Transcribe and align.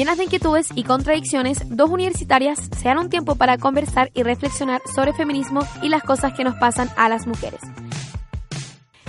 Llenas 0.00 0.16
de 0.16 0.24
inquietudes 0.24 0.68
y 0.74 0.84
contradicciones, 0.84 1.58
dos 1.68 1.90
universitarias 1.90 2.58
se 2.74 2.88
dan 2.88 2.96
un 2.96 3.10
tiempo 3.10 3.34
para 3.34 3.58
conversar 3.58 4.10
y 4.14 4.22
reflexionar 4.22 4.80
sobre 4.94 5.12
feminismo 5.12 5.60
y 5.82 5.90
las 5.90 6.02
cosas 6.02 6.32
que 6.32 6.42
nos 6.42 6.54
pasan 6.54 6.88
a 6.96 7.10
las 7.10 7.26
mujeres. 7.26 7.60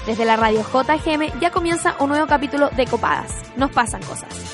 Desde 0.05 0.25
la 0.25 0.35
radio 0.35 0.63
JGM 0.63 1.39
ya 1.39 1.49
comienza 1.49 1.95
un 2.01 2.09
nuevo 2.09 2.27
capítulo 2.27 2.69
de 2.75 2.87
Copadas. 2.87 3.41
Nos 3.55 3.71
pasan 3.71 4.03
cosas. 4.03 4.50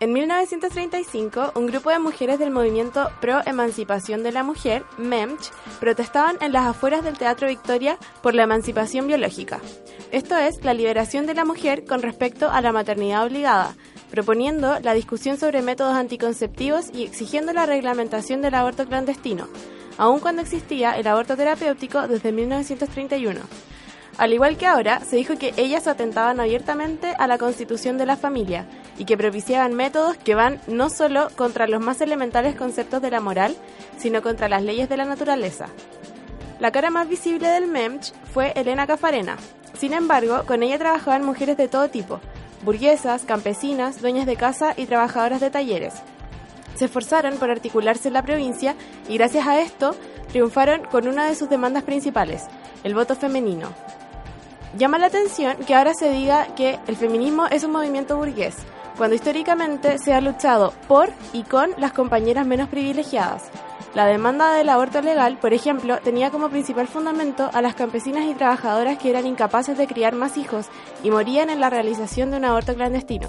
En 0.00 0.12
1935, 0.12 1.54
un 1.56 1.66
grupo 1.66 1.90
de 1.90 1.98
mujeres 1.98 2.38
del 2.38 2.52
movimiento 2.52 3.10
Pro 3.20 3.40
Emancipación 3.44 4.22
de 4.22 4.30
la 4.30 4.44
Mujer, 4.44 4.84
MEMCH, 4.96 5.50
protestaban 5.80 6.36
en 6.40 6.52
las 6.52 6.66
afueras 6.66 7.02
del 7.02 7.18
Teatro 7.18 7.48
Victoria 7.48 7.98
por 8.22 8.36
la 8.36 8.44
emancipación 8.44 9.08
biológica. 9.08 9.60
Esto 10.12 10.36
es, 10.36 10.62
la 10.62 10.72
liberación 10.72 11.26
de 11.26 11.34
la 11.34 11.44
mujer 11.44 11.84
con 11.84 12.00
respecto 12.00 12.48
a 12.48 12.60
la 12.60 12.70
maternidad 12.70 13.26
obligada, 13.26 13.74
proponiendo 14.08 14.78
la 14.78 14.94
discusión 14.94 15.36
sobre 15.36 15.62
métodos 15.62 15.96
anticonceptivos 15.96 16.90
y 16.94 17.02
exigiendo 17.02 17.52
la 17.52 17.66
reglamentación 17.66 18.40
del 18.40 18.54
aborto 18.54 18.86
clandestino, 18.86 19.48
aun 19.96 20.20
cuando 20.20 20.42
existía 20.42 20.96
el 20.96 21.08
aborto 21.08 21.36
terapéutico 21.36 22.06
desde 22.06 22.30
1931. 22.30 23.40
Al 24.18 24.32
igual 24.32 24.56
que 24.56 24.66
ahora, 24.66 24.98
se 25.00 25.14
dijo 25.14 25.38
que 25.38 25.54
ellas 25.56 25.86
atentaban 25.86 26.40
abiertamente 26.40 27.14
a 27.18 27.28
la 27.28 27.38
constitución 27.38 27.98
de 27.98 28.06
la 28.06 28.16
familia 28.16 28.66
y 28.98 29.04
que 29.04 29.16
propiciaban 29.16 29.74
métodos 29.74 30.16
que 30.16 30.34
van 30.34 30.60
no 30.66 30.90
solo 30.90 31.28
contra 31.36 31.68
los 31.68 31.80
más 31.80 32.00
elementales 32.00 32.56
conceptos 32.56 33.00
de 33.00 33.12
la 33.12 33.20
moral, 33.20 33.54
sino 33.96 34.20
contra 34.20 34.48
las 34.48 34.64
leyes 34.64 34.88
de 34.88 34.96
la 34.96 35.04
naturaleza. 35.04 35.68
La 36.58 36.72
cara 36.72 36.90
más 36.90 37.08
visible 37.08 37.46
del 37.46 37.68
MEMCH 37.68 38.12
fue 38.34 38.52
Elena 38.56 38.88
Cafarena. 38.88 39.36
Sin 39.78 39.92
embargo, 39.92 40.42
con 40.46 40.64
ella 40.64 40.78
trabajaban 40.78 41.24
mujeres 41.24 41.56
de 41.56 41.68
todo 41.68 41.88
tipo, 41.88 42.18
burguesas, 42.64 43.22
campesinas, 43.24 44.02
dueñas 44.02 44.26
de 44.26 44.34
casa 44.34 44.74
y 44.76 44.86
trabajadoras 44.86 45.40
de 45.40 45.50
talleres. 45.50 45.94
Se 46.74 46.86
esforzaron 46.86 47.36
por 47.36 47.52
articularse 47.52 48.08
en 48.08 48.14
la 48.14 48.24
provincia 48.24 48.74
y 49.08 49.16
gracias 49.16 49.46
a 49.46 49.60
esto 49.60 49.94
triunfaron 50.32 50.82
con 50.90 51.06
una 51.06 51.26
de 51.26 51.36
sus 51.36 51.48
demandas 51.48 51.84
principales, 51.84 52.46
el 52.82 52.94
voto 52.94 53.14
femenino. 53.14 53.68
Llama 54.76 54.98
la 54.98 55.06
atención 55.06 55.56
que 55.66 55.74
ahora 55.74 55.94
se 55.94 56.10
diga 56.10 56.54
que 56.54 56.78
el 56.86 56.96
feminismo 56.96 57.46
es 57.46 57.64
un 57.64 57.72
movimiento 57.72 58.16
burgués, 58.16 58.54
cuando 58.98 59.16
históricamente 59.16 59.98
se 59.98 60.12
ha 60.12 60.20
luchado 60.20 60.74
por 60.86 61.08
y 61.32 61.42
con 61.44 61.70
las 61.78 61.92
compañeras 61.92 62.46
menos 62.46 62.68
privilegiadas. 62.68 63.44
La 63.94 64.04
demanda 64.04 64.52
del 64.52 64.68
aborto 64.68 65.00
legal, 65.00 65.38
por 65.38 65.54
ejemplo, 65.54 65.98
tenía 66.04 66.30
como 66.30 66.50
principal 66.50 66.86
fundamento 66.86 67.50
a 67.54 67.62
las 67.62 67.74
campesinas 67.74 68.26
y 68.26 68.34
trabajadoras 68.34 68.98
que 68.98 69.08
eran 69.08 69.26
incapaces 69.26 69.78
de 69.78 69.86
criar 69.86 70.14
más 70.14 70.36
hijos 70.36 70.66
y 71.02 71.10
morían 71.10 71.48
en 71.48 71.60
la 71.60 71.70
realización 71.70 72.30
de 72.30 72.36
un 72.36 72.44
aborto 72.44 72.74
clandestino. 72.74 73.28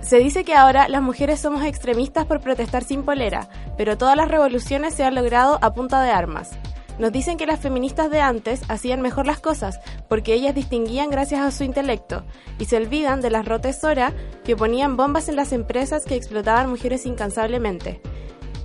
Se 0.00 0.18
dice 0.18 0.44
que 0.44 0.54
ahora 0.54 0.88
las 0.88 1.02
mujeres 1.02 1.40
somos 1.40 1.64
extremistas 1.64 2.24
por 2.24 2.40
protestar 2.40 2.84
sin 2.84 3.02
polera, 3.02 3.48
pero 3.76 3.98
todas 3.98 4.16
las 4.16 4.28
revoluciones 4.28 4.94
se 4.94 5.04
han 5.04 5.16
logrado 5.16 5.58
a 5.60 5.74
punta 5.74 6.00
de 6.02 6.10
armas. 6.10 6.50
Nos 6.98 7.12
dicen 7.12 7.36
que 7.36 7.46
las 7.46 7.60
feministas 7.60 8.10
de 8.10 8.20
antes 8.20 8.62
hacían 8.68 9.00
mejor 9.00 9.26
las 9.26 9.38
cosas 9.38 9.78
porque 10.08 10.34
ellas 10.34 10.54
distinguían 10.54 11.10
gracias 11.10 11.40
a 11.40 11.50
su 11.50 11.62
intelecto 11.62 12.24
y 12.58 12.64
se 12.64 12.76
olvidan 12.76 13.20
de 13.20 13.30
las 13.30 13.46
rotesoras 13.46 14.12
que 14.44 14.56
ponían 14.56 14.96
bombas 14.96 15.28
en 15.28 15.36
las 15.36 15.52
empresas 15.52 16.04
que 16.04 16.16
explotaban 16.16 16.68
mujeres 16.68 17.06
incansablemente. 17.06 18.00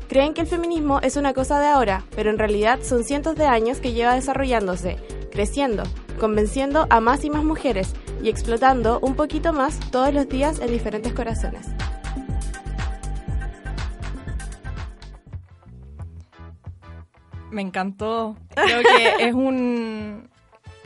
Creen 0.09 0.33
que 0.33 0.41
el 0.41 0.47
feminismo 0.47 0.99
es 1.01 1.15
una 1.15 1.33
cosa 1.33 1.59
de 1.59 1.67
ahora, 1.67 2.05
pero 2.15 2.29
en 2.29 2.39
realidad 2.39 2.79
son 2.83 3.03
cientos 3.03 3.35
de 3.35 3.45
años 3.45 3.79
que 3.79 3.93
lleva 3.93 4.15
desarrollándose, 4.15 4.97
creciendo, 5.31 5.83
convenciendo 6.19 6.87
a 6.89 6.99
más 6.99 7.23
y 7.25 7.29
más 7.29 7.43
mujeres 7.43 7.93
y 8.21 8.29
explotando 8.29 8.99
un 9.01 9.15
poquito 9.15 9.53
más 9.53 9.79
todos 9.91 10.13
los 10.13 10.27
días 10.27 10.59
en 10.59 10.71
diferentes 10.71 11.13
corazones. 11.13 11.67
Me 17.53 17.61
encantó. 17.61 18.35
Creo 18.55 18.81
que 18.81 19.15
es 19.27 19.33
un. 19.33 20.29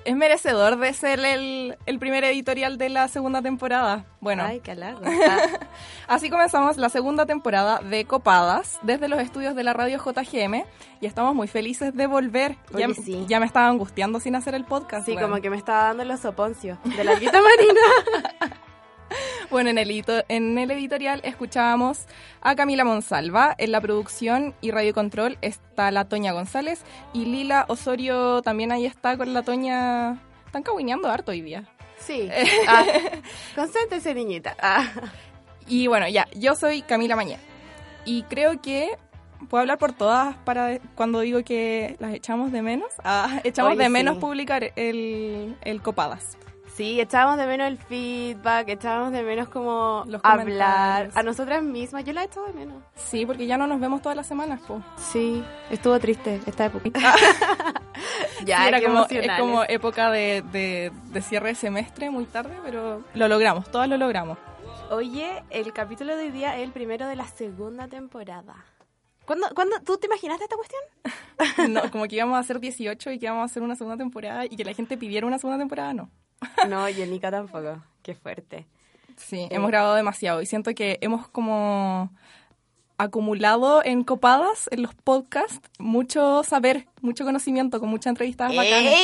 Es 0.05 0.15
merecedor 0.15 0.77
de 0.77 0.93
ser 0.93 1.19
el, 1.19 1.77
el 1.85 1.99
primer 1.99 2.23
editorial 2.23 2.77
de 2.77 2.87
la 2.87 3.09
segunda 3.09 3.41
temporada. 3.41 4.05
Bueno, 4.21 4.43
Ay, 4.45 4.61
qué 4.61 4.71
halago. 4.71 5.01
así 6.07 6.29
comenzamos 6.29 6.77
la 6.77 6.87
segunda 6.87 7.25
temporada 7.25 7.79
de 7.79 8.05
Copadas 8.05 8.79
desde 8.83 9.09
los 9.09 9.19
estudios 9.19 9.53
de 9.53 9.63
la 9.65 9.73
radio 9.73 9.97
JGM 9.97 10.63
y 11.01 11.05
estamos 11.05 11.35
muy 11.35 11.49
felices 11.49 11.93
de 11.93 12.07
volver. 12.07 12.55
Oye, 12.73 12.87
ya, 12.87 12.93
sí. 12.93 13.25
ya 13.27 13.41
me 13.41 13.45
estaba 13.45 13.67
angustiando 13.67 14.21
sin 14.21 14.35
hacer 14.35 14.55
el 14.55 14.63
podcast. 14.63 15.05
Sí, 15.05 15.17
como 15.17 15.41
que 15.41 15.49
me 15.49 15.57
estaba 15.57 15.83
dando 15.87 16.05
los 16.05 16.21
soponcios 16.21 16.77
de 16.85 17.03
la 17.03 17.15
Guita 17.15 17.41
Marina. 17.41 18.57
Bueno, 19.49 19.69
en 19.69 19.77
el, 19.77 19.89
edito- 19.89 20.25
en 20.27 20.57
el 20.57 20.69
editorial 20.71 21.21
escuchábamos 21.23 22.05
a 22.41 22.55
Camila 22.55 22.83
Monsalva, 22.83 23.55
en 23.57 23.71
la 23.71 23.79
producción 23.79 24.53
y 24.59 24.71
radio 24.71 24.93
control 24.93 25.37
está 25.41 25.89
la 25.91 26.03
Toña 26.05 26.33
González 26.33 26.81
y 27.13 27.23
Lila 27.25 27.63
Osorio 27.69 28.41
también 28.41 28.73
ahí 28.73 28.85
está 28.85 29.15
con 29.17 29.33
la 29.33 29.43
Toña. 29.43 30.17
Están 30.45 30.63
caguineando 30.63 31.09
harto 31.09 31.31
hoy 31.31 31.41
día. 31.41 31.63
Sí. 31.97 32.29
Ah, 32.67 32.83
concéntrese, 33.55 34.13
niñita. 34.13 34.55
Ah. 34.61 34.85
Y 35.67 35.87
bueno, 35.87 36.07
ya, 36.09 36.27
yo 36.35 36.55
soy 36.55 36.81
Camila 36.81 37.15
Mañé 37.15 37.37
y 38.05 38.23
creo 38.23 38.61
que 38.61 38.89
puedo 39.49 39.61
hablar 39.61 39.77
por 39.77 39.93
todas 39.93 40.35
para 40.37 40.79
cuando 40.95 41.21
digo 41.21 41.43
que 41.43 41.95
las 41.99 42.13
echamos 42.13 42.51
de 42.51 42.61
menos. 42.61 42.91
Ah, 43.03 43.39
echamos 43.45 43.77
de 43.77 43.87
menos 43.89 44.17
publicar 44.17 44.71
el, 44.75 45.55
el 45.63 45.81
Copadas. 45.81 46.37
Sí, 46.77 47.01
echábamos 47.01 47.37
de 47.39 47.47
menos 47.47 47.67
el 47.67 47.79
feedback, 47.79 48.69
echábamos 48.69 49.11
de 49.11 49.23
menos 49.23 49.49
como 49.49 50.03
Los 50.05 50.21
hablar 50.23 51.09
a 51.15 51.23
nosotras 51.23 51.63
mismas. 51.63 52.05
Yo 52.05 52.13
la 52.13 52.21
he 52.21 52.25
echado 52.25 52.45
de 52.45 52.53
menos. 52.53 52.83
Sí, 52.95 53.25
porque 53.25 53.47
ya 53.47 53.57
no 53.57 53.65
nos 53.65 53.79
vemos 53.79 53.99
todas 54.03 54.15
las 54.15 54.27
semanas, 54.27 54.61
po. 54.61 54.83
Sí, 54.95 55.43
estuvo 55.71 55.97
triste 55.99 56.39
esta 56.45 56.65
época. 56.65 56.87
ya, 58.45 58.61
Sí, 58.61 58.67
era 58.67 58.79
como, 58.81 59.05
es 59.05 59.11
emocionales. 59.11 59.39
como 59.39 59.63
época 59.63 60.11
de, 60.11 60.43
de- 60.51 60.91
de 61.05 61.21
cierre 61.23 61.49
de 61.49 61.55
semestre, 61.55 62.11
muy 62.11 62.25
tarde, 62.25 62.55
pero 62.63 63.01
lo 63.15 63.27
logramos, 63.27 63.71
todas 63.71 63.89
lo 63.89 63.97
logramos. 63.97 64.37
Oye, 64.91 65.43
el 65.49 65.73
capítulo 65.73 66.15
de 66.15 66.25
hoy 66.25 66.31
día 66.31 66.57
es 66.57 66.63
el 66.63 66.71
primero 66.71 67.07
de 67.07 67.15
la 67.15 67.25
segunda 67.27 67.87
temporada. 67.87 68.53
¿Cuándo, 69.25 69.47
¿cuándo, 69.55 69.77
¿Tú 69.83 69.97
te 69.97 70.05
imaginaste 70.05 70.43
esta 70.43 70.55
cuestión? 70.55 70.81
No, 71.73 71.89
como 71.91 72.05
que 72.07 72.15
íbamos 72.17 72.35
a 72.37 72.39
hacer 72.39 72.59
18 72.59 73.11
y 73.11 73.19
que 73.19 73.25
íbamos 73.25 73.41
a 73.41 73.45
hacer 73.45 73.63
una 73.63 73.75
segunda 73.75 73.97
temporada 73.97 74.45
y 74.45 74.49
que 74.55 74.63
la 74.63 74.73
gente 74.73 74.95
pidiera 74.95 75.25
una 75.25 75.39
segunda 75.39 75.57
temporada, 75.59 75.93
no. 75.93 76.09
No, 76.69 76.87
Nika 76.87 77.31
tampoco. 77.31 77.81
Qué 78.01 78.15
fuerte. 78.15 78.65
Sí, 79.15 79.47
hemos 79.49 79.69
grabado 79.71 79.95
demasiado 79.95 80.41
y 80.41 80.45
siento 80.45 80.73
que 80.75 80.99
hemos 81.01 81.27
como 81.27 82.11
acumulado 82.97 83.83
en 83.83 84.03
copadas, 84.03 84.67
en 84.71 84.81
los 84.81 84.93
podcasts, 84.95 85.61
mucho 85.77 86.43
saber, 86.43 86.87
mucho 87.01 87.25
conocimiento, 87.25 87.79
con 87.79 87.89
muchas 87.89 88.11
entrevistas 88.11 88.55
bacanas. 88.55 88.93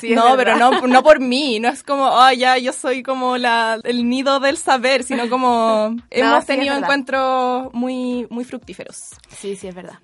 Sí, 0.00 0.14
no, 0.14 0.36
pero 0.36 0.56
no, 0.56 0.86
no 0.86 1.02
por 1.02 1.20
mí, 1.20 1.58
no 1.58 1.68
es 1.68 1.82
como, 1.82 2.04
oh, 2.04 2.32
ya, 2.32 2.58
yo 2.58 2.72
soy 2.72 3.02
como 3.02 3.38
la, 3.38 3.78
el 3.84 4.08
nido 4.08 4.38
del 4.40 4.58
saber, 4.58 5.02
sino 5.02 5.30
como 5.30 5.96
hemos 6.10 6.44
tenido 6.44 6.76
encuentros 6.76 7.72
muy, 7.72 8.26
muy 8.28 8.44
fructíferos. 8.44 9.12
Sí, 9.30 9.56
sí, 9.56 9.68
es 9.68 9.74
verdad. 9.74 9.98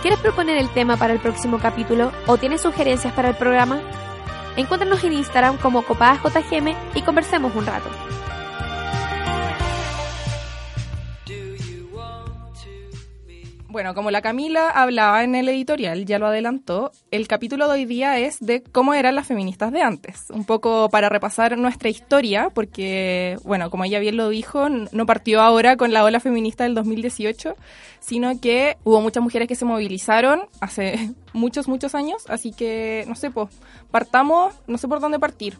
¿Quieres 0.00 0.20
proponer 0.20 0.56
el 0.56 0.72
tema 0.72 0.96
para 0.96 1.12
el 1.12 1.18
próximo 1.18 1.58
capítulo 1.58 2.12
o 2.26 2.38
tienes 2.38 2.62
sugerencias 2.62 3.12
para 3.12 3.28
el 3.28 3.36
programa? 3.36 3.82
Encuéntranos 4.56 5.02
en 5.04 5.12
Instagram 5.12 5.56
como 5.58 5.82
copadasjgm 5.82 6.74
y 6.94 7.02
conversemos 7.02 7.54
un 7.54 7.66
rato. 7.66 7.90
Bueno, 13.74 13.92
como 13.92 14.12
la 14.12 14.22
Camila 14.22 14.70
hablaba 14.70 15.24
en 15.24 15.34
el 15.34 15.48
editorial, 15.48 16.04
ya 16.06 16.20
lo 16.20 16.28
adelantó, 16.28 16.92
el 17.10 17.26
capítulo 17.26 17.66
de 17.66 17.72
hoy 17.72 17.86
día 17.86 18.20
es 18.20 18.38
de 18.38 18.62
cómo 18.62 18.94
eran 18.94 19.16
las 19.16 19.26
feministas 19.26 19.72
de 19.72 19.82
antes. 19.82 20.30
Un 20.30 20.44
poco 20.44 20.88
para 20.90 21.08
repasar 21.08 21.58
nuestra 21.58 21.88
historia, 21.88 22.50
porque, 22.54 23.36
bueno, 23.42 23.70
como 23.70 23.84
ella 23.84 23.98
bien 23.98 24.16
lo 24.16 24.28
dijo, 24.28 24.68
no 24.68 25.06
partió 25.06 25.42
ahora 25.42 25.76
con 25.76 25.92
la 25.92 26.04
ola 26.04 26.20
feminista 26.20 26.62
del 26.62 26.76
2018, 26.76 27.56
sino 27.98 28.40
que 28.40 28.76
hubo 28.84 29.00
muchas 29.00 29.24
mujeres 29.24 29.48
que 29.48 29.56
se 29.56 29.64
movilizaron 29.64 30.42
hace 30.60 31.10
muchos, 31.32 31.66
muchos 31.66 31.96
años, 31.96 32.26
así 32.28 32.52
que, 32.52 33.04
no 33.08 33.16
sé, 33.16 33.32
pues, 33.32 33.48
partamos, 33.90 34.54
no 34.68 34.78
sé 34.78 34.86
por 34.86 35.00
dónde 35.00 35.18
partir. 35.18 35.58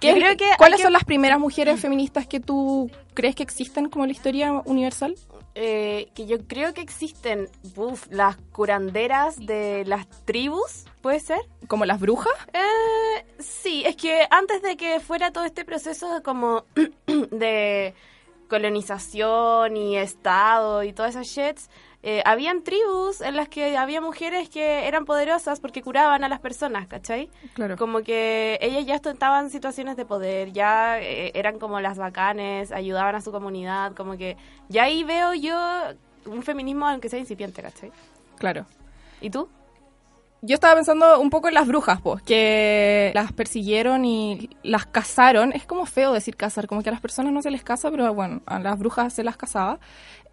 ¿Qué- 0.00 0.08
Yo 0.08 0.14
creo 0.14 0.36
que 0.36 0.50
¿Cuáles 0.58 0.78
que- 0.78 0.82
son 0.84 0.92
las 0.92 1.04
primeras 1.04 1.38
mujeres 1.38 1.80
feministas 1.80 2.26
que 2.26 2.40
tú 2.40 2.90
crees 3.14 3.34
que 3.34 3.42
existen 3.42 3.88
como 3.88 4.06
la 4.06 4.12
historia 4.12 4.52
universal? 4.64 5.14
Eh, 5.58 6.10
que 6.14 6.26
yo 6.26 6.46
creo 6.46 6.74
que 6.74 6.82
existen 6.82 7.48
uf, 7.76 8.06
las 8.10 8.36
curanderas 8.52 9.36
de 9.38 9.84
las 9.86 10.06
tribus, 10.26 10.84
¿puede 11.00 11.18
ser? 11.18 11.38
¿Como 11.66 11.86
las 11.86 11.98
brujas? 11.98 12.34
Eh, 12.52 13.24
sí, 13.38 13.82
es 13.86 13.96
que 13.96 14.26
antes 14.30 14.60
de 14.60 14.76
que 14.76 15.00
fuera 15.00 15.30
todo 15.32 15.44
este 15.44 15.64
proceso 15.64 16.22
como 16.22 16.64
de 17.30 17.94
colonización 18.48 19.76
y 19.76 19.96
estado 19.96 20.82
y 20.82 20.92
todas 20.92 21.14
esas 21.14 21.26
shits, 21.26 21.70
eh, 22.08 22.22
habían 22.24 22.62
tribus 22.62 23.20
en 23.20 23.34
las 23.34 23.48
que 23.48 23.76
había 23.76 24.00
mujeres 24.00 24.48
que 24.48 24.86
eran 24.86 25.06
poderosas 25.06 25.58
porque 25.58 25.82
curaban 25.82 26.22
a 26.22 26.28
las 26.28 26.38
personas, 26.38 26.86
¿cachai? 26.86 27.28
Claro. 27.54 27.76
Como 27.76 28.02
que 28.02 28.60
ellas 28.62 28.86
ya 28.86 28.94
estaban 28.94 29.46
en 29.46 29.50
situaciones 29.50 29.96
de 29.96 30.04
poder, 30.04 30.52
ya 30.52 31.00
eh, 31.00 31.32
eran 31.34 31.58
como 31.58 31.80
las 31.80 31.98
bacanes, 31.98 32.70
ayudaban 32.70 33.16
a 33.16 33.20
su 33.20 33.32
comunidad, 33.32 33.92
como 33.94 34.16
que 34.16 34.36
ya 34.68 34.84
ahí 34.84 35.02
veo 35.02 35.34
yo 35.34 35.58
un 36.26 36.44
feminismo 36.44 36.86
aunque 36.86 37.08
sea 37.08 37.18
incipiente, 37.18 37.60
¿cachai? 37.60 37.90
Claro. 38.38 38.66
¿Y 39.20 39.28
tú? 39.30 39.48
Yo 40.42 40.54
estaba 40.54 40.76
pensando 40.76 41.18
un 41.18 41.30
poco 41.30 41.48
en 41.48 41.54
las 41.54 41.66
brujas, 41.66 42.00
pues, 42.00 42.22
que 42.22 43.10
las 43.14 43.32
persiguieron 43.32 44.04
y 44.04 44.50
las 44.62 44.86
cazaron. 44.86 45.52
Es 45.52 45.64
como 45.64 45.86
feo 45.86 46.12
decir 46.12 46.36
cazar, 46.36 46.68
como 46.68 46.84
que 46.84 46.88
a 46.90 46.92
las 46.92 47.00
personas 47.00 47.32
no 47.32 47.42
se 47.42 47.50
les 47.50 47.64
casa, 47.64 47.90
pero 47.90 48.14
bueno, 48.14 48.42
a 48.46 48.60
las 48.60 48.78
brujas 48.78 49.12
se 49.12 49.24
las 49.24 49.36
cazaba. 49.36 49.80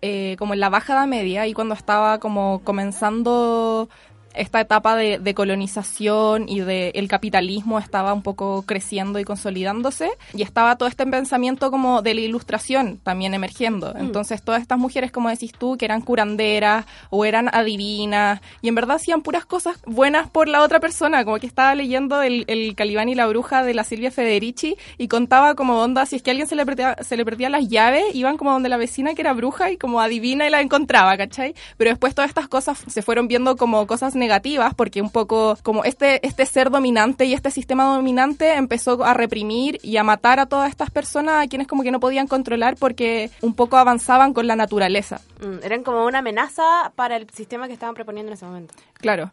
Eh, 0.06 0.36
como 0.38 0.54
en 0.54 0.60
la 0.60 0.68
Baja 0.70 0.92
Edad 0.92 1.08
Media 1.08 1.48
y 1.48 1.54
cuando 1.54 1.74
estaba 1.76 2.20
como 2.20 2.62
comenzando 2.66 3.88
esta 4.34 4.62
etapa 4.62 4.96
de, 4.96 5.20
de 5.20 5.34
colonización 5.34 6.48
y 6.48 6.62
de 6.62 6.90
el 6.96 7.08
capitalismo 7.08 7.80
estaba 7.80 8.14
un 8.14 8.22
poco 8.22 8.64
creciendo 8.64 9.20
y 9.20 9.24
consolidándose 9.24 10.12
y 10.34 10.42
estaba 10.42 10.76
todo 10.76 10.90
este 10.90 11.06
pensamiento 11.06 11.72
como 11.72 12.02
de 12.02 12.14
la 12.14 12.22
ilustración 12.22 13.00
también 13.04 13.34
emergiendo. 13.34 13.94
Entonces 13.98 14.42
todas 14.42 14.62
estas 14.62 14.80
mujeres, 14.80 15.12
como 15.12 15.30
decís 15.30 15.54
tú, 15.54 15.78
que 15.78 15.86
eran 15.86 16.02
curanderas 16.02 16.86
o 17.10 17.26
eran 17.26 17.50
adivinas 17.54 18.42
y 18.62 18.68
en 18.68 18.76
verdad 18.76 18.98
hacían 18.98 19.22
puras 19.22 19.46
cosas 19.46 19.78
buenas 19.86 20.30
por 20.30 20.48
la 20.48 20.62
otra 20.62 20.80
persona, 20.80 21.24
como 21.26 21.40
que 21.40 21.48
estaba 21.48 21.76
leyendo 21.76 22.22
el, 22.22 22.46
el 22.48 22.76
Calibán 22.76 23.10
y 23.10 23.16
la 23.16 23.28
bruja 23.28 23.64
de 23.64 23.74
la 23.74 23.84
Silvia 23.84 24.12
Federici 24.12 24.78
y 24.98 25.08
contaba 25.08 25.56
como 25.56 25.82
onda, 25.82 26.06
si 26.06 26.16
es 26.16 26.24
que 26.24 26.32
a 26.32 26.34
alguien 26.34 26.48
se 26.48 26.56
le 26.56 26.66
perdía, 26.66 26.96
se 27.02 27.18
le 27.18 27.26
perdía 27.26 27.50
las 27.50 27.68
llaves, 27.68 28.04
iban 28.14 28.38
como 28.38 28.52
donde 28.52 28.70
la 28.70 28.78
vecina 28.78 29.14
que 29.14 29.22
era 29.22 29.34
bruja 29.34 29.72
y 29.72 29.78
como 29.78 30.02
adivina 30.02 30.48
y 30.48 30.50
la 30.50 30.62
encontraba, 30.62 31.16
¿cachai? 31.18 31.56
Pero 31.78 31.92
después 31.92 32.16
todas 32.16 32.30
estas 32.30 32.48
cosas 32.48 32.84
se 32.88 33.02
fueron 33.02 33.28
viendo 33.28 33.56
como 33.56 33.86
cosas 33.88 34.16
negativas 34.24 34.74
porque 34.74 35.02
un 35.02 35.10
poco 35.10 35.58
como 35.64 35.84
este, 35.84 36.26
este 36.26 36.46
ser 36.46 36.70
dominante 36.70 37.26
y 37.26 37.34
este 37.34 37.52
sistema 37.52 37.84
dominante 37.94 38.56
empezó 38.56 39.04
a 39.04 39.14
reprimir 39.14 39.80
y 39.84 39.98
a 39.98 40.04
matar 40.04 40.40
a 40.40 40.46
todas 40.46 40.70
estas 40.70 40.90
personas 40.90 41.44
a 41.44 41.48
quienes 41.48 41.68
como 41.68 41.84
que 41.84 41.92
no 41.92 42.00
podían 42.00 42.28
controlar 42.28 42.76
porque 42.78 43.30
un 43.42 43.54
poco 43.54 43.78
avanzaban 43.78 44.34
con 44.34 44.48
la 44.48 44.56
naturaleza. 44.56 45.22
Mm, 45.42 45.64
eran 45.64 45.84
como 45.84 46.06
una 46.06 46.20
amenaza 46.20 46.92
para 46.96 47.18
el 47.18 47.30
sistema 47.30 47.68
que 47.68 47.74
estaban 47.74 47.96
proponiendo 47.96 48.32
en 48.32 48.34
ese 48.34 48.46
momento. 48.46 48.74
Claro. 48.94 49.32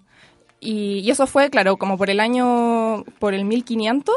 Y, 0.58 0.98
y 0.98 1.10
eso 1.10 1.26
fue, 1.26 1.48
claro, 1.48 1.76
como 1.76 1.96
por 1.96 2.10
el 2.10 2.20
año, 2.20 3.04
por 3.18 3.32
el 3.32 3.44
1500 3.44 4.14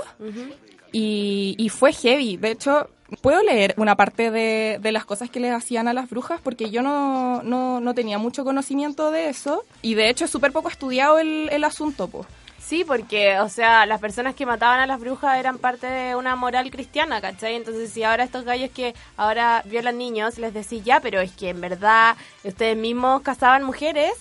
y, 0.91 1.55
y 1.57 1.69
fue 1.69 1.93
heavy. 1.93 2.37
De 2.37 2.51
hecho, 2.51 2.89
puedo 3.21 3.41
leer 3.41 3.73
una 3.77 3.95
parte 3.95 4.31
de, 4.31 4.79
de 4.81 4.91
las 4.91 5.05
cosas 5.05 5.29
que 5.29 5.39
les 5.39 5.53
hacían 5.53 5.87
a 5.87 5.93
las 5.93 6.09
brujas 6.09 6.39
porque 6.41 6.69
yo 6.69 6.81
no, 6.81 7.41
no, 7.43 7.79
no 7.79 7.93
tenía 7.93 8.17
mucho 8.17 8.43
conocimiento 8.43 9.11
de 9.11 9.29
eso 9.29 9.65
y 9.81 9.95
de 9.95 10.09
hecho 10.09 10.25
es 10.25 10.31
súper 10.31 10.51
poco 10.51 10.69
estudiado 10.69 11.19
el, 11.19 11.49
el 11.51 11.63
asunto, 11.63 12.07
pues. 12.07 12.27
Sí, 12.59 12.85
porque, 12.85 13.39
o 13.39 13.49
sea, 13.49 13.85
las 13.85 13.99
personas 13.99 14.35
que 14.35 14.45
mataban 14.45 14.79
a 14.79 14.87
las 14.87 14.99
brujas 14.99 15.37
eran 15.37 15.57
parte 15.57 15.85
de 15.85 16.15
una 16.15 16.37
moral 16.37 16.71
cristiana, 16.71 17.19
¿cachai? 17.19 17.55
Entonces, 17.55 17.91
si 17.91 18.03
ahora 18.03 18.23
estos 18.23 18.45
gallos 18.45 18.71
que 18.71 18.95
ahora 19.17 19.61
violan 19.65 19.97
niños, 19.97 20.37
les 20.37 20.53
decís 20.53 20.81
ya, 20.83 21.01
pero 21.01 21.19
es 21.19 21.33
que 21.33 21.49
en 21.49 21.59
verdad 21.59 22.15
ustedes 22.43 22.77
mismos 22.77 23.21
cazaban 23.21 23.63
mujeres, 23.63 24.13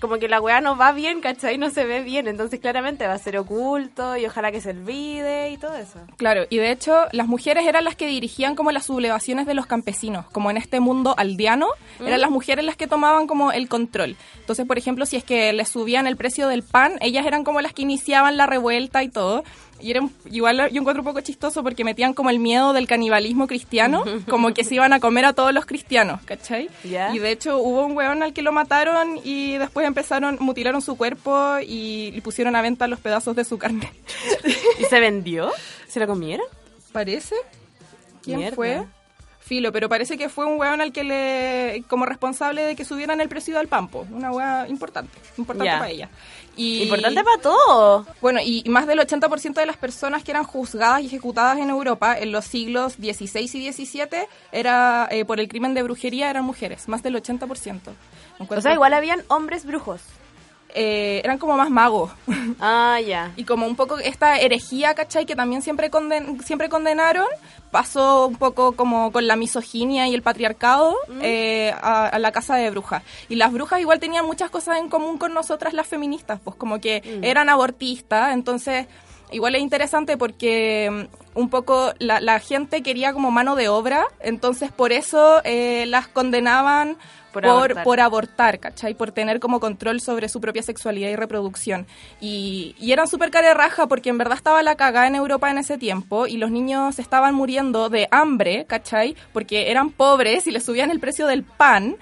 como 0.00 0.18
que 0.18 0.28
la 0.28 0.40
weá 0.40 0.60
no 0.60 0.76
va 0.76 0.92
bien, 0.92 1.20
¿cachai? 1.20 1.58
No 1.58 1.70
se 1.70 1.84
ve 1.84 2.02
bien, 2.02 2.28
entonces 2.28 2.60
claramente 2.60 3.06
va 3.06 3.14
a 3.14 3.18
ser 3.18 3.36
oculto 3.38 4.16
y 4.16 4.26
ojalá 4.26 4.52
que 4.52 4.60
se 4.60 4.70
olvide 4.70 5.50
y 5.50 5.56
todo 5.56 5.74
eso. 5.74 6.00
Claro, 6.16 6.44
y 6.50 6.58
de 6.58 6.70
hecho 6.70 7.06
las 7.12 7.26
mujeres 7.26 7.66
eran 7.66 7.84
las 7.84 7.96
que 7.96 8.06
dirigían 8.06 8.54
como 8.54 8.72
las 8.72 8.86
sublevaciones 8.86 9.46
de 9.46 9.54
los 9.54 9.66
campesinos, 9.66 10.26
como 10.32 10.50
en 10.50 10.56
este 10.56 10.80
mundo 10.80 11.14
aldeano, 11.16 11.68
eran 12.00 12.20
las 12.20 12.30
mujeres 12.30 12.64
las 12.64 12.76
que 12.76 12.86
tomaban 12.86 13.26
como 13.26 13.52
el 13.52 13.68
control. 13.68 14.16
Entonces, 14.40 14.66
por 14.66 14.78
ejemplo, 14.78 15.06
si 15.06 15.16
es 15.16 15.24
que 15.24 15.52
les 15.52 15.68
subían 15.68 16.06
el 16.06 16.16
precio 16.16 16.48
del 16.48 16.62
pan, 16.62 16.98
ellas 17.00 17.26
eran 17.26 17.44
como 17.44 17.60
las 17.60 17.72
que 17.72 17.82
iniciaban 17.82 18.36
la 18.36 18.46
revuelta 18.46 19.02
y 19.02 19.08
todo. 19.08 19.44
Y 19.82 19.90
era 19.90 20.00
un- 20.00 20.14
igual 20.30 20.70
yo 20.70 20.80
encuentro 20.80 21.02
un 21.02 21.06
poco 21.06 21.20
chistoso 21.20 21.62
porque 21.62 21.84
metían 21.84 22.14
como 22.14 22.30
el 22.30 22.38
miedo 22.38 22.72
del 22.72 22.86
canibalismo 22.86 23.46
cristiano, 23.46 24.04
como 24.30 24.54
que 24.54 24.64
se 24.64 24.76
iban 24.76 24.92
a 24.92 25.00
comer 25.00 25.24
a 25.24 25.32
todos 25.32 25.52
los 25.52 25.66
cristianos, 25.66 26.22
¿cachai? 26.24 26.70
Y 27.12 27.18
de 27.18 27.30
hecho 27.30 27.58
hubo 27.58 27.84
un 27.84 27.96
weón 27.96 28.22
al 28.22 28.32
que 28.32 28.42
lo 28.42 28.52
mataron 28.52 29.18
y 29.24 29.58
después 29.58 29.86
empezaron, 29.86 30.36
mutilaron 30.40 30.80
su 30.82 30.96
cuerpo 30.96 31.56
y 31.66 32.12
le 32.12 32.22
pusieron 32.22 32.54
a 32.56 32.62
venta 32.62 32.86
los 32.86 33.00
pedazos 33.00 33.34
de 33.36 33.44
su 33.44 33.58
carne. 33.58 33.92
¿Y 34.80 34.84
se 34.84 35.00
vendió? 35.00 35.50
¿Se 35.88 36.00
lo 36.00 36.06
comieron? 36.06 36.46
¿Parece? 36.92 37.34
¿Quién 38.22 38.38
Mierda. 38.38 38.54
fue? 38.56 38.84
Filo, 39.40 39.72
pero 39.72 39.88
parece 39.88 40.16
que 40.16 40.28
fue 40.28 40.46
un 40.46 40.58
weón 40.58 40.80
al 40.80 40.92
que 40.92 41.02
le... 41.02 41.82
como 41.88 42.06
responsable 42.06 42.62
de 42.62 42.76
que 42.76 42.84
subieran 42.84 43.20
el 43.20 43.28
precio 43.28 43.58
del 43.58 43.66
pampo. 43.66 44.06
Una 44.12 44.30
weá 44.30 44.66
importante, 44.68 45.18
importante 45.36 45.72
para 45.72 45.90
ella. 45.90 46.08
Y, 46.56 46.82
Importante 46.82 47.24
para 47.24 47.40
todo. 47.40 48.06
Bueno, 48.20 48.40
y 48.44 48.62
más 48.68 48.86
del 48.86 48.98
80% 48.98 49.54
de 49.54 49.66
las 49.66 49.76
personas 49.76 50.22
que 50.22 50.32
eran 50.32 50.44
juzgadas 50.44 51.02
y 51.02 51.06
ejecutadas 51.06 51.58
en 51.58 51.70
Europa 51.70 52.18
en 52.18 52.32
los 52.32 52.44
siglos 52.44 52.94
XVI 52.94 53.50
y 53.54 53.72
XVII 53.72 54.26
era, 54.52 55.08
eh, 55.10 55.24
por 55.24 55.40
el 55.40 55.48
crimen 55.48 55.74
de 55.74 55.82
brujería 55.82 56.30
eran 56.30 56.44
mujeres, 56.44 56.88
más 56.88 57.02
del 57.02 57.16
80%. 57.16 57.94
O 58.48 58.60
sea, 58.60 58.74
igual 58.74 58.92
habían 58.94 59.22
hombres 59.28 59.64
brujos. 59.64 60.02
Eh, 60.74 61.20
eran 61.24 61.38
como 61.38 61.56
más 61.56 61.70
magos. 61.70 62.10
Ah, 62.60 63.00
ya. 63.00 63.32
y 63.36 63.44
como 63.44 63.66
un 63.66 63.76
poco 63.76 63.98
esta 63.98 64.38
herejía, 64.38 64.94
¿cachai? 64.94 65.26
Que 65.26 65.34
también 65.34 65.62
siempre, 65.62 65.90
conden- 65.90 66.40
siempre 66.42 66.68
condenaron, 66.68 67.26
pasó 67.70 68.26
un 68.26 68.36
poco 68.36 68.72
como 68.72 69.10
con 69.10 69.26
la 69.26 69.36
misoginia 69.36 70.06
y 70.06 70.14
el 70.14 70.22
patriarcado 70.22 70.94
eh, 71.22 71.72
a, 71.82 72.06
a 72.06 72.18
la 72.18 72.30
casa 72.30 72.56
de 72.56 72.70
brujas. 72.70 73.02
Y 73.28 73.36
las 73.36 73.52
brujas 73.52 73.80
igual 73.80 73.98
tenían 74.00 74.26
muchas 74.26 74.50
cosas 74.50 74.78
en 74.78 74.88
común 74.88 75.18
con 75.18 75.32
nosotras 75.34 75.72
las 75.72 75.86
feministas, 75.86 76.38
pues 76.44 76.54
como 76.56 76.80
que 76.80 77.02
eran 77.22 77.48
abortistas, 77.48 78.32
entonces... 78.34 78.86
Igual 79.32 79.54
es 79.54 79.62
interesante 79.62 80.16
porque 80.16 81.08
mm, 81.34 81.38
un 81.38 81.48
poco 81.50 81.92
la, 81.98 82.20
la 82.20 82.38
gente 82.40 82.82
quería 82.82 83.12
como 83.12 83.30
mano 83.30 83.56
de 83.56 83.68
obra, 83.68 84.04
entonces 84.20 84.70
por 84.70 84.92
eso 84.92 85.40
eh, 85.44 85.86
las 85.86 86.06
condenaban 86.08 86.96
Por 87.32 87.42
por, 87.42 87.50
abortar. 87.50 87.84
por 87.84 88.00
abortar, 88.00 88.58
¿cachai? 88.60 88.94
Por 88.94 89.12
tener 89.12 89.40
como 89.40 89.58
control 89.58 90.00
sobre 90.00 90.28
su 90.28 90.40
propia 90.40 90.62
sexualidad 90.62 91.08
y 91.08 91.16
reproducción. 91.16 91.86
Y, 92.20 92.74
y 92.78 92.92
eran 92.92 93.08
súper 93.08 93.30
raja 93.32 93.86
porque 93.86 94.10
en 94.10 94.18
verdad 94.18 94.36
estaba 94.36 94.62
la 94.62 94.76
cagada 94.76 95.06
en 95.06 95.14
Europa 95.14 95.50
en 95.50 95.58
ese 95.58 95.78
tiempo 95.78 96.26
y 96.26 96.36
los 96.36 96.50
niños 96.50 96.98
estaban 96.98 97.34
muriendo 97.34 97.88
de 97.88 98.08
hambre, 98.10 98.66
¿cachai? 98.66 99.16
Porque 99.32 99.70
eran 99.70 99.90
pobres 99.90 100.46
y 100.46 100.50
les 100.50 100.64
subían 100.64 100.90
el 100.90 101.00
precio 101.00 101.26
del 101.26 101.42
pan 101.42 101.96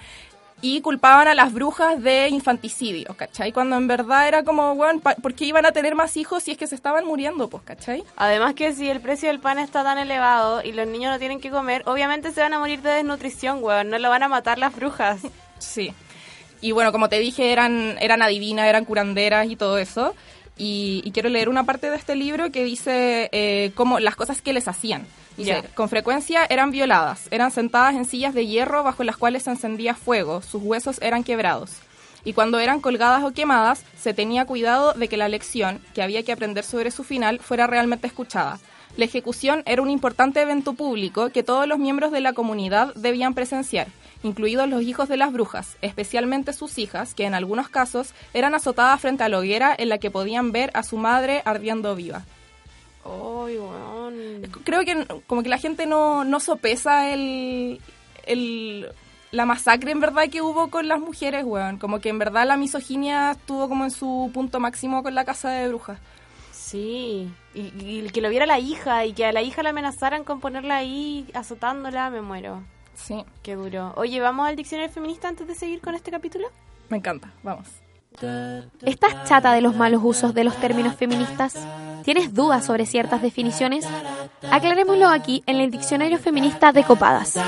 y 0.61 0.81
culpaban 0.81 1.27
a 1.27 1.33
las 1.33 1.51
brujas 1.53 2.01
de 2.01 2.29
infanticidio, 2.29 3.15
¿cachai? 3.15 3.51
Cuando 3.51 3.75
en 3.77 3.87
verdad 3.87 4.27
era 4.27 4.43
como, 4.43 4.75
bueno, 4.75 4.99
¿por 4.99 5.33
qué 5.33 5.45
iban 5.45 5.65
a 5.65 5.71
tener 5.71 5.95
más 5.95 6.15
hijos 6.17 6.43
si 6.43 6.51
es 6.51 6.57
que 6.57 6.67
se 6.67 6.75
estaban 6.75 7.05
muriendo, 7.05 7.49
pues, 7.49 7.63
¿cachai? 7.63 8.03
Además 8.15 8.53
que 8.53 8.73
si 8.73 8.87
el 8.87 9.01
precio 9.01 9.29
del 9.29 9.39
pan 9.39 9.57
está 9.57 9.83
tan 9.83 9.97
elevado 9.97 10.61
y 10.63 10.71
los 10.71 10.87
niños 10.87 11.11
no 11.11 11.19
tienen 11.19 11.39
que 11.39 11.49
comer, 11.49 11.81
obviamente 11.85 12.31
se 12.31 12.41
van 12.41 12.53
a 12.53 12.59
morir 12.59 12.81
de 12.81 12.91
desnutrición, 12.91 13.63
weón. 13.63 13.89
No 13.89 13.97
lo 13.97 14.09
van 14.09 14.23
a 14.23 14.27
matar 14.27 14.57
las 14.57 14.75
brujas. 14.75 15.21
Sí. 15.61 15.93
Y 16.59 16.71
bueno, 16.71 16.91
como 16.91 17.07
te 17.07 17.19
dije, 17.19 17.51
eran, 17.51 17.95
eran 18.01 18.23
adivinas, 18.23 18.67
eran 18.67 18.83
curanderas 18.83 19.47
y 19.47 19.55
todo 19.55 19.77
eso. 19.77 20.15
Y, 20.57 21.03
y 21.05 21.11
quiero 21.11 21.29
leer 21.29 21.49
una 21.49 21.65
parte 21.65 21.91
de 21.91 21.95
este 21.95 22.15
libro 22.15 22.51
que 22.51 22.63
dice 22.63 23.29
eh, 23.31 23.71
cómo 23.75 23.99
las 23.99 24.15
cosas 24.15 24.41
que 24.41 24.53
les 24.53 24.67
hacían. 24.67 25.05
Dice, 25.37 25.63
con 25.75 25.89
frecuencia 25.89 26.45
eran 26.49 26.71
violadas, 26.71 27.27
eran 27.31 27.51
sentadas 27.51 27.95
en 27.95 28.05
sillas 28.05 28.33
de 28.33 28.45
hierro 28.45 28.83
bajo 28.83 29.03
las 29.03 29.17
cuales 29.17 29.43
se 29.43 29.51
encendía 29.51 29.95
fuego, 29.95 30.41
sus 30.41 30.61
huesos 30.61 30.99
eran 31.01 31.23
quebrados. 31.23 31.71
Y 32.23 32.33
cuando 32.33 32.59
eran 32.59 32.81
colgadas 32.81 33.23
o 33.23 33.31
quemadas, 33.31 33.83
se 33.97 34.13
tenía 34.13 34.45
cuidado 34.45 34.93
de 34.93 35.07
que 35.07 35.17
la 35.17 35.29
lección 35.29 35.81
que 35.93 36.03
había 36.03 36.23
que 36.23 36.31
aprender 36.31 36.63
sobre 36.63 36.91
su 36.91 37.03
final 37.03 37.39
fuera 37.39 37.65
realmente 37.65 38.07
escuchada. 38.07 38.59
La 38.97 39.05
ejecución 39.05 39.63
era 39.65 39.81
un 39.81 39.89
importante 39.89 40.41
evento 40.41 40.73
público 40.73 41.29
que 41.29 41.43
todos 41.43 41.65
los 41.65 41.79
miembros 41.79 42.11
de 42.11 42.19
la 42.19 42.33
comunidad 42.33 42.93
debían 42.95 43.33
presenciar, 43.33 43.87
incluidos 44.21 44.67
los 44.67 44.81
hijos 44.81 45.07
de 45.07 45.17
las 45.17 45.31
brujas, 45.31 45.77
especialmente 45.81 46.53
sus 46.53 46.77
hijas, 46.77 47.13
que 47.13 47.25
en 47.25 47.33
algunos 47.33 47.69
casos 47.69 48.13
eran 48.33 48.53
azotadas 48.53 48.99
frente 48.99 49.23
a 49.23 49.29
la 49.29 49.39
hoguera 49.39 49.73
en 49.77 49.89
la 49.89 49.97
que 49.97 50.11
podían 50.11 50.51
ver 50.51 50.71
a 50.73 50.83
su 50.83 50.97
madre 50.97 51.41
ardiendo 51.45 51.95
viva. 51.95 52.25
Ay, 53.03 53.57
weón. 53.57 54.41
Creo 54.63 54.85
que 54.85 55.05
como 55.27 55.43
que 55.43 55.49
la 55.49 55.57
gente 55.57 55.85
no, 55.85 56.23
no 56.23 56.39
sopesa 56.39 57.11
el, 57.11 57.81
el, 58.25 58.87
la 59.31 59.45
masacre 59.45 59.91
en 59.91 59.99
verdad 59.99 60.29
que 60.29 60.41
hubo 60.41 60.69
con 60.69 60.87
las 60.87 60.99
mujeres, 60.99 61.43
weón. 61.45 61.77
Como 61.77 61.99
que 61.99 62.09
en 62.09 62.19
verdad 62.19 62.45
la 62.45 62.57
misoginia 62.57 63.31
estuvo 63.31 63.67
como 63.67 63.83
en 63.85 63.91
su 63.91 64.29
punto 64.33 64.59
máximo 64.59 65.03
con 65.03 65.15
la 65.15 65.25
casa 65.25 65.49
de 65.49 65.67
brujas. 65.67 65.99
Sí. 66.51 67.29
Y, 67.53 67.61
y 67.79 68.09
que 68.11 68.21
lo 68.21 68.29
viera 68.29 68.45
la 68.45 68.59
hija 68.59 69.05
y 69.05 69.13
que 69.13 69.25
a 69.25 69.31
la 69.31 69.41
hija 69.41 69.63
la 69.63 69.71
amenazaran 69.71 70.23
con 70.23 70.39
ponerla 70.39 70.77
ahí 70.77 71.27
azotándola, 71.33 72.09
me 72.09 72.21
muero. 72.21 72.63
Sí, 72.93 73.25
Qué 73.41 73.55
duro. 73.55 73.93
Oye, 73.97 74.19
¿vamos 74.19 74.47
al 74.47 74.55
diccionario 74.55 74.93
feminista 74.93 75.27
antes 75.27 75.47
de 75.47 75.55
seguir 75.55 75.81
con 75.81 75.95
este 75.95 76.11
capítulo? 76.11 76.47
me 76.89 76.97
encanta. 76.97 77.31
Vamos. 77.41 77.67
¿Estás 78.81 79.27
chata 79.27 79.53
de 79.53 79.61
los 79.61 79.75
malos 79.75 80.01
usos 80.03 80.33
de 80.33 80.43
los 80.43 80.55
términos 80.57 80.95
feministas? 80.95 81.55
¿Tienes 82.03 82.33
dudas 82.33 82.65
sobre 82.65 82.85
ciertas 82.85 83.21
definiciones? 83.21 83.87
Aclarémoslo 84.51 85.07
aquí 85.07 85.43
en 85.45 85.57
el 85.57 85.71
Diccionario 85.71 86.17
Feminista 86.17 86.71
de 86.71 86.83
Copadas. 86.83 87.39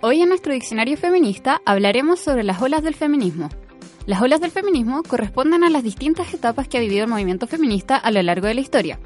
Hoy 0.00 0.20
en 0.20 0.28
nuestro 0.28 0.52
Diccionario 0.52 0.98
Feminista 0.98 1.62
hablaremos 1.64 2.20
sobre 2.20 2.44
las 2.44 2.60
olas 2.60 2.82
del 2.82 2.94
feminismo. 2.94 3.48
Las 4.06 4.20
olas 4.20 4.40
del 4.42 4.50
feminismo 4.50 5.02
corresponden 5.02 5.64
a 5.64 5.70
las 5.70 5.82
distintas 5.82 6.34
etapas 6.34 6.68
que 6.68 6.76
ha 6.76 6.80
vivido 6.80 7.04
el 7.04 7.10
movimiento 7.10 7.46
feminista 7.46 7.96
a 7.96 8.10
lo 8.10 8.22
largo 8.22 8.46
de 8.46 8.54
la 8.54 8.60
historia, 8.60 9.00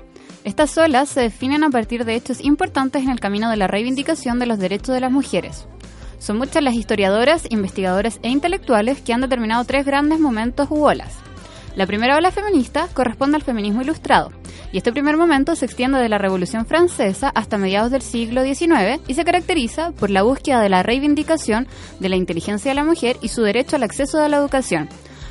estas 0.49 0.79
olas 0.79 1.11
se 1.11 1.21
definen 1.21 1.63
a 1.63 1.69
partir 1.69 2.07
de 2.07 2.15
hechos 2.15 2.41
importantes 2.41 3.03
en 3.03 3.11
el 3.11 3.21
camino 3.21 3.51
de 3.51 3.59
la 3.59 3.67
reivindicación 3.67 4.39
de 4.39 4.47
los 4.47 4.59
derechos 4.59 4.95
de 4.95 5.01
las 5.03 5.13
mujeres. 5.13 5.67
Son 6.19 6.39
muchas 6.39 6.63
las 6.63 6.73
historiadoras, 6.73 7.43
investigadoras 7.51 8.19
e 8.23 8.31
intelectuales 8.31 9.03
que 9.03 9.13
han 9.13 9.21
determinado 9.21 9.63
tres 9.65 9.85
grandes 9.85 10.19
momentos 10.21 10.69
u 10.71 10.87
olas. 10.87 11.17
La 11.77 11.87
primera 11.87 12.17
ola 12.17 12.31
feminista 12.31 12.89
corresponde 12.95 13.37
al 13.37 13.43
feminismo 13.43 13.83
ilustrado, 13.83 14.33
y 14.73 14.79
este 14.79 14.91
primer 14.91 15.19
momento 15.19 15.55
se 15.55 15.67
extiende 15.67 15.99
de 15.99 16.09
la 16.09 16.17
Revolución 16.17 16.65
Francesa 16.65 17.29
hasta 17.29 17.59
mediados 17.59 17.91
del 17.91 18.01
siglo 18.01 18.43
XIX 18.43 19.03
y 19.07 19.13
se 19.13 19.27
caracteriza 19.27 19.93
por 19.93 20.09
la 20.09 20.23
búsqueda 20.23 20.63
de 20.63 20.71
la 20.71 20.83
reivindicación 20.83 21.69
de 22.01 22.09
la 22.09 22.17
inteligencia 22.17 22.71
de 22.71 22.75
la 22.75 22.85
mujer 22.85 23.19
y 23.21 23.29
su 23.29 23.43
derecho 23.43 23.77
al 23.77 23.83
acceso 23.83 24.19
a 24.19 24.31
la 24.31 24.39
educación. 24.39 24.89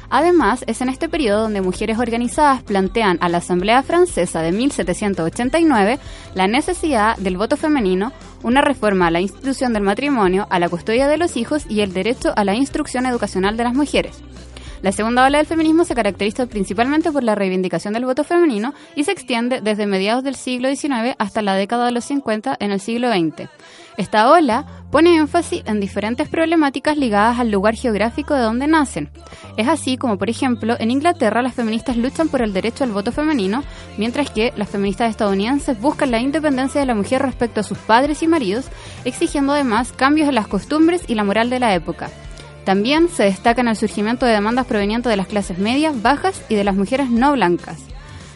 Además, 0.10 0.64
es 0.68 0.82
en 0.82 0.90
este 0.90 1.10
periodo 1.10 1.42
donde 1.42 1.62
mujeres 1.62 2.00
organizadas 2.00 2.64
plantean 2.64 3.18
a 3.22 3.28
la 3.28 3.40
Asamblea 3.40 3.84
Francesa 3.84 4.42
de 4.42 4.54
1789 4.54 6.00
la 6.34 6.48
necesidad 6.48 7.18
del 7.18 7.38
voto 7.38 7.58
femenino, 7.58 8.14
una 8.44 8.62
reforma 8.62 9.08
a 9.08 9.12
la 9.12 9.20
institución 9.20 9.74
del 9.74 9.84
matrimonio, 9.84 10.48
a 10.50 10.60
la 10.60 10.70
custodia 10.70 11.08
de 11.08 11.18
los 11.18 11.36
hijos 11.36 11.66
y 11.68 11.82
el 11.82 11.94
derecho 11.94 12.32
a 12.38 12.46
la 12.46 12.56
instrucción 12.56 13.06
educacional 13.06 13.58
de 13.58 13.64
las 13.66 13.74
mujeres. 13.74 14.24
La 14.82 14.92
segunda 14.92 15.26
ola 15.26 15.40
del 15.40 15.48
feminismo 15.48 15.84
se 15.86 15.96
caracteriza 15.96 16.46
principalmente 16.46 17.12
por 17.12 17.24
la 17.24 17.36
reivindicación 17.36 17.94
del 17.94 18.06
voto 18.06 18.24
femenino 18.24 18.74
y 18.96 19.04
se 19.04 19.12
extiende 19.12 19.60
desde 19.60 19.88
mediados 19.88 20.24
del 20.24 20.36
siglo 20.36 20.70
XIX 20.70 21.16
hasta 21.18 21.42
la 21.42 21.56
década 21.56 21.88
de 21.88 21.92
los 21.92 22.06
50 22.06 22.58
en 22.60 22.72
el 22.72 22.80
siglo 22.80 23.12
XX. 23.12 23.50
Esta 23.98 24.30
ola 24.32 24.64
pone 24.92 25.16
énfasis 25.16 25.64
en 25.66 25.80
diferentes 25.80 26.30
problemáticas 26.30 26.98
ligadas 26.98 27.40
al 27.40 27.50
lugar 27.50 27.74
geográfico 27.74 28.36
de 28.36 28.42
donde 28.42 28.68
nacen. 28.68 29.10
Es 29.58 29.68
así 29.68 29.98
como, 29.98 30.20
por 30.20 30.30
ejemplo, 30.30 30.76
en 30.80 30.92
Inglaterra 30.92 31.42
las 31.42 31.56
feministas 31.56 31.98
luchan 31.98 32.30
por 32.30 32.44
el 32.44 32.54
derecho 32.54 32.84
al 32.84 32.92
voto 32.92 33.12
femenino, 33.12 33.64
mientras 33.98 34.30
que 34.30 34.54
las 34.56 34.70
feministas 34.70 35.10
estadounidenses 35.10 35.82
buscan 35.82 36.12
la 36.12 36.20
independencia 36.20 36.80
de 36.80 36.86
la 36.86 36.94
mujer 36.94 37.24
respecto 37.24 37.62
a 37.62 37.64
sus 37.64 37.80
padres 37.80 38.22
y 38.22 38.28
maridos, 38.28 38.66
exigiendo 39.04 39.54
además 39.54 39.92
cambios 39.94 40.30
en 40.30 40.36
las 40.36 40.48
costumbres 40.48 41.04
y 41.08 41.16
la 41.16 41.24
moral 41.24 41.50
de 41.50 41.60
la 41.60 41.74
época. 41.74 42.12
También 42.66 43.10
se 43.10 43.24
destaca 43.24 43.62
en 43.62 43.70
el 43.70 43.76
surgimiento 43.76 44.28
de 44.28 44.34
demandas 44.34 44.68
provenientes 44.68 45.10
de 45.10 45.18
las 45.18 45.28
clases 45.28 45.58
medias, 45.58 46.04
bajas 46.04 46.44
y 46.50 46.56
de 46.56 46.64
las 46.64 46.76
mujeres 46.76 47.10
no 47.10 47.32
blancas. 47.32 47.80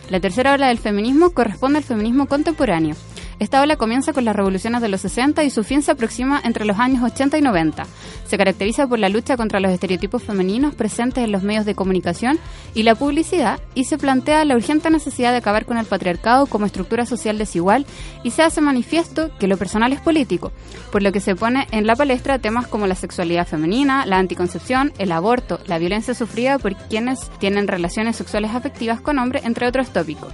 La 0.10 0.20
tercera 0.20 0.54
ola 0.54 0.70
del 0.70 0.80
feminismo 0.80 1.30
corresponde 1.30 1.78
al 1.78 1.84
feminismo 1.84 2.26
contemporáneo, 2.26 2.96
esta 3.42 3.60
ola 3.60 3.76
comienza 3.76 4.14
con 4.14 4.24
las 4.24 4.36
revoluciones 4.36 4.84
de 4.84 4.88
los 4.88 5.02
60 5.02 5.44
y 5.44 5.50
su 5.50 5.64
fin 5.64 5.82
se 5.82 5.90
aproxima 5.90 6.40
entre 6.44 6.64
los 6.64 6.78
años 6.78 7.04
80 7.04 7.40
y 7.40 7.42
90. 7.42 7.88
Se 8.28 8.38
caracteriza 8.38 8.86
por 8.86 9.00
la 9.00 9.10
lucha 9.10 9.36
contra 9.36 9.60
los 9.60 9.72
estereotipos 9.72 10.22
femeninos 10.22 10.76
presentes 10.76 11.24
en 11.24 11.32
los 11.32 11.42
medios 11.42 11.66
de 11.66 11.74
comunicación 11.74 12.38
y 12.76 12.84
la 12.84 12.94
publicidad 12.94 13.60
y 13.74 13.86
se 13.86 13.98
plantea 13.98 14.46
la 14.46 14.56
urgente 14.56 14.92
necesidad 14.92 15.32
de 15.32 15.38
acabar 15.38 15.66
con 15.66 15.80
el 15.80 15.88
patriarcado 15.88 16.46
como 16.46 16.68
estructura 16.68 17.08
social 17.08 17.40
desigual 17.40 17.88
y 18.22 18.30
se 18.30 18.44
hace 18.44 18.62
manifiesto 18.62 19.32
que 19.40 19.48
lo 19.48 19.58
personal 19.58 19.92
es 19.92 20.02
político, 20.02 20.52
por 20.92 21.02
lo 21.02 21.12
que 21.12 21.20
se 21.20 21.36
pone 21.36 21.68
en 21.72 21.88
la 21.88 21.96
palestra 21.96 22.38
temas 22.38 22.68
como 22.68 22.86
la 22.86 22.94
sexualidad 22.94 23.48
femenina, 23.48 24.06
la 24.06 24.20
anticoncepción, 24.20 24.94
el 25.00 25.12
aborto, 25.12 25.60
la 25.66 25.80
violencia 25.80 26.14
sufrida 26.14 26.60
por 26.60 26.76
quienes 26.76 27.32
tienen 27.40 27.68
relaciones 27.68 28.18
sexuales 28.18 28.52
afectivas 28.52 29.02
con 29.02 29.18
hombres, 29.18 29.46
entre 29.46 29.66
otros 29.66 29.90
tópicos. 29.90 30.32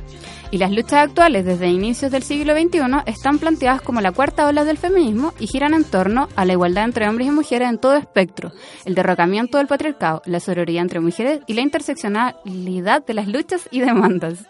Y 0.50 0.60
las 0.60 0.72
luchas 0.72 1.06
actuales 1.06 1.46
desde 1.46 1.68
inicios 1.68 2.10
del 2.10 2.24
siglo 2.24 2.54
XXI 2.54 2.80
están 3.06 3.38
planteadas 3.38 3.82
como 3.82 4.00
la 4.00 4.14
cuarta 4.14 4.48
ola 4.48 4.64
del 4.64 4.78
feminismo 4.78 5.34
y 5.40 5.48
giran 5.48 5.74
en 5.74 5.84
torno 5.84 6.30
a 6.38 6.46
la 6.46 6.54
igualdad 6.54 6.86
entre 6.86 7.08
hombres 7.10 7.28
y 7.28 7.32
mujeres 7.32 7.70
en 7.70 7.78
todo 7.78 7.96
espectro, 7.96 8.54
el 8.86 8.96
derrocamiento 8.96 9.58
del 9.58 9.68
patriarcado, 9.68 10.22
la 10.26 10.40
sororidad 10.40 10.84
entre 10.84 11.02
mujeres 11.02 11.42
y 11.48 11.54
la 11.54 11.62
interseccionalidad 11.62 13.06
de 13.06 13.14
las 13.14 13.28
luchas 13.28 13.68
y 13.72 13.82
demandas. 13.82 14.46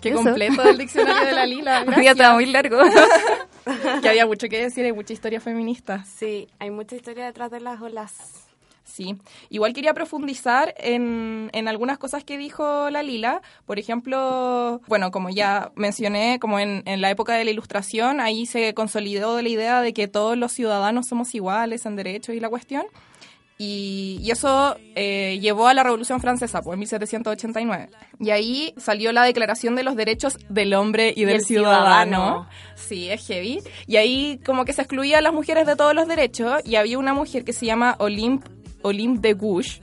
Qué 0.00 0.12
completo 0.12 0.62
del 0.62 0.78
diccionario 0.78 1.26
de 1.26 1.32
la 1.32 1.46
Lila. 1.46 1.84
Ya 2.02 2.10
estaba 2.10 2.34
muy 2.34 2.46
largo. 2.46 2.78
que 4.02 4.08
había 4.08 4.26
mucho 4.26 4.48
que 4.48 4.62
decir, 4.62 4.84
hay 4.84 4.92
mucha 4.92 5.12
historia 5.12 5.40
feminista. 5.40 6.04
Sí, 6.04 6.48
hay 6.58 6.70
mucha 6.70 6.96
historia 6.96 7.26
detrás 7.26 7.50
de 7.50 7.60
las 7.60 7.80
olas. 7.80 8.43
Sí, 8.84 9.16
igual 9.48 9.72
quería 9.72 9.94
profundizar 9.94 10.74
en, 10.76 11.50
en, 11.52 11.68
algunas 11.68 11.98
cosas 11.98 12.22
que 12.22 12.36
dijo 12.36 12.90
la 12.90 13.02
Lila. 13.02 13.40
Por 13.66 13.78
ejemplo, 13.78 14.82
bueno, 14.86 15.10
como 15.10 15.30
ya 15.30 15.72
mencioné, 15.74 16.38
como 16.38 16.58
en, 16.58 16.82
en, 16.84 17.00
la 17.00 17.10
época 17.10 17.34
de 17.34 17.44
la 17.44 17.50
Ilustración, 17.50 18.20
ahí 18.20 18.46
se 18.46 18.74
consolidó 18.74 19.40
la 19.40 19.48
idea 19.48 19.80
de 19.80 19.94
que 19.94 20.06
todos 20.06 20.36
los 20.36 20.52
ciudadanos 20.52 21.08
somos 21.08 21.34
iguales 21.34 21.86
en 21.86 21.96
derechos 21.96 22.34
y 22.34 22.40
la 22.40 22.50
cuestión. 22.50 22.84
Y, 23.56 24.18
y 24.20 24.30
eso 24.32 24.76
eh, 24.96 25.38
llevó 25.40 25.68
a 25.68 25.74
la 25.74 25.82
Revolución 25.82 26.20
Francesa, 26.20 26.60
pues 26.60 26.74
en 26.74 26.80
1789. 26.80 27.88
Y 28.20 28.30
ahí 28.30 28.74
salió 28.76 29.12
la 29.12 29.22
Declaración 29.22 29.76
de 29.76 29.84
los 29.84 29.96
Derechos 29.96 30.38
del 30.48 30.74
Hombre 30.74 31.14
y, 31.16 31.24
del 31.24 31.40
ciudadano. 31.40 32.48
Sí, 32.74 33.10
es 33.10 33.26
heavy. 33.26 33.60
Y 33.86 33.96
ahí 33.96 34.40
como 34.44 34.64
que 34.64 34.72
se 34.72 34.82
excluía 34.82 35.18
a 35.18 35.20
las 35.22 35.32
mujeres 35.32 35.66
de 35.66 35.76
todos 35.76 35.94
los 35.94 36.08
derechos 36.08 36.60
y 36.64 36.74
había 36.74 36.98
una 36.98 37.14
mujer 37.14 37.44
que 37.44 37.52
se 37.52 37.64
llama 37.64 37.94
Olympe 37.98 38.63
Olympe 38.84 39.28
de 39.28 39.34
Gouges, 39.34 39.80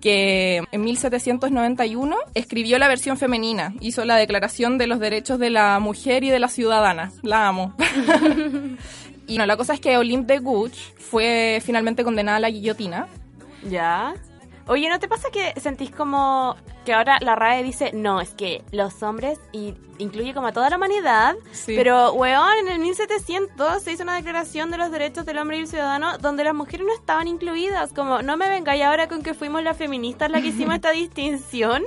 que 0.00 0.62
en 0.72 0.82
1791 0.82 2.16
escribió 2.34 2.78
la 2.78 2.88
versión 2.88 3.16
femenina, 3.16 3.74
hizo 3.80 4.04
la 4.04 4.16
Declaración 4.16 4.78
de 4.78 4.86
los 4.86 4.98
Derechos 4.98 5.38
de 5.38 5.50
la 5.50 5.78
Mujer 5.78 6.24
y 6.24 6.30
de 6.30 6.38
la 6.38 6.48
Ciudadana. 6.48 7.12
La 7.22 7.48
amo. 7.48 7.74
y 9.26 9.38
no, 9.38 9.46
la 9.46 9.56
cosa 9.56 9.74
es 9.74 9.80
que 9.80 9.96
Olympe 9.96 10.34
de 10.34 10.38
Gouges 10.40 10.92
fue 10.98 11.62
finalmente 11.64 12.04
condenada 12.04 12.38
a 12.38 12.40
la 12.40 12.50
guillotina. 12.50 13.08
¿Ya? 13.68 14.14
Oye, 14.70 14.88
¿no 14.88 15.00
te 15.00 15.08
pasa 15.08 15.30
que 15.32 15.52
sentís 15.60 15.90
como 15.90 16.54
que 16.84 16.92
ahora 16.92 17.18
la 17.22 17.34
RAE 17.34 17.64
dice, 17.64 17.90
no, 17.92 18.20
es 18.20 18.30
que 18.34 18.62
los 18.70 19.02
hombres, 19.02 19.40
y 19.50 19.74
incluye 19.98 20.32
como 20.32 20.46
a 20.46 20.52
toda 20.52 20.70
la 20.70 20.76
humanidad, 20.76 21.34
pero, 21.66 22.12
weón, 22.12 22.56
en 22.60 22.68
el 22.68 22.78
1700 22.78 23.82
se 23.82 23.90
hizo 23.90 24.04
una 24.04 24.14
declaración 24.14 24.70
de 24.70 24.78
los 24.78 24.92
derechos 24.92 25.26
del 25.26 25.38
hombre 25.38 25.56
y 25.56 25.60
el 25.62 25.66
ciudadano 25.66 26.18
donde 26.18 26.44
las 26.44 26.54
mujeres 26.54 26.86
no 26.86 26.94
estaban 26.94 27.26
incluidas, 27.26 27.92
como, 27.92 28.22
no 28.22 28.36
me 28.36 28.48
vengáis 28.48 28.84
ahora 28.84 29.08
con 29.08 29.24
que 29.24 29.34
fuimos 29.34 29.64
las 29.64 29.76
feministas 29.76 30.30
las 30.30 30.40
que 30.40 30.48
hicimos 30.50 30.76
esta 30.76 30.92
distinción, 30.92 31.82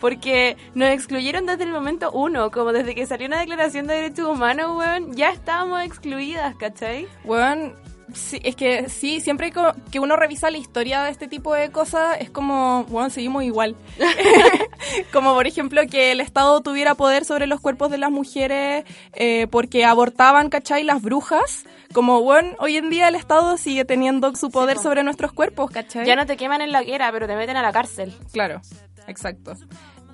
porque 0.00 0.56
nos 0.74 0.88
excluyeron 0.88 1.44
desde 1.44 1.64
el 1.64 1.70
momento 1.70 2.12
uno, 2.12 2.50
como 2.50 2.72
desde 2.72 2.94
que 2.94 3.04
salió 3.04 3.26
una 3.26 3.40
declaración 3.40 3.86
de 3.86 3.92
derechos 3.92 4.26
humanos, 4.26 4.74
weón, 4.74 5.14
ya 5.14 5.28
estábamos 5.28 5.82
excluidas, 5.82 6.56
¿cachai? 6.56 7.06
Weón, 7.26 7.74
Sí, 8.14 8.40
es 8.42 8.56
que 8.56 8.88
sí, 8.88 9.20
siempre 9.20 9.52
que 9.90 10.00
uno 10.00 10.16
revisa 10.16 10.50
la 10.50 10.58
historia 10.58 11.02
de 11.02 11.10
este 11.10 11.28
tipo 11.28 11.54
de 11.54 11.70
cosas, 11.70 12.16
es 12.20 12.30
como, 12.30 12.84
bueno, 12.84 13.10
seguimos 13.10 13.44
igual. 13.44 13.76
como 15.12 15.34
por 15.34 15.46
ejemplo 15.46 15.82
que 15.90 16.12
el 16.12 16.20
Estado 16.20 16.60
tuviera 16.60 16.94
poder 16.94 17.24
sobre 17.24 17.46
los 17.46 17.60
cuerpos 17.60 17.90
de 17.90 17.98
las 17.98 18.10
mujeres 18.10 18.84
eh, 19.12 19.46
porque 19.50 19.84
abortaban, 19.84 20.48
¿cachai? 20.48 20.82
Las 20.84 21.02
brujas. 21.02 21.64
Como, 21.92 22.22
bueno, 22.22 22.56
hoy 22.58 22.76
en 22.76 22.88
día 22.88 23.08
el 23.08 23.14
Estado 23.14 23.56
sigue 23.56 23.84
teniendo 23.84 24.34
su 24.34 24.50
poder 24.50 24.78
sobre 24.78 25.02
nuestros 25.04 25.32
cuerpos, 25.32 25.70
¿cachai? 25.70 26.06
Ya 26.06 26.16
no 26.16 26.26
te 26.26 26.36
queman 26.36 26.62
en 26.62 26.72
la 26.72 26.82
guerra, 26.82 27.10
pero 27.12 27.26
te 27.26 27.36
meten 27.36 27.56
a 27.56 27.62
la 27.62 27.72
cárcel. 27.72 28.14
Claro, 28.32 28.62
exacto. 29.06 29.54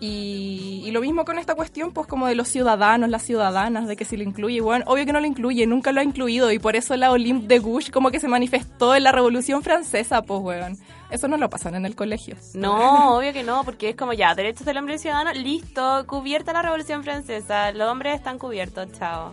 Y, 0.00 0.88
lo 0.92 1.00
mismo 1.00 1.24
con 1.24 1.38
esta 1.38 1.54
cuestión, 1.54 1.92
pues 1.92 2.06
como 2.06 2.26
de 2.26 2.34
los 2.34 2.48
ciudadanos, 2.48 3.10
las 3.10 3.22
ciudadanas, 3.22 3.86
de 3.86 3.96
que 3.96 4.04
si 4.04 4.16
lo 4.16 4.22
incluye, 4.22 4.60
bueno, 4.60 4.84
obvio 4.88 5.04
que 5.04 5.12
no 5.12 5.20
lo 5.20 5.26
incluye, 5.26 5.66
nunca 5.66 5.92
lo 5.92 6.00
ha 6.00 6.04
incluido 6.04 6.50
y 6.50 6.58
por 6.58 6.76
eso 6.76 6.96
la 6.96 7.10
Olympe 7.10 7.46
de 7.46 7.58
Gouges 7.58 7.90
como 7.90 8.10
que 8.10 8.20
se 8.20 8.28
manifestó 8.28 8.94
en 8.94 9.04
la 9.04 9.12
Revolución 9.12 9.62
Francesa, 9.62 10.22
pues 10.22 10.40
weón. 10.40 10.78
Eso 11.10 11.26
no 11.26 11.36
lo 11.36 11.48
pasan 11.48 11.74
en 11.74 11.86
el 11.86 11.96
colegio. 11.96 12.36
No, 12.54 13.16
obvio 13.16 13.32
que 13.32 13.42
no, 13.42 13.64
porque 13.64 13.90
es 13.90 13.96
como 13.96 14.12
ya, 14.12 14.34
derechos 14.34 14.64
del 14.64 14.76
hombre 14.76 14.94
y 14.94 14.98
ciudadano, 14.98 15.32
listo, 15.32 16.04
cubierta 16.06 16.52
la 16.52 16.62
Revolución 16.62 17.02
Francesa, 17.02 17.72
los 17.72 17.88
hombres 17.88 18.16
están 18.16 18.38
cubiertos, 18.38 18.92
chao. 18.92 19.32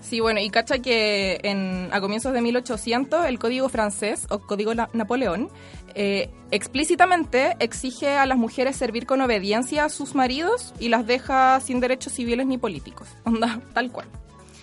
Sí, 0.00 0.20
bueno, 0.20 0.40
y 0.40 0.50
cacha 0.50 0.78
que 0.78 1.40
en, 1.42 1.88
a 1.92 2.00
comienzos 2.00 2.32
de 2.32 2.40
1800 2.40 3.26
el 3.26 3.38
Código 3.38 3.68
francés, 3.68 4.26
o 4.30 4.38
Código 4.40 4.72
Napoleón, 4.74 5.48
eh, 5.94 6.30
explícitamente 6.50 7.56
exige 7.58 8.16
a 8.16 8.26
las 8.26 8.38
mujeres 8.38 8.76
servir 8.76 9.06
con 9.06 9.20
obediencia 9.20 9.86
a 9.86 9.88
sus 9.88 10.14
maridos 10.14 10.74
y 10.78 10.90
las 10.90 11.06
deja 11.06 11.58
sin 11.60 11.80
derechos 11.80 12.12
civiles 12.12 12.46
ni 12.46 12.58
políticos. 12.58 13.08
Onda, 13.24 13.60
tal 13.72 13.90
cual. 13.90 14.06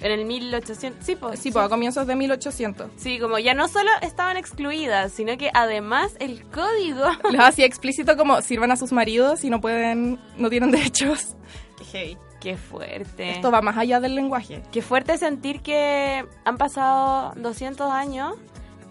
En 0.02 0.12
el 0.12 0.26
1800, 0.26 1.06
sí, 1.06 1.16
pues. 1.16 1.40
Sí, 1.40 1.50
pues, 1.50 1.66
a 1.66 1.70
comienzos 1.70 2.06
de 2.06 2.16
1800. 2.16 2.92
Sí, 2.98 3.20
como 3.20 3.40
ya 3.40 3.54
no 3.54 3.70
solo 3.70 3.90
estaban 4.02 4.36
excluidas, 4.36 5.14
sino 5.14 5.38
que 5.38 5.50
además 5.54 6.12
el 6.20 6.44
código... 6.44 7.06
Les 7.32 7.40
hacía 7.40 7.66
explícito 7.66 8.18
como 8.18 8.42
sirvan 8.42 8.72
a 8.72 8.76
sus 8.76 8.92
maridos 8.92 9.46
y 9.46 9.50
no 9.50 9.62
pueden, 9.62 10.20
no 10.38 10.50
tienen 10.50 10.72
derechos. 10.72 11.36
Qué 11.78 11.86
heavy. 11.86 12.18
Qué 12.44 12.58
fuerte. 12.58 13.32
Esto 13.32 13.52
va 13.52 13.62
más 13.62 13.78
allá 13.78 14.02
del 14.02 14.16
lenguaje. 14.16 14.62
Qué 14.70 14.82
fuerte 14.82 15.18
sentir 15.18 15.62
que 15.62 16.26
han 16.44 16.58
pasado 16.58 17.32
200 17.38 17.90
años 17.90 18.34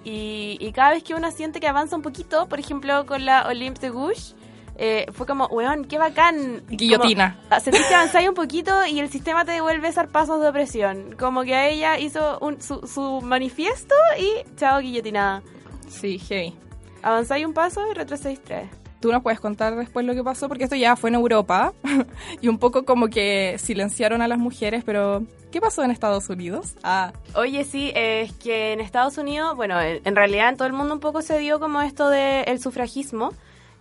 y, 0.05 0.73
cada 0.75 0.93
vez 0.93 1.03
que 1.03 1.15
uno 1.15 1.31
siente 1.31 1.61
que 1.61 1.69
avanza 1.69 1.95
un 1.95 2.01
poquito, 2.01 2.49
por 2.49 2.59
ejemplo 2.59 3.05
con 3.05 3.27
la 3.27 3.47
Olympe 3.47 3.79
de 3.83 3.91
Gouges, 3.91 4.35
eh, 4.79 5.05
fue 5.13 5.27
como, 5.27 5.49
weón, 5.49 5.85
qué 5.85 5.99
bacán. 5.99 6.63
Guillotina. 6.67 7.39
Como, 7.51 7.61
sentís 7.61 7.85
que 7.85 7.95
avanzáis 7.95 8.27
un 8.27 8.35
poquito 8.35 8.87
y 8.87 9.01
el 9.01 9.11
sistema 9.11 9.45
te 9.45 9.53
devuelve 9.53 9.93
pasos 10.07 10.41
de 10.41 10.49
opresión. 10.49 11.15
Como 11.19 11.43
que 11.43 11.55
a 11.55 11.69
ella 11.69 11.99
hizo 11.99 12.39
un, 12.41 12.63
su, 12.63 12.81
su 12.87 13.21
manifiesto 13.21 13.95
y 14.19 14.49
chao, 14.57 14.81
guillotinada. 14.81 15.43
Sí, 15.89 16.19
hey. 16.27 16.57
Avanzáis 17.03 17.45
un 17.45 17.53
paso 17.53 17.83
y 17.91 17.93
retrocedáis 17.93 18.43
tres 18.43 18.82
tú 19.03 19.13
nos 19.13 19.23
puedes 19.23 19.41
contar 19.41 19.77
después 19.77 20.07
lo 20.07 20.15
que 20.15 20.25
pasó, 20.25 20.49
porque 20.49 20.65
esto 20.65 20.77
ya 20.77 20.97
fue 20.97 21.11
en 21.11 21.17
Europa 21.17 21.75
y 22.41 22.49
un 22.49 22.59
poco 22.59 22.85
como 22.85 23.09
que 23.09 23.57
silenciaron 23.59 24.23
a 24.23 24.29
las 24.29 24.39
mujeres, 24.39 24.85
pero 24.85 25.25
¿qué 25.51 25.61
pasó 25.61 25.83
en 25.83 25.91
Estados 25.91 26.31
Unidos? 26.31 26.77
Ah, 26.83 27.13
oye, 27.35 27.65
sí, 27.65 27.93
es 27.95 28.33
que 28.35 28.73
en 28.73 28.81
Estados 28.81 29.19
Unidos, 29.19 29.55
bueno, 29.57 29.79
en 29.81 30.17
realidad 30.17 30.49
en 30.49 30.57
todo 30.57 30.67
el 30.67 30.73
mundo 30.73 30.95
un 30.95 31.01
poco 31.01 31.21
se 31.21 31.39
dio 31.39 31.61
como 31.61 31.83
esto 31.83 32.09
del 32.09 32.61
sufragismo. 32.61 33.35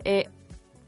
Eh, 0.04 0.28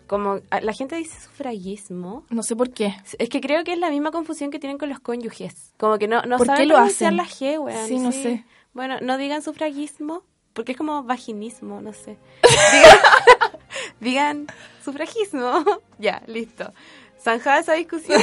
como 0.08 0.42
la 0.62 0.74
gente 0.74 0.96
dice 0.96 1.20
sufragismo. 1.22 2.26
No 2.30 2.44
sé 2.44 2.56
por 2.56 2.72
qué. 2.72 2.96
Es 3.18 3.30
que 3.30 3.40
creo 3.40 3.64
que 3.64 3.74
es 3.74 3.80
la 3.80 3.90
misma 3.90 4.12
confusión 4.12 4.52
que 4.52 4.60
tienen 4.60 4.78
con 4.78 4.90
los 4.90 5.00
cónyuges. 5.00 5.74
Como 5.78 5.98
que 5.98 6.08
no, 6.08 6.22
no 6.24 6.38
saben 6.40 6.68
lo 6.68 6.78
hacen? 6.78 7.16
la 7.16 7.26
G, 7.26 7.58
weón. 7.58 7.88
Sí, 7.88 7.98
no 7.98 8.12
sé. 8.12 8.44
Bueno, 8.74 8.98
no 9.02 9.18
digan 9.18 9.42
sufragismo, 9.42 10.24
porque 10.54 10.74
es 10.74 10.78
como 10.78 11.04
vaginismo, 11.04 11.82
no 11.82 11.94
sé. 11.94 12.18
digan 14.00 14.48
sufragismo. 14.84 15.64
ya, 15.98 16.22
listo. 16.28 16.72
Zanjada 17.20 17.60
esa 17.60 17.74
discusión, 17.74 18.22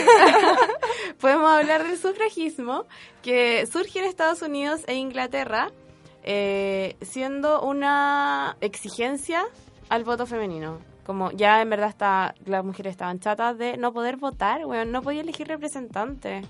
podemos 1.20 1.50
hablar 1.50 1.87
del 1.87 1.96
sufragismo 1.96 2.84
que 3.22 3.66
surge 3.66 4.00
en 4.00 4.04
Estados 4.04 4.42
Unidos 4.42 4.82
e 4.87 4.94
Inglaterra, 4.96 5.70
eh, 6.22 6.96
siendo 7.00 7.62
una 7.62 8.58
exigencia 8.60 9.46
al 9.88 10.04
voto 10.04 10.26
femenino. 10.26 10.80
Como 11.06 11.30
ya 11.30 11.62
en 11.62 11.70
verdad 11.70 11.88
está, 11.88 12.34
las 12.44 12.62
mujeres 12.62 12.90
estaban 12.90 13.20
chatas 13.20 13.56
de 13.56 13.78
no 13.78 13.94
poder 13.94 14.18
votar, 14.18 14.66
bueno, 14.66 14.84
no 14.84 15.00
podía 15.00 15.22
elegir 15.22 15.49
representante. 15.49 16.42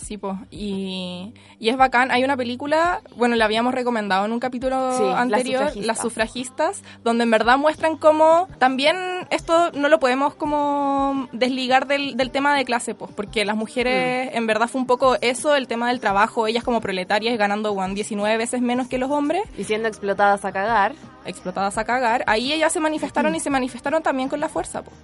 Sí, 0.00 0.16
pues. 0.16 0.36
Y, 0.50 1.34
y, 1.58 1.68
es 1.68 1.76
bacán. 1.76 2.10
Hay 2.10 2.24
una 2.24 2.36
película, 2.36 3.02
bueno, 3.16 3.36
la 3.36 3.44
habíamos 3.44 3.74
recomendado 3.74 4.24
en 4.24 4.32
un 4.32 4.40
capítulo 4.40 5.16
anterior, 5.16 5.76
las 5.76 5.98
sufragistas. 5.98 6.82
donde 7.04 7.24
en 7.24 7.30
verdad 7.30 7.58
muestran 7.58 7.96
cómo 7.96 8.48
también 8.58 8.96
esto 9.30 9.70
no 9.72 9.88
lo 9.88 9.98
podemos 9.98 10.34
como 10.34 11.28
desligar 11.32 11.86
del, 11.86 12.16
del 12.16 12.30
tema 12.30 12.56
de 12.56 12.64
clase, 12.64 12.94
pues, 12.94 13.10
porque 13.14 13.44
las 13.44 13.56
mujeres, 13.56 14.32
mm. 14.32 14.36
en 14.36 14.46
verdad 14.46 14.68
fue 14.68 14.80
un 14.80 14.86
poco 14.86 15.16
eso, 15.20 15.56
el 15.56 15.66
tema 15.66 15.88
del 15.88 16.00
trabajo, 16.00 16.46
ellas 16.46 16.64
como 16.64 16.80
proletarias 16.80 17.36
ganando 17.36 17.74
19 17.94 18.36
veces 18.36 18.60
menos 18.60 18.88
que 18.88 18.98
los 18.98 19.10
hombres. 19.10 19.42
Y 19.56 19.64
siendo 19.64 19.88
explotadas 19.88 20.44
a 20.44 20.52
cagar. 20.52 20.94
Explotadas 21.24 21.78
a 21.78 21.84
cagar. 21.84 22.24
Ahí 22.26 22.52
ellas 22.52 22.72
se 22.72 22.80
manifestaron 22.80 23.34
y 23.34 23.40
se 23.40 23.50
manifestaron 23.50 24.02
también 24.02 24.28
con 24.28 24.40
la 24.40 24.48
fuerza, 24.48 24.82
pues. 24.82 24.96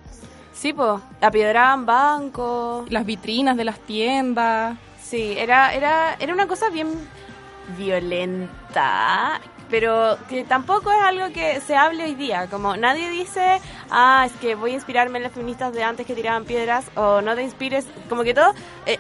Sí, 0.53 0.73
pues, 0.73 1.01
apiedraban 1.21 1.85
bancos. 1.85 2.91
Las 2.91 3.05
vitrinas 3.05 3.57
de 3.57 3.65
las 3.65 3.79
tiendas. 3.81 4.79
Sí, 5.04 5.34
era, 5.37 5.75
era, 5.75 6.16
era 6.18 6.32
una 6.32 6.46
cosa 6.46 6.70
bien 6.70 6.88
violenta, 7.76 9.40
pero 9.70 10.16
que 10.28 10.44
tampoco 10.44 10.90
es 10.90 11.02
algo 11.02 11.32
que 11.32 11.61
se 11.61 11.76
hable 11.76 12.04
hoy 12.04 12.14
día. 12.14 12.49
Como 12.49 12.76
nadie 12.76 13.11
dice, 13.11 13.61
ah, 13.90 14.25
es 14.26 14.32
que 14.40 14.54
voy 14.54 14.73
a 14.73 14.75
inspirarme 14.75 15.18
en 15.18 15.25
las 15.25 15.32
feministas 15.32 15.73
de 15.75 15.82
antes 15.82 16.06
que 16.06 16.14
tiraban 16.14 16.44
piedras, 16.44 16.87
o 16.94 17.20
no 17.20 17.34
te 17.34 17.42
inspires. 17.42 17.87
Como 18.08 18.23
que 18.23 18.34
todo. 18.34 18.54
Eh, 18.87 18.99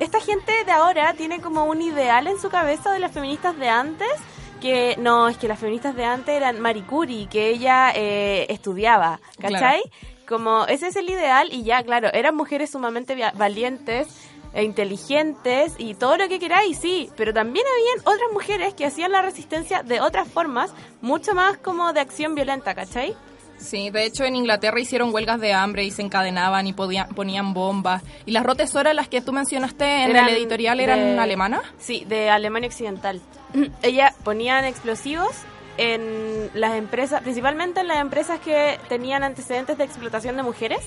esta 0.00 0.20
gente 0.20 0.52
de 0.64 0.72
ahora 0.72 1.14
tiene 1.14 1.40
como 1.40 1.64
un 1.64 1.82
ideal 1.82 2.26
en 2.26 2.38
su 2.38 2.48
cabeza 2.48 2.92
de 2.92 2.98
las 2.98 3.12
feministas 3.12 3.56
de 3.56 3.68
antes. 3.68 4.12
Que 4.60 4.96
no, 4.98 5.28
es 5.28 5.36
que 5.36 5.46
las 5.46 5.58
feministas 5.58 5.94
de 5.94 6.06
antes 6.06 6.34
eran 6.34 6.58
Marie 6.58 6.84
que 7.30 7.50
ella 7.50 7.92
eh, 7.94 8.46
estudiaba, 8.48 9.20
¿cachai? 9.38 9.82
Como 10.26 10.64
ese 10.66 10.86
es 10.86 10.96
el 10.96 11.10
ideal 11.10 11.48
y 11.52 11.64
ya, 11.64 11.82
claro, 11.82 12.08
eran 12.14 12.34
mujeres 12.34 12.70
sumamente 12.70 13.14
valientes 13.34 14.08
e 14.54 14.62
inteligentes 14.62 15.74
y 15.78 15.94
todo 15.94 16.16
lo 16.16 16.28
que 16.28 16.38
queráis, 16.38 16.78
sí, 16.78 17.10
pero 17.16 17.34
también 17.34 17.66
habían 17.66 18.14
otras 18.14 18.32
mujeres 18.32 18.74
que 18.74 18.86
hacían 18.86 19.12
la 19.12 19.20
resistencia 19.20 19.82
de 19.82 20.00
otras 20.00 20.28
formas, 20.28 20.72
mucho 21.00 21.34
más 21.34 21.58
como 21.58 21.92
de 21.92 22.00
acción 22.00 22.34
violenta, 22.34 22.74
¿cachai? 22.74 23.14
Sí, 23.58 23.90
de 23.90 24.04
hecho 24.04 24.24
en 24.24 24.36
Inglaterra 24.36 24.80
hicieron 24.80 25.14
huelgas 25.14 25.40
de 25.40 25.52
hambre 25.52 25.84
y 25.84 25.90
se 25.90 26.02
encadenaban 26.02 26.66
y 26.66 26.72
podían, 26.72 27.08
ponían 27.10 27.54
bombas. 27.54 28.02
¿Y 28.26 28.32
las 28.32 28.44
rotesoras, 28.44 28.94
las 28.94 29.08
que 29.08 29.20
tú 29.20 29.32
mencionaste 29.32 30.04
en 30.04 30.16
el 30.16 30.28
editorial, 30.28 30.80
eran 30.80 31.18
alemanas? 31.18 31.62
Sí, 31.78 32.04
de 32.06 32.30
Alemania 32.30 32.68
Occidental. 32.68 33.20
Ellas 33.82 34.14
ponían 34.24 34.64
explosivos 34.64 35.30
en 35.76 36.50
las 36.54 36.74
empresas, 36.74 37.22
principalmente 37.22 37.80
en 37.80 37.88
las 37.88 37.98
empresas 37.98 38.40
que 38.40 38.78
tenían 38.88 39.22
antecedentes 39.22 39.78
de 39.78 39.84
explotación 39.84 40.36
de 40.36 40.42
mujeres. 40.42 40.80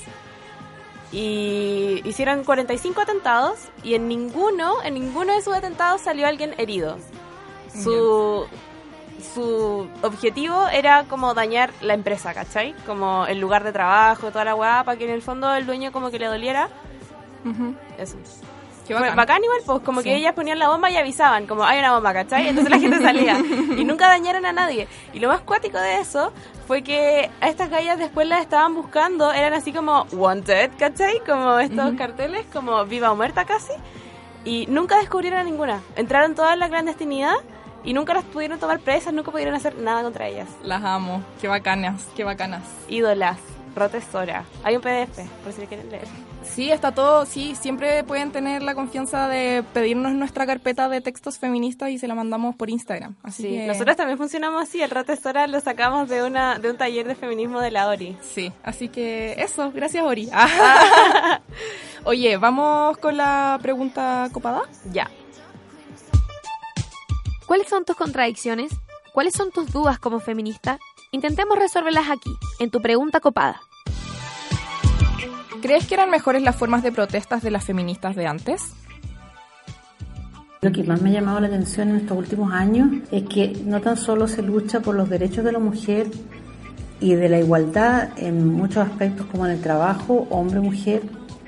Y 1.11 2.01
hicieron 2.03 2.43
45 2.43 3.01
atentados 3.01 3.59
y 3.83 3.95
en 3.95 4.07
ninguno, 4.07 4.83
en 4.83 4.95
ninguno 4.95 5.33
de 5.33 5.39
esos 5.39 5.55
atentados 5.55 6.01
salió 6.01 6.27
alguien 6.27 6.53
herido. 6.57 6.97
Su, 7.73 8.45
su 9.33 9.87
objetivo 10.01 10.67
era 10.67 11.05
como 11.05 11.33
dañar 11.33 11.71
la 11.81 11.93
empresa, 11.93 12.33
¿cachai? 12.33 12.73
Como 12.85 13.25
el 13.27 13.39
lugar 13.39 13.63
de 13.63 13.71
trabajo, 13.71 14.31
toda 14.31 14.43
la 14.43 14.55
weá, 14.55 14.83
para 14.83 14.97
que 14.97 15.05
en 15.05 15.11
el 15.11 15.21
fondo 15.21 15.53
el 15.55 15.65
dueño 15.65 15.91
como 15.91 16.09
que 16.09 16.19
le 16.19 16.25
doliera. 16.25 16.69
Eso 17.97 18.17
bacán. 18.93 19.43
igual, 19.43 19.59
pues 19.65 19.81
como 19.81 20.01
que 20.01 20.15
ellas 20.15 20.33
ponían 20.33 20.59
la 20.59 20.69
bomba 20.69 20.89
y 20.89 20.97
avisaban, 20.97 21.47
como 21.47 21.63
hay 21.63 21.79
una 21.79 21.93
bomba, 21.93 22.13
¿cachai? 22.13 22.47
Entonces 22.47 22.71
la 22.71 22.79
gente 22.79 22.99
salía 23.01 23.37
y 23.77 23.83
nunca 23.83 24.07
dañaron 24.07 24.45
a 24.45 24.51
nadie. 24.51 24.87
Y 25.13 25.19
lo 25.19 25.27
más 25.27 25.41
cuático 25.41 25.77
de 25.77 25.99
eso 25.99 26.31
fue 26.67 26.83
que 26.83 27.29
a 27.41 27.49
estas 27.49 27.69
gallas 27.69 27.97
después 27.97 28.27
las 28.27 28.41
estaban 28.41 28.75
buscando, 28.75 29.31
eran 29.31 29.53
así 29.53 29.71
como 29.71 30.05
wanted, 30.11 30.71
¿cachai? 30.77 31.19
Como 31.25 31.59
estos 31.59 31.93
carteles, 31.93 32.45
como 32.51 32.85
viva 32.85 33.11
o 33.11 33.15
muerta 33.15 33.45
casi. 33.45 33.73
Y 34.45 34.65
nunca 34.67 34.97
descubrieron 34.97 35.39
a 35.39 35.43
ninguna. 35.43 35.81
Entraron 35.95 36.35
todas 36.35 36.53
en 36.53 36.59
la 36.59 36.69
clandestinidad 36.69 37.35
y 37.83 37.93
nunca 37.93 38.13
las 38.13 38.23
pudieron 38.23 38.59
tomar 38.59 38.79
presas, 38.79 39.13
nunca 39.13 39.31
pudieron 39.31 39.53
hacer 39.53 39.75
nada 39.77 40.03
contra 40.03 40.27
ellas. 40.27 40.47
Las 40.63 40.83
amo, 40.83 41.23
qué 41.41 41.47
bacanas, 41.47 42.07
qué 42.15 42.23
bacanas. 42.23 42.63
Ídolas, 42.87 43.37
Rotesora. 43.75 44.45
Hay 44.63 44.75
un 44.75 44.81
PDF, 44.81 45.19
por 45.43 45.53
si 45.53 45.61
le 45.61 45.67
quieren 45.67 45.89
leer. 45.89 46.07
Sí, 46.53 46.71
está 46.71 46.91
todo, 46.91 47.25
sí, 47.25 47.55
siempre 47.55 48.03
pueden 48.03 48.31
tener 48.31 48.63
la 48.63 48.73
confianza 48.73 49.27
de 49.27 49.63
pedirnos 49.73 50.13
nuestra 50.13 50.45
carpeta 50.45 50.89
de 50.89 51.01
textos 51.01 51.37
feministas 51.37 51.89
y 51.89 51.99
se 51.99 52.07
la 52.07 52.15
mandamos 52.15 52.55
por 52.55 52.69
Instagram. 52.69 53.15
Así 53.23 53.43
sí, 53.43 53.67
nosotros 53.67 53.95
también 53.95 54.17
funcionamos 54.17 54.63
así, 54.63 54.81
el 54.81 54.89
rato 54.89 55.13
Hora 55.23 55.47
lo 55.47 55.59
sacamos 55.59 56.09
de 56.09 56.23
una 56.23 56.57
de 56.59 56.71
un 56.71 56.77
taller 56.77 57.07
de 57.07 57.15
feminismo 57.15 57.61
de 57.61 57.71
la 57.71 57.87
Ori. 57.87 58.17
Sí, 58.21 58.51
así 58.63 58.89
que 58.89 59.33
eso, 59.37 59.71
gracias 59.71 60.03
Ori. 60.03 60.29
Oye, 62.03 62.37
¿vamos 62.37 62.97
con 62.97 63.17
la 63.17 63.59
pregunta 63.61 64.29
copada? 64.31 64.61
Ya. 64.91 65.09
¿Cuáles 67.45 67.67
son 67.67 67.85
tus 67.85 67.95
contradicciones? 67.95 68.71
¿Cuáles 69.13 69.33
son 69.33 69.51
tus 69.51 69.71
dudas 69.71 69.99
como 69.99 70.19
feminista? 70.19 70.79
Intentemos 71.11 71.57
resolverlas 71.57 72.09
aquí, 72.09 72.35
en 72.59 72.69
tu 72.69 72.81
pregunta 72.81 73.19
copada. 73.19 73.61
¿Crees 75.67 75.85
que 75.85 75.95
eran 75.95 76.09
mejores 76.09 76.41
las 76.43 76.55
formas 76.55 76.81
de 76.81 76.93
protestas 76.93 77.43
de 77.43 77.51
las 77.51 77.65
feministas 77.65 78.15
de 78.15 78.25
antes? 78.25 78.71
Lo 80.61 80.71
que 80.71 80.81
más 80.85 81.01
me 81.01 81.09
ha 81.09 81.13
llamado 81.15 81.41
la 81.41 81.47
atención 81.47 81.89
en 81.89 81.97
estos 81.97 82.17
últimos 82.17 82.53
años 82.53 82.87
es 83.11 83.23
que 83.23 83.49
no 83.65 83.81
tan 83.81 83.97
solo 83.97 84.29
se 84.29 84.41
lucha 84.41 84.79
por 84.79 84.95
los 84.95 85.09
derechos 85.09 85.43
de 85.43 85.51
la 85.51 85.59
mujer 85.59 86.07
y 87.01 87.15
de 87.15 87.27
la 87.27 87.39
igualdad 87.39 88.11
en 88.15 88.47
muchos 88.47 88.77
aspectos 88.77 89.25
como 89.25 89.45
en 89.45 89.51
el 89.51 89.61
trabajo, 89.61 90.25
hombre-mujer, 90.29 91.01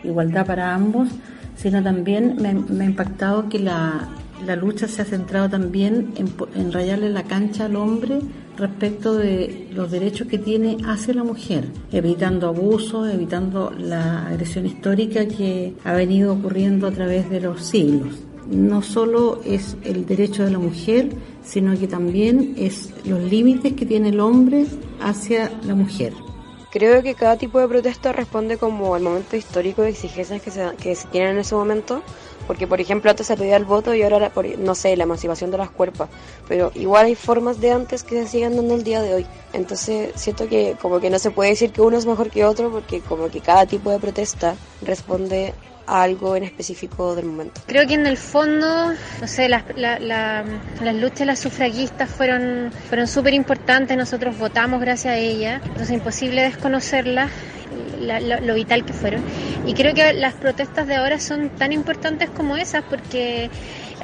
igualdad 0.03 0.45
para 0.45 0.75
ambos, 0.75 1.07
sino 1.55 1.81
también 1.81 2.35
me, 2.41 2.49
ha 2.83 2.85
impactado 2.85 3.47
que 3.47 3.59
la, 3.59 4.09
lucha 4.57 4.89
se 4.89 5.01
ha 5.01 5.05
centrado 5.05 5.49
también 5.49 6.11
en, 6.17 6.29
en 6.55 6.73
rayarle 6.73 7.09
la 7.09 7.23
cancha 7.23 7.67
al 7.67 7.77
hombre 7.77 8.19
respecto 8.59 9.15
de 9.15 9.67
los 9.71 9.89
derechos 9.89 10.27
que 10.27 10.37
tiene 10.37 10.77
hacia 10.85 11.13
la 11.13 11.23
mujer, 11.23 11.69
evitando 11.91 12.47
abusos, 12.47 13.11
evitando 13.11 13.71
la 13.71 14.27
agresión 14.27 14.65
histórica 14.65 15.27
que 15.27 15.73
ha 15.83 15.93
venido 15.93 16.33
ocurriendo 16.33 16.87
a 16.87 16.91
través 16.91 17.29
de 17.29 17.41
los 17.41 17.65
siglos. 17.65 18.15
No 18.51 18.81
solo 18.81 19.41
es 19.45 19.77
el 19.83 20.05
derecho 20.05 20.43
de 20.43 20.51
la 20.51 20.59
mujer, 20.59 21.09
sino 21.43 21.77
que 21.77 21.87
también 21.87 22.55
es 22.57 22.91
los 23.05 23.21
límites 23.21 23.73
que 23.73 23.85
tiene 23.85 24.09
el 24.09 24.19
hombre 24.19 24.65
hacia 25.01 25.51
la 25.65 25.75
mujer. 25.75 26.13
Creo 26.71 27.01
que 27.01 27.15
cada 27.15 27.37
tipo 27.37 27.59
de 27.59 27.67
protesta 27.67 28.11
responde 28.11 28.57
como 28.57 28.93
al 28.93 29.01
momento 29.01 29.35
histórico 29.35 29.81
de 29.81 29.89
exigencias 29.89 30.41
que 30.41 30.51
se, 30.51 30.67
que 30.81 30.95
se 30.95 31.07
tienen 31.07 31.31
en 31.31 31.37
ese 31.39 31.55
momento 31.55 32.03
porque, 32.49 32.65
por 32.65 32.81
ejemplo, 32.81 33.11
antes 33.11 33.27
se 33.27 33.37
pedía 33.37 33.57
el 33.57 33.63
voto 33.63 33.93
y 33.93 34.01
ahora, 34.01 34.31
no 34.57 34.73
sé, 34.73 34.97
la 34.97 35.03
emancipación 35.03 35.51
de 35.51 35.59
las 35.59 35.69
cuerpas. 35.69 36.09
Pero 36.47 36.71
igual 36.73 37.05
hay 37.05 37.13
formas 37.13 37.61
de 37.61 37.69
antes 37.69 38.01
que 38.01 38.23
se 38.23 38.27
siguen 38.27 38.55
dando 38.55 38.73
el 38.73 38.83
día 38.83 39.03
de 39.03 39.13
hoy. 39.13 39.27
Entonces, 39.53 40.13
siento 40.15 40.49
que 40.49 40.75
como 40.81 40.99
que 40.99 41.11
no 41.11 41.19
se 41.19 41.29
puede 41.29 41.51
decir 41.51 41.71
que 41.71 41.81
uno 41.81 41.95
es 41.95 42.07
mejor 42.07 42.31
que 42.31 42.45
otro 42.45 42.71
porque 42.71 43.01
como 43.01 43.29
que 43.29 43.39
cada 43.41 43.67
tipo 43.67 43.91
de 43.91 43.99
protesta 43.99 44.55
responde 44.81 45.53
a 45.85 46.01
algo 46.01 46.35
en 46.35 46.43
específico 46.43 47.13
del 47.13 47.25
momento. 47.25 47.61
Creo 47.67 47.85
que 47.85 47.93
en 47.93 48.07
el 48.07 48.17
fondo, 48.17 48.93
no 49.21 49.27
sé, 49.27 49.47
las, 49.47 49.65
las 49.77 50.95
luchas 50.95 51.27
las 51.27 51.37
sufragistas 51.37 52.09
fueron, 52.09 52.71
fueron 52.89 53.05
súper 53.05 53.35
importantes, 53.35 53.95
nosotros 53.95 54.39
votamos 54.39 54.81
gracias 54.81 55.13
a 55.13 55.17
ellas, 55.17 55.61
entonces 55.63 55.89
es 55.89 55.95
imposible 55.95 56.41
desconocerlas 56.41 57.29
lo, 57.99 58.53
vital 58.53 58.85
que 58.85 58.93
fueron. 58.93 59.21
Y 59.65 59.73
creo 59.73 59.93
que 59.93 60.13
las 60.13 60.33
protestas 60.33 60.87
de 60.87 60.95
ahora 60.95 61.19
son 61.19 61.49
tan 61.49 61.73
importantes 61.73 62.29
como 62.29 62.57
esas 62.57 62.83
porque 62.83 63.49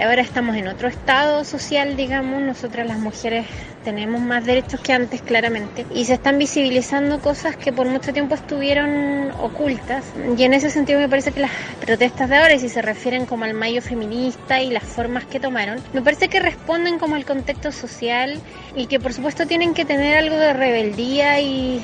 ahora 0.03 0.21
estamos 0.21 0.55
en 0.55 0.67
otro 0.67 0.87
estado 0.87 1.43
social, 1.43 1.95
digamos, 1.95 2.41
nosotras 2.41 2.87
las 2.87 2.99
mujeres 2.99 3.45
tenemos 3.83 4.19
más 4.19 4.43
derechos 4.43 4.79
que 4.81 4.93
antes, 4.93 5.21
claramente, 5.21 5.85
y 5.93 6.05
se 6.05 6.15
están 6.15 6.39
visibilizando 6.39 7.19
cosas 7.19 7.55
que 7.55 7.71
por 7.71 7.87
mucho 7.87 8.11
tiempo 8.11 8.33
estuvieron 8.33 9.31
ocultas. 9.39 10.03
Y 10.37 10.43
en 10.43 10.53
ese 10.53 10.71
sentido 10.71 10.99
me 10.99 11.07
parece 11.07 11.31
que 11.31 11.39
las 11.39 11.51
protestas 11.79 12.29
de 12.29 12.35
ahora, 12.35 12.57
si 12.57 12.67
se 12.67 12.81
refieren 12.81 13.27
como 13.27 13.45
al 13.45 13.53
mayo 13.53 13.81
feminista 13.81 14.61
y 14.61 14.71
las 14.71 14.83
formas 14.83 15.25
que 15.25 15.39
tomaron, 15.39 15.79
me 15.93 16.01
parece 16.01 16.29
que 16.29 16.39
responden 16.39 16.97
como 16.97 17.15
al 17.15 17.25
contexto 17.25 17.71
social 17.71 18.39
y 18.75 18.87
que 18.87 18.99
por 18.99 19.13
supuesto 19.13 19.45
tienen 19.45 19.75
que 19.75 19.85
tener 19.85 20.17
algo 20.17 20.35
de 20.35 20.53
rebeldía 20.53 21.39
y, 21.39 21.79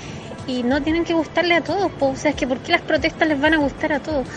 y 0.45 0.63
no 0.63 0.81
tienen 0.81 1.03
que 1.05 1.13
gustarle 1.13 1.55
a 1.55 1.61
todos. 1.61 1.91
po. 1.93 2.09
O 2.11 2.15
sea, 2.15 2.31
es 2.31 2.37
que 2.37 2.47
¿por 2.47 2.61
qué 2.61 2.71
las 2.73 2.83
protestas 2.83 3.27
les 3.27 3.39
van 3.39 3.53
a 3.53 3.57
gustar 3.59 3.93
a 3.93 4.01
todos? 4.01 4.27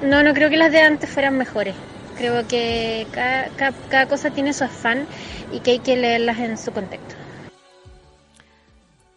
No, 0.00 0.22
no 0.22 0.34
creo 0.34 0.50
que 0.50 0.56
las 0.56 0.72
de 0.72 0.80
antes 0.80 1.10
fueran 1.10 1.36
mejores. 1.36 1.78
Creo 2.14 2.46
que 2.46 3.08
cada, 3.12 3.50
cada- 3.56 3.78
cada 3.88 4.06
cosa 4.06 4.30
tiene 4.32 4.52
su 4.54 4.64
afán 4.64 5.08
y 5.50 5.60
que 5.62 5.72
hay 5.72 5.80
que 5.80 5.96
leerlas 5.96 6.38
en 6.40 6.58
su 6.58 6.72
contexto. 6.72 7.16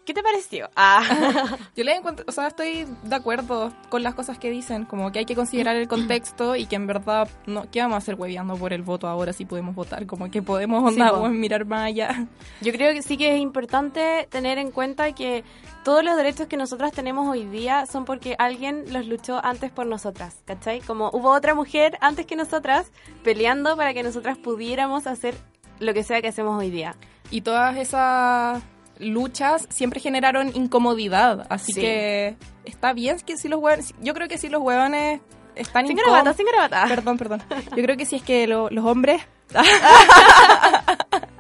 ¿Qué 0.06 0.14
te 0.14 0.22
pareció? 0.22 0.70
Ah. 0.76 1.02
Yo 1.76 1.84
le 1.84 1.96
encuentro, 1.96 2.26
o 2.28 2.32
sea, 2.32 2.48
estoy 2.48 2.86
de 3.04 3.16
acuerdo 3.16 3.74
con 3.90 4.04
las 4.04 4.14
cosas 4.14 4.38
que 4.38 4.52
dicen, 4.52 4.86
como 4.86 5.12
que 5.12 5.20
hay 5.20 5.26
que 5.26 5.36
considerar 5.36 5.76
el 5.76 5.88
contexto 5.88 6.56
y 6.56 6.68
que 6.68 6.76
en 6.76 6.86
verdad, 6.86 7.28
no, 7.48 7.66
¿qué 7.72 7.82
vamos 7.82 7.96
a 7.96 7.98
hacer 7.98 8.14
hueveando 8.14 8.56
por 8.56 8.72
el 8.72 8.84
voto 8.84 9.08
ahora 9.08 9.34
si 9.34 9.46
podemos 9.46 9.74
votar? 9.74 10.06
Como 10.06 10.30
que 10.30 10.44
podemos 10.44 10.84
onda, 10.84 11.10
po. 11.10 11.22
weón, 11.22 11.40
mirar 11.40 11.66
más 11.66 11.88
allá. 11.88 12.28
Yo 12.62 12.72
creo 12.72 12.94
que 12.94 13.02
sí 13.02 13.18
que 13.18 13.34
es 13.34 13.42
importante 13.42 14.28
tener 14.30 14.60
en 14.60 14.70
cuenta 14.70 15.12
que 15.14 15.44
todos 15.84 16.04
los 16.04 16.16
derechos 16.16 16.46
que 16.48 16.58
nosotras 16.58 16.92
tenemos 16.92 17.28
hoy 17.28 17.46
día 17.46 17.88
son 17.88 18.06
porque 18.06 18.36
alguien 18.38 18.86
los 18.94 19.08
luchó 19.08 19.44
antes 19.44 19.72
por 19.72 19.88
nosotras, 19.88 20.36
¿cachai? 20.46 20.82
Como 20.82 21.10
hubo 21.14 21.32
otra 21.32 21.56
mujer 21.56 21.98
antes 22.00 22.28
que 22.28 22.36
nosotras 22.36 22.92
peleando 23.24 23.76
para 23.76 23.96
que 23.96 24.04
nosotras 24.04 24.38
pudiéramos 24.38 25.08
hacer 25.08 25.34
lo 25.80 25.96
que 25.96 26.04
sea 26.04 26.22
que 26.22 26.28
hacemos 26.28 26.60
hoy 26.60 26.70
día. 26.70 26.96
Y 27.32 27.42
todas 27.42 27.76
esas 27.78 28.62
luchas 29.00 29.68
siempre 29.70 30.00
generaron 30.00 30.52
incomodidad, 30.56 31.46
así 31.50 31.74
Sí. 31.74 31.82
que 31.82 32.38
está 32.66 32.94
bien 32.94 33.18
que 33.26 33.38
si 33.38 33.48
los 33.48 33.60
huevones, 33.60 33.94
yo 34.02 34.14
creo 34.14 34.28
que 34.28 34.38
si 34.38 34.50
los 34.50 34.62
huevones 34.62 35.22
están 35.56 35.88
Sin 35.88 35.98
gravata, 35.98 36.34
sin 36.34 36.46
gravata. 36.46 36.86
Perdón, 36.88 37.18
perdón. 37.18 37.44
Yo 37.76 37.84
creo 37.84 37.98
que 37.98 38.06
si 38.06 38.18
es 38.18 38.24
que 38.24 38.48
lo- 38.48 38.70
los 38.70 38.86
hombres... 38.86 39.22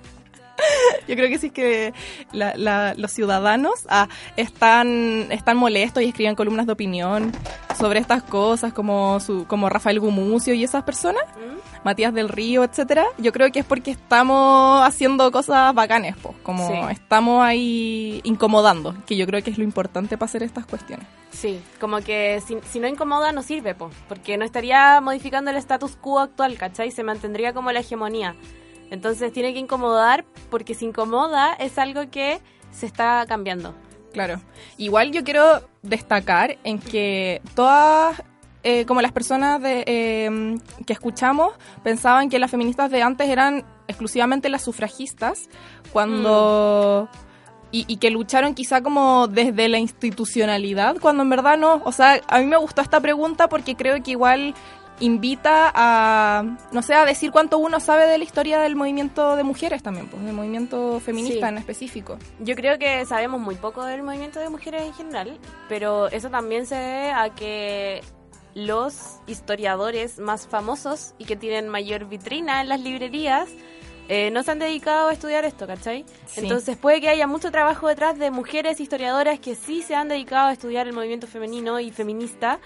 Yo 1.07 1.15
creo 1.15 1.29
que 1.29 1.37
si 1.37 1.47
es 1.47 1.53
que 1.53 1.93
la- 2.31 2.53
la- 2.55 2.93
los 2.95 3.11
ciudadanos 3.11 3.85
ah, 3.89 4.07
están, 4.37 5.27
están 5.31 5.57
molestos 5.57 6.03
y 6.03 6.07
escriben 6.07 6.35
columnas 6.35 6.65
de 6.65 6.73
opinión 6.73 7.31
sobre 7.77 7.99
estas 7.99 8.23
cosas, 8.23 8.73
como, 8.73 9.19
su, 9.19 9.45
como 9.47 9.69
Rafael 9.69 9.99
Gumucio 9.99 10.53
y 10.53 10.63
esas 10.63 10.83
personas, 10.83 11.23
Matías 11.83 12.13
del 12.13 12.29
Río, 12.29 12.63
etcétera. 12.63 13.05
Yo 13.17 13.31
creo 13.31 13.51
que 13.51 13.59
es 13.59 13.65
porque 13.65 13.91
estamos 13.91 14.81
haciendo 14.87 15.31
cosas 15.31 15.73
bacanes, 15.75 16.15
pues, 16.21 16.35
como 16.41 16.67
Sí. 16.67 16.73
estamos 16.91 17.43
ahí 17.43 18.21
incomodando, 18.23 18.95
que 19.05 19.15
yo 19.17 19.27
creo 19.27 19.43
que 19.43 19.51
es 19.51 19.57
lo 19.57 19.63
importante 19.63 20.17
para 20.17 20.27
hacer 20.27 20.41
estas 20.43 20.65
cuestiones. 20.65 21.05
Sí, 21.31 21.59
como 21.79 21.97
que 21.99 22.41
si, 22.47 22.57
si 22.71 22.79
no 22.79 22.87
incomoda 22.87 23.31
no 23.33 23.43
sirve, 23.43 23.75
po, 23.75 23.91
porque 24.07 24.37
no 24.37 24.45
estaría 24.45 24.99
modificando 25.01 25.51
el 25.51 25.57
status 25.57 25.95
quo 25.97 26.19
actual, 26.21 26.57
¿cachai? 26.57 26.91
Se 26.91 27.03
mantendría 27.03 27.53
como 27.53 27.71
la 27.71 27.81
hegemonía. 27.81 28.35
Entonces 28.91 29.31
tiene 29.33 29.53
que 29.53 29.59
incomodar 29.59 30.25
porque 30.49 30.73
si 30.73 30.85
incomoda 30.85 31.53
es 31.53 31.77
algo 31.77 32.09
que 32.09 32.39
se 32.71 32.85
está 32.85 33.25
cambiando. 33.27 33.73
Claro. 34.13 34.39
Igual 34.77 35.11
yo 35.11 35.23
quiero 35.23 35.61
destacar 35.81 36.57
en 36.63 36.79
que 36.79 37.41
todas, 37.53 38.23
eh, 38.63 38.85
como 38.85 39.01
las 39.01 39.11
personas 39.11 39.61
de, 39.61 39.83
eh, 39.85 40.57
que 40.85 40.93
escuchamos, 40.93 41.53
pensaban 41.83 42.29
que 42.29 42.39
las 42.39 42.49
feministas 42.49 42.89
de 42.91 43.01
antes 43.01 43.27
eran 43.27 43.65
exclusivamente 43.87 44.49
las 44.49 44.63
sufragistas, 44.63 45.49
cuando... 45.91 47.09
Y, 47.71 47.83
y 47.89 47.97
que 47.97 48.09
lucharon 48.09 48.53
quizá 48.53 48.81
como 48.81 49.27
desde 49.27 49.67
la 49.67 49.79
institucionalidad, 49.79 50.95
cuando 51.01 51.23
en 51.23 51.29
verdad 51.29 51.57
no. 51.57 51.81
O 51.83 51.91
sea, 51.91 52.21
a 52.29 52.39
mí 52.39 52.45
me 52.45 52.55
gustó 52.55 52.81
esta 52.81 53.01
pregunta 53.01 53.49
porque 53.49 53.75
creo 53.75 54.01
que 54.01 54.11
igual 54.11 54.55
invita 54.99 55.71
a, 55.75 56.43
no 56.71 56.81
sé, 56.81 56.93
a 56.93 57.05
decir 57.05 57.31
cuánto 57.31 57.57
uno 57.57 57.79
sabe 57.79 58.07
de 58.07 58.17
la 58.17 58.23
historia 58.23 58.59
del 58.59 58.75
movimiento 58.75 59.35
de 59.35 59.43
mujeres 59.43 59.83
también, 59.83 60.07
pues, 60.07 60.23
del 60.23 60.33
movimiento 60.33 60.99
feminista 61.01 61.47
Sí. 61.47 61.51
en 61.53 61.57
específico. 61.57 62.17
Yo 62.39 62.55
creo 62.55 62.79
que 62.79 63.05
sabemos 63.05 63.41
muy 63.41 63.55
poco 63.55 63.83
del 63.83 64.03
movimiento 64.03 64.39
de 64.39 64.49
mujeres 64.49 64.83
en 64.83 64.93
general, 64.93 65.37
pero 65.67 66.07
eso 66.07 66.29
también 66.29 66.65
se 66.65 66.75
debe 66.75 67.11
a 67.11 67.29
que 67.35 68.01
los 68.53 69.19
historiadores 69.27 70.17
más 70.17 70.47
famosos 70.47 71.13
y 71.17 71.25
que 71.25 71.35
tienen 71.35 71.67
mayor 71.67 72.05
vitrina 72.05 72.61
en 72.61 72.69
las 72.69 72.79
librerías 72.79 73.49
eh, 74.07 74.29
no 74.31 74.43
se 74.43 74.51
han 74.51 74.59
dedicado 74.59 75.09
a 75.09 75.13
estudiar 75.13 75.43
esto, 75.45 75.67
¿cachai? 75.67 76.05
Sí. 76.27 76.41
Entonces 76.41 76.77
puede 76.77 77.01
que 77.01 77.09
haya 77.09 77.27
mucho 77.27 77.51
trabajo 77.51 77.87
detrás 77.89 78.17
de 78.17 78.31
mujeres 78.31 78.79
historiadoras 78.79 79.39
que 79.39 79.55
sí 79.55 79.81
se 79.81 79.95
han 79.95 80.07
dedicado 80.07 80.47
a 80.49 80.53
estudiar 80.53 80.87
el 80.87 80.93
movimiento 80.93 81.27
femenino 81.27 81.79
y 81.81 81.91
feminista, 81.91 82.59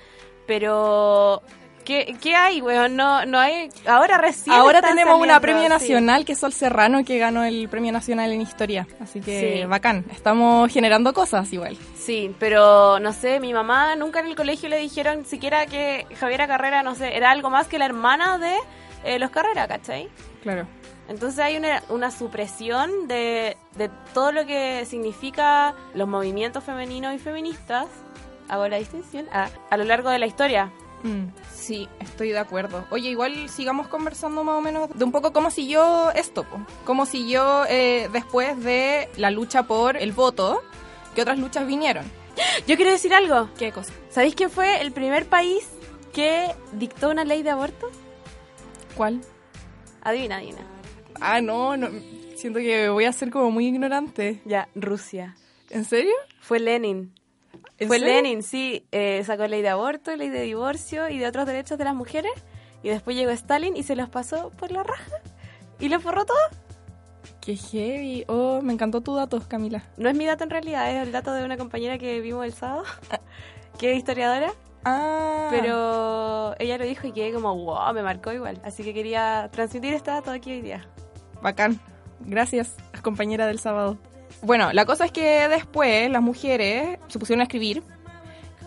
pero... 0.46 1.42
¿Qué, 1.90 2.16
qué 2.22 2.36
hay, 2.36 2.62
weón? 2.62 2.96
No, 2.96 3.26
no 3.26 3.40
hay... 3.40 3.68
Ahora 3.88 4.20
recién 4.20 4.56
Ahora 4.56 4.80
tenemos 4.80 5.20
una 5.20 5.40
premio 5.40 5.64
sí. 5.64 5.70
nacional 5.70 6.24
que 6.24 6.34
es 6.34 6.40
Sol 6.40 6.54
Serrano 6.54 7.04
que 7.04 7.18
ganó 7.18 7.44
el 7.44 7.68
premio 7.68 7.92
nacional 7.92 8.32
en 8.32 8.42
historia. 8.42 8.86
Así 9.00 9.22
que 9.22 9.62
Sí. 9.62 9.66
bacán. 9.66 10.06
Estamos 10.12 10.72
generando 10.72 11.14
cosas 11.16 11.52
igual. 11.52 11.76
Sí, 11.98 12.36
pero 12.38 13.00
no 13.00 13.12
sé, 13.12 13.40
mi 13.40 13.54
mamá 13.54 13.96
nunca 13.96 14.20
en 14.20 14.28
el 14.28 14.36
colegio 14.36 14.70
le 14.70 14.78
dijeron 14.78 15.26
siquiera 15.26 15.66
que 15.66 16.06
Javiera 16.20 16.46
Carrera, 16.46 16.84
no 16.84 16.94
sé, 16.94 17.18
era 17.18 17.32
algo 17.32 17.50
más 17.50 17.68
que 17.68 17.80
la 17.80 17.86
hermana 17.86 18.38
de 18.38 18.56
eh, 19.04 19.18
los 19.18 19.32
Carrera, 19.32 19.68
¿cachai? 19.68 20.10
Claro. 20.44 20.68
Entonces 21.08 21.40
hay 21.40 21.58
una, 21.58 21.82
una 21.90 22.12
supresión 22.12 23.08
de, 23.08 23.58
de 23.78 23.90
todo 24.14 24.32
lo 24.32 24.46
que 24.46 24.86
significa 24.86 25.74
los 25.96 26.08
movimientos 26.08 26.64
femeninos 26.64 27.16
y 27.16 27.18
feministas, 27.18 27.88
hago 28.48 28.68
la 28.68 28.78
distinción, 28.78 29.26
a, 29.34 29.50
a 29.72 29.78
lo 29.78 29.86
largo 29.86 30.12
de 30.12 30.20
la 30.20 30.28
historia. 30.28 30.72
Mm, 31.04 31.28
sí, 31.54 31.88
estoy 32.00 32.30
de 32.30 32.40
acuerdo. 32.40 32.86
Oye, 32.90 33.10
igual 33.10 33.50
sigamos 33.50 33.88
conversando 33.88 34.44
más 34.44 34.58
o 34.58 34.62
menos 34.62 34.90
de 34.94 35.04
un 35.04 35.12
poco 35.12 35.32
cómo 35.32 35.50
siguió 35.52 36.12
esto, 36.12 36.46
cómo 36.86 37.06
siguió 37.06 37.66
eh, 37.70 38.10
después 38.12 38.62
de 38.64 39.10
la 39.18 39.32
lucha 39.32 39.64
por 39.64 39.98
el 39.98 40.12
voto, 40.12 40.62
qué 41.16 41.22
otras 41.22 41.40
luchas 41.40 41.66
vinieron. 41.66 42.06
Yo 42.68 42.76
quiero 42.76 42.92
decir 42.92 43.14
algo. 43.14 43.50
¿Qué 43.58 43.72
cosa? 43.72 43.94
¿Sabéis 44.10 44.36
quién 44.36 44.50
fue 44.50 44.82
el 44.82 44.92
primer 44.92 45.26
país 45.26 45.68
que 46.14 46.48
dictó 46.74 47.10
una 47.10 47.24
ley 47.24 47.44
de 47.44 47.50
aborto? 47.50 47.90
¿Cuál? 48.96 49.22
Adivina, 50.02 50.38
adivina. 50.38 50.60
Ah, 51.22 51.42
no, 51.42 51.76
no, 51.76 51.90
siento 52.36 52.60
que 52.60 52.90
voy 52.90 53.06
a 53.06 53.14
ser 53.14 53.30
como 53.30 53.52
muy 53.52 53.68
ignorante. 53.68 54.42
Ya, 54.46 54.70
Rusia. 54.76 55.36
¿En 55.70 55.86
serio? 55.86 56.14
Fue 56.42 56.60
Lenin. 56.60 57.14
¿En 57.78 57.88
Fue? 57.88 58.00
Lenin, 58.00 58.44
sí. 58.44 58.86
eh, 58.92 59.24
sacó 59.26 59.48
ley 59.48 59.62
de 59.62 59.70
aborto, 59.70 60.16
ley 60.16 60.30
de 60.30 60.42
divorcio 60.42 61.10
y 61.10 61.18
de 61.18 61.28
otros 61.28 61.46
derechos 61.46 61.78
de 61.78 61.84
las 61.86 61.96
mujeres. 61.96 62.32
Y 62.84 62.90
después 62.90 63.16
llegó 63.16 63.32
Stalin 63.32 63.76
y 63.78 63.84
se 63.84 63.96
los 63.96 64.10
pasó 64.10 64.52
por 64.52 64.72
la 64.72 64.84
raja. 64.84 65.18
Y 65.80 65.90
lo 65.90 66.00
forró 66.00 66.26
todo. 66.26 66.38
Qué 67.42 67.56
heavy. 67.56 68.26
Oh, 68.28 68.62
me 68.62 68.74
encantó 68.74 69.02
tu 69.02 69.16
dato, 69.16 69.42
Camila. 69.48 69.84
No 69.98 70.10
es 70.10 70.16
mi 70.16 70.26
dato 70.26 70.44
en 70.44 70.50
realidad, 70.50 70.92
es 70.92 71.06
el 71.08 71.12
dato 71.12 71.34
de 71.34 71.44
una 71.44 71.58
compañera 71.58 71.98
que 71.98 72.20
vimos 72.20 72.46
el 72.46 72.54
sábado, 72.54 72.84
que 73.80 73.92
es 73.94 73.98
historiadora. 73.98 74.52
Ah. 74.86 75.48
Pero 75.52 76.56
ella 76.60 76.78
lo 76.78 76.86
dijo 76.86 77.08
y 77.08 77.12
quedé 77.12 77.34
como, 77.34 77.56
wow, 77.56 77.94
me 77.94 78.04
marcó 78.04 78.32
igual. 78.32 78.62
Así 78.64 78.84
que 78.84 78.94
quería 78.94 79.50
transmitir 79.52 79.94
este 79.94 80.12
dato 80.12 80.32
aquí 80.32 80.52
hoy 80.52 80.62
día. 80.62 80.88
Bacán. 81.42 81.80
Gracias, 82.22 82.76
compañera 83.02 83.48
del 83.48 83.60
sábado. 83.60 83.98
Bueno, 84.42 84.72
la 84.74 84.86
cosa 84.86 85.06
es 85.06 85.12
que 85.12 85.48
después 85.48 86.10
las 86.10 86.22
mujeres 86.22 86.98
se 87.08 87.20
pusieron 87.20 87.42
a 87.42 87.44
escribir 87.44 87.84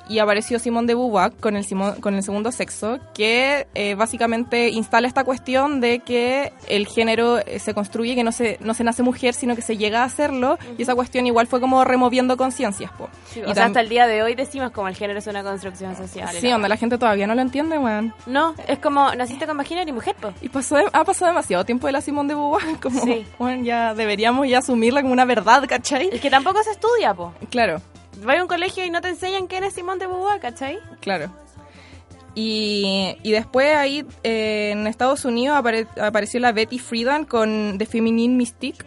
y 0.09 0.19
apareció 0.19 0.59
Simón 0.59 0.87
de 0.87 0.95
Beauvoir 0.95 1.33
con 1.33 1.57
el, 1.57 1.65
Simón- 1.65 2.01
con 2.01 2.15
el 2.15 2.23
segundo 2.23 2.53
sexo, 2.53 2.99
que 3.15 3.67
eh, 3.75 3.95
básicamente 3.95 4.69
instala 4.71 5.09
esta 5.09 5.25
cuestión 5.25 5.81
de 5.81 6.01
que 6.01 6.53
el 6.69 6.87
género 6.87 7.38
eh, 7.38 7.59
se 7.59 7.75
construye, 7.75 8.15
que 8.15 8.25
no 8.25 8.33
se, 8.33 8.59
no 8.61 8.75
se 8.75 8.85
nace 8.85 9.03
mujer, 9.03 9.35
sino 9.35 9.55
que 9.57 9.62
se 9.62 9.77
llega 9.77 10.03
a 10.03 10.05
hacerlo, 10.05 10.59
y 10.79 10.83
esa 10.83 10.95
cuestión 10.95 11.27
igual 11.27 11.47
fue 11.47 11.61
como 11.61 11.85
removiendo 11.85 12.37
conciencias. 12.37 12.91
po. 12.93 13.09
Sí, 13.33 13.41
Y 13.41 13.51
o 13.51 13.55
sea, 13.55 13.67
hasta 13.67 13.81
el 13.81 13.88
día 13.88 14.07
de 14.07 14.23
hoy 14.23 14.35
decimos 14.35 14.71
como 14.73 14.88
el 14.88 14.95
género 14.97 15.19
es 15.19 15.27
una 15.27 15.43
construcción 15.43 15.97
social. 15.97 16.29
Sí, 16.41 16.49
donde 16.51 16.69
la 16.69 16.77
gente 16.77 16.99
todavía 16.99 17.27
no 17.27 17.35
lo 17.35 17.41
entiende, 17.43 17.79
weón. 17.79 18.15
No, 18.27 18.55
es 18.67 18.79
como 18.79 19.15
naciste 19.15 19.47
con 19.47 19.57
vagina 19.57 19.83
y 19.87 19.93
mujer, 19.93 20.17
pues. 20.21 20.35
Y 20.43 20.49
pasó, 20.49 20.77
ha 20.93 21.05
pasado 21.05 21.31
demasiado 21.31 21.65
tiempo 21.65 21.87
de 21.87 21.93
la 21.93 22.01
Simón 22.01 22.29
de 22.29 22.35
Beauvoir, 22.35 22.77
como, 22.83 23.01
Sí. 23.03 23.25
weón, 23.38 23.65
ya 23.65 23.95
deberíamos 23.95 24.49
ya 24.49 24.59
asumirla 24.59 25.03
como 25.03 25.12
una 25.12 25.25
verdad, 25.25 25.65
¿cachai? 25.69 26.09
Es 26.12 26.21
que 26.21 26.31
tampoco 26.31 26.62
se 26.62 26.71
estudia, 26.73 27.15
po. 27.15 27.33
Claro. 27.51 27.81
Vas 28.25 28.38
a 28.38 28.42
un 28.42 28.48
colegio 28.48 28.85
y 28.85 28.90
no 28.90 29.01
te 29.01 29.09
enseñan 29.09 29.46
quién 29.46 29.64
es 29.64 29.75
Simón 29.75 29.98
de 29.98 30.07
Beauvoir, 30.07 30.40
¿cachai? 30.40 30.79
Claro. 31.01 31.33
Y, 32.35 33.16
y 33.22 33.31
después 33.33 33.75
ahí 33.77 34.07
eh, 34.22 34.70
en 34.72 34.87
Estados 34.87 35.25
Unidos 35.25 35.59
apare- 35.59 35.87
apareció 36.01 36.40
la 36.40 36.53
Betty 36.53 36.79
Friedan 36.79 37.25
con 37.25 37.77
The 37.79 37.87
Feminine 37.87 38.35
Mystique. 38.35 38.85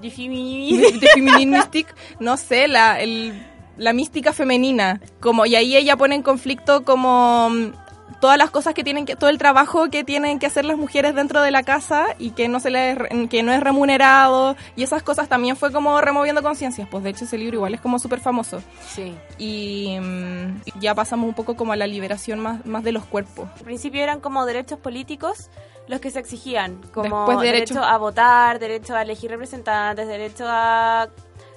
The 0.00 0.10
Feminine 0.10 1.46
Mystique, 1.58 1.92
no 2.20 2.36
sé, 2.36 2.68
la, 2.68 3.00
el, 3.00 3.44
la 3.78 3.92
mística 3.92 4.32
femenina, 4.32 5.00
como 5.18 5.44
y 5.44 5.56
ahí 5.56 5.76
ella 5.76 5.96
pone 5.96 6.14
en 6.14 6.22
conflicto 6.22 6.84
como 6.84 7.50
mm, 7.50 7.72
todas 8.20 8.36
las 8.38 8.50
cosas 8.50 8.74
que 8.74 8.82
tienen 8.84 9.06
que 9.06 9.14
todo 9.16 9.30
el 9.30 9.38
trabajo 9.38 9.88
que 9.90 10.02
tienen 10.04 10.38
que 10.38 10.46
hacer 10.46 10.64
las 10.64 10.76
mujeres 10.76 11.14
dentro 11.14 11.40
de 11.40 11.50
la 11.50 11.62
casa 11.62 12.06
y 12.18 12.30
que 12.32 12.48
no 12.48 12.58
se 12.60 12.70
les 12.70 12.98
que 13.30 13.42
no 13.42 13.52
es 13.52 13.60
remunerado 13.60 14.56
y 14.76 14.82
esas 14.82 15.02
cosas 15.02 15.28
también 15.28 15.56
fue 15.56 15.70
como 15.72 16.00
removiendo 16.00 16.42
conciencias 16.42 16.88
pues 16.90 17.04
de 17.04 17.10
hecho 17.10 17.24
ese 17.24 17.38
libro 17.38 17.56
igual 17.56 17.74
es 17.74 17.80
como 17.80 17.98
súper 17.98 18.20
famoso 18.20 18.60
Sí. 18.88 19.14
y 19.38 19.98
mm, 20.00 20.62
ya 20.80 20.94
pasamos 20.94 21.28
un 21.28 21.34
poco 21.34 21.56
como 21.56 21.72
a 21.72 21.76
la 21.76 21.86
liberación 21.86 22.40
más, 22.40 22.66
más 22.66 22.82
de 22.84 22.92
los 22.92 23.04
cuerpos 23.04 23.48
Al 23.58 23.64
principio 23.64 24.02
eran 24.02 24.20
como 24.20 24.44
derechos 24.46 24.78
políticos 24.80 25.50
los 25.86 26.00
que 26.00 26.10
se 26.10 26.18
exigían, 26.18 26.80
como 26.92 27.02
Después 27.26 27.40
derecho 27.40 27.74
derechos- 27.74 27.86
a 27.90 27.96
votar, 27.96 28.58
derecho 28.58 28.94
a 28.94 29.00
elegir 29.02 29.30
representantes, 29.30 30.06
derecho 30.06 30.44
a, 30.46 31.08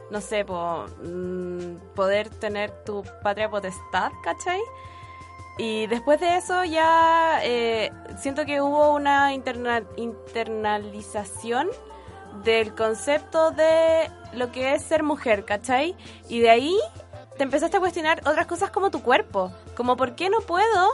no 0.09 0.21
sé, 0.21 0.45
po, 0.45 0.85
mm, 1.03 1.75
poder 1.95 2.29
tener 2.29 2.71
tu 2.85 3.03
patria 3.23 3.49
potestad, 3.49 4.09
¿cachai? 4.23 4.61
Y 5.57 5.87
después 5.87 6.19
de 6.19 6.37
eso 6.37 6.63
ya 6.63 7.39
eh, 7.43 7.91
siento 8.17 8.45
que 8.45 8.61
hubo 8.61 8.93
una 8.93 9.33
interna- 9.33 9.83
internalización 9.97 11.69
del 12.43 12.73
concepto 12.73 13.51
de 13.51 14.09
lo 14.33 14.51
que 14.51 14.73
es 14.73 14.81
ser 14.83 15.03
mujer, 15.03 15.45
¿cachai? 15.45 15.95
Y 16.29 16.39
de 16.39 16.49
ahí 16.49 16.79
te 17.37 17.43
empezaste 17.43 17.77
a 17.77 17.79
cuestionar 17.79 18.21
otras 18.25 18.47
cosas 18.47 18.71
como 18.71 18.89
tu 18.89 19.03
cuerpo, 19.03 19.51
como 19.75 19.97
por 19.97 20.15
qué 20.15 20.29
no 20.29 20.39
puedo 20.41 20.93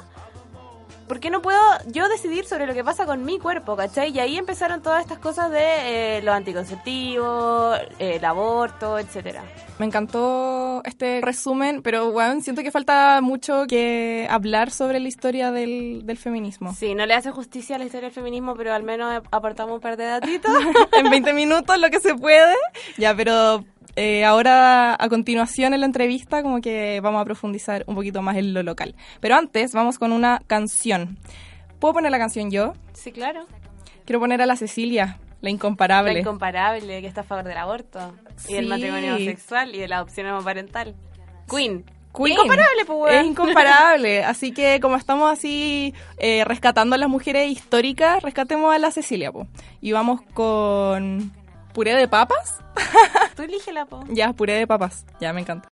¿por 1.07 1.19
qué 1.19 1.29
no 1.29 1.41
puedo 1.41 1.59
yo 1.87 2.07
decidir 2.09 2.45
sobre 2.45 2.67
lo 2.67 2.73
que 2.73 2.83
pasa 2.83 3.05
con 3.05 3.23
mi 3.23 3.39
cuerpo, 3.39 3.75
¿cachai? 3.75 4.11
Y 4.11 4.19
ahí 4.19 4.37
empezaron 4.37 4.81
todas 4.81 5.01
estas 5.01 5.19
cosas 5.19 5.51
de 5.51 6.17
eh, 6.17 6.21
los 6.21 6.35
anticonceptivos, 6.35 7.79
el 7.99 8.23
aborto, 8.23 8.99
etcétera. 8.99 9.43
Me 9.79 9.85
encantó 9.85 10.81
este 10.85 11.21
resumen, 11.21 11.81
pero 11.83 12.11
bueno, 12.11 12.41
siento 12.41 12.63
que 12.63 12.71
falta 12.71 13.21
mucho 13.21 13.65
que 13.67 14.27
hablar 14.29 14.71
sobre 14.71 14.99
la 14.99 15.07
historia 15.07 15.51
del, 15.51 16.05
del 16.05 16.17
feminismo. 16.17 16.73
Sí, 16.73 16.95
no 16.95 17.05
le 17.05 17.13
hace 17.13 17.31
justicia 17.31 17.75
a 17.75 17.79
la 17.79 17.85
historia 17.85 18.07
del 18.07 18.15
feminismo, 18.15 18.55
pero 18.55 18.73
al 18.73 18.83
menos 18.83 19.21
aportamos 19.31 19.75
un 19.75 19.81
par 19.81 19.97
de 19.97 20.05
datitos. 20.05 20.51
en 20.93 21.09
20 21.09 21.33
minutos 21.33 21.79
lo 21.79 21.89
que 21.89 21.99
se 21.99 22.15
puede. 22.15 22.55
Ya, 22.97 23.15
pero 23.15 23.63
eh, 23.99 24.23
ahora 24.23 24.93
a 24.93 25.09
continuación 25.09 25.73
en 25.73 25.79
la 25.79 25.87
entrevista 25.87 26.43
como 26.43 26.61
que 26.61 26.99
vamos 27.01 27.19
a 27.19 27.25
profundizar 27.25 27.83
un 27.87 27.95
poquito 27.95 28.21
más 28.21 28.37
en 28.37 28.53
lo 28.53 28.61
local. 28.61 28.93
Pero 29.19 29.35
antes 29.35 29.73
vamos 29.73 29.97
con 29.97 30.11
una 30.11 30.39
canción. 30.45 31.17
¿Puedo 31.79 31.95
poner 31.95 32.11
la 32.11 32.19
canción 32.19 32.51
yo? 32.51 32.73
sí, 32.93 33.11
claro. 33.11 33.47
Quiero 34.05 34.19
poner 34.19 34.39
a 34.41 34.45
la 34.45 34.55
Cecilia, 34.55 35.17
la 35.41 35.49
incomparable. 35.49 36.13
La 36.13 36.19
incomparable, 36.19 37.01
que 37.01 37.07
está 37.07 37.21
a 37.21 37.23
favor 37.23 37.43
del 37.43 37.57
aborto. 37.57 38.13
Y 38.47 38.53
del 38.53 38.67
matrimonio 38.67 39.15
homosexual 39.15 39.73
y 39.73 39.79
de 39.79 39.87
la 39.87 39.97
adopción 39.97 40.27
homoparental. 40.27 40.95
Queen. 41.49 41.83
Queen. 42.15 42.33
Incomparable, 42.33 42.85
pues. 42.85 43.15
Es 43.15 43.25
incomparable. 43.25 44.23
Así 44.23 44.51
que 44.51 44.79
como 44.79 44.95
estamos 44.95 45.31
así 45.31 45.93
eh, 46.19 46.45
rescatando 46.45 46.95
a 46.95 46.99
las 46.99 47.09
mujeres 47.09 47.51
históricas, 47.51 48.21
rescatemos 48.21 48.73
a 48.73 48.77
la 48.77 48.91
Cecilia, 48.91 49.31
po. 49.31 49.47
Y 49.81 49.91
vamos 49.91 50.21
con 50.33 51.33
puré 51.77 51.93
de 51.93 52.07
papas. 52.07 52.57
Tú 53.35 53.43
elígela, 53.43 53.85
po. 53.85 54.03
Ya, 54.09 54.33
puré 54.33 54.53
de 54.53 54.65
papas. 54.65 55.05
Ya, 55.21 55.31
me 55.31 55.41
encanta. 55.41 55.69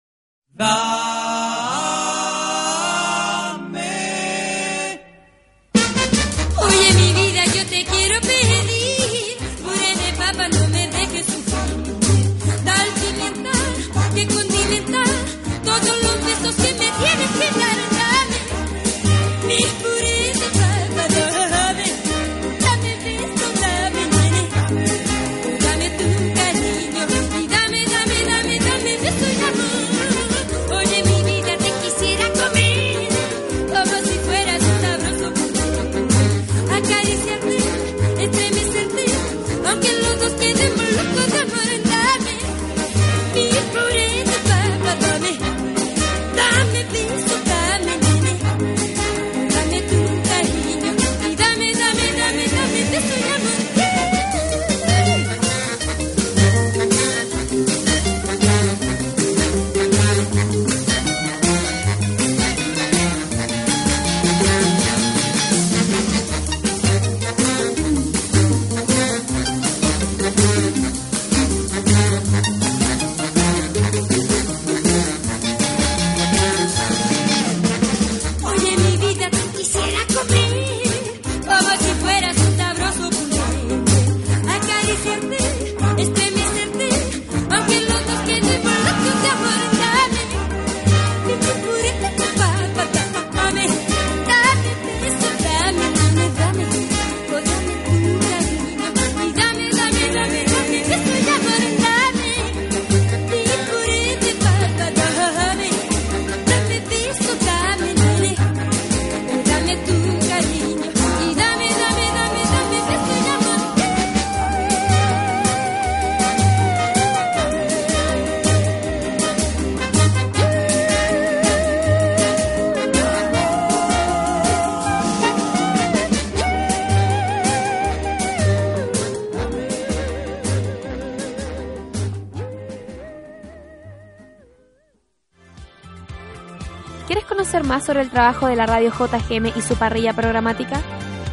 Sobre 137.80 138.02
el 138.02 138.10
trabajo 138.10 138.46
de 138.46 138.56
la 138.56 138.66
radio 138.66 138.90
JGM 138.90 139.52
y 139.56 139.62
su 139.62 139.76
parrilla 139.76 140.12
programática? 140.12 140.80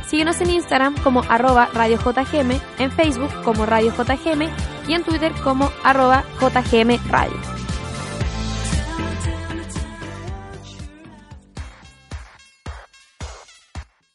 Síguenos 0.07 0.39
en 0.41 0.51
Instagram 0.51 0.95
como 1.03 1.23
arroba 1.29 1.69
Radio 1.73 1.97
JGM, 1.97 2.59
en 2.79 2.91
Facebook 2.91 3.31
como 3.43 3.65
Radio 3.65 3.91
JGM 3.91 4.49
y 4.87 4.93
en 4.93 5.03
Twitter 5.03 5.31
como 5.43 5.71
arroba 5.83 6.23
JGM 6.39 6.99
Radio. 7.09 7.55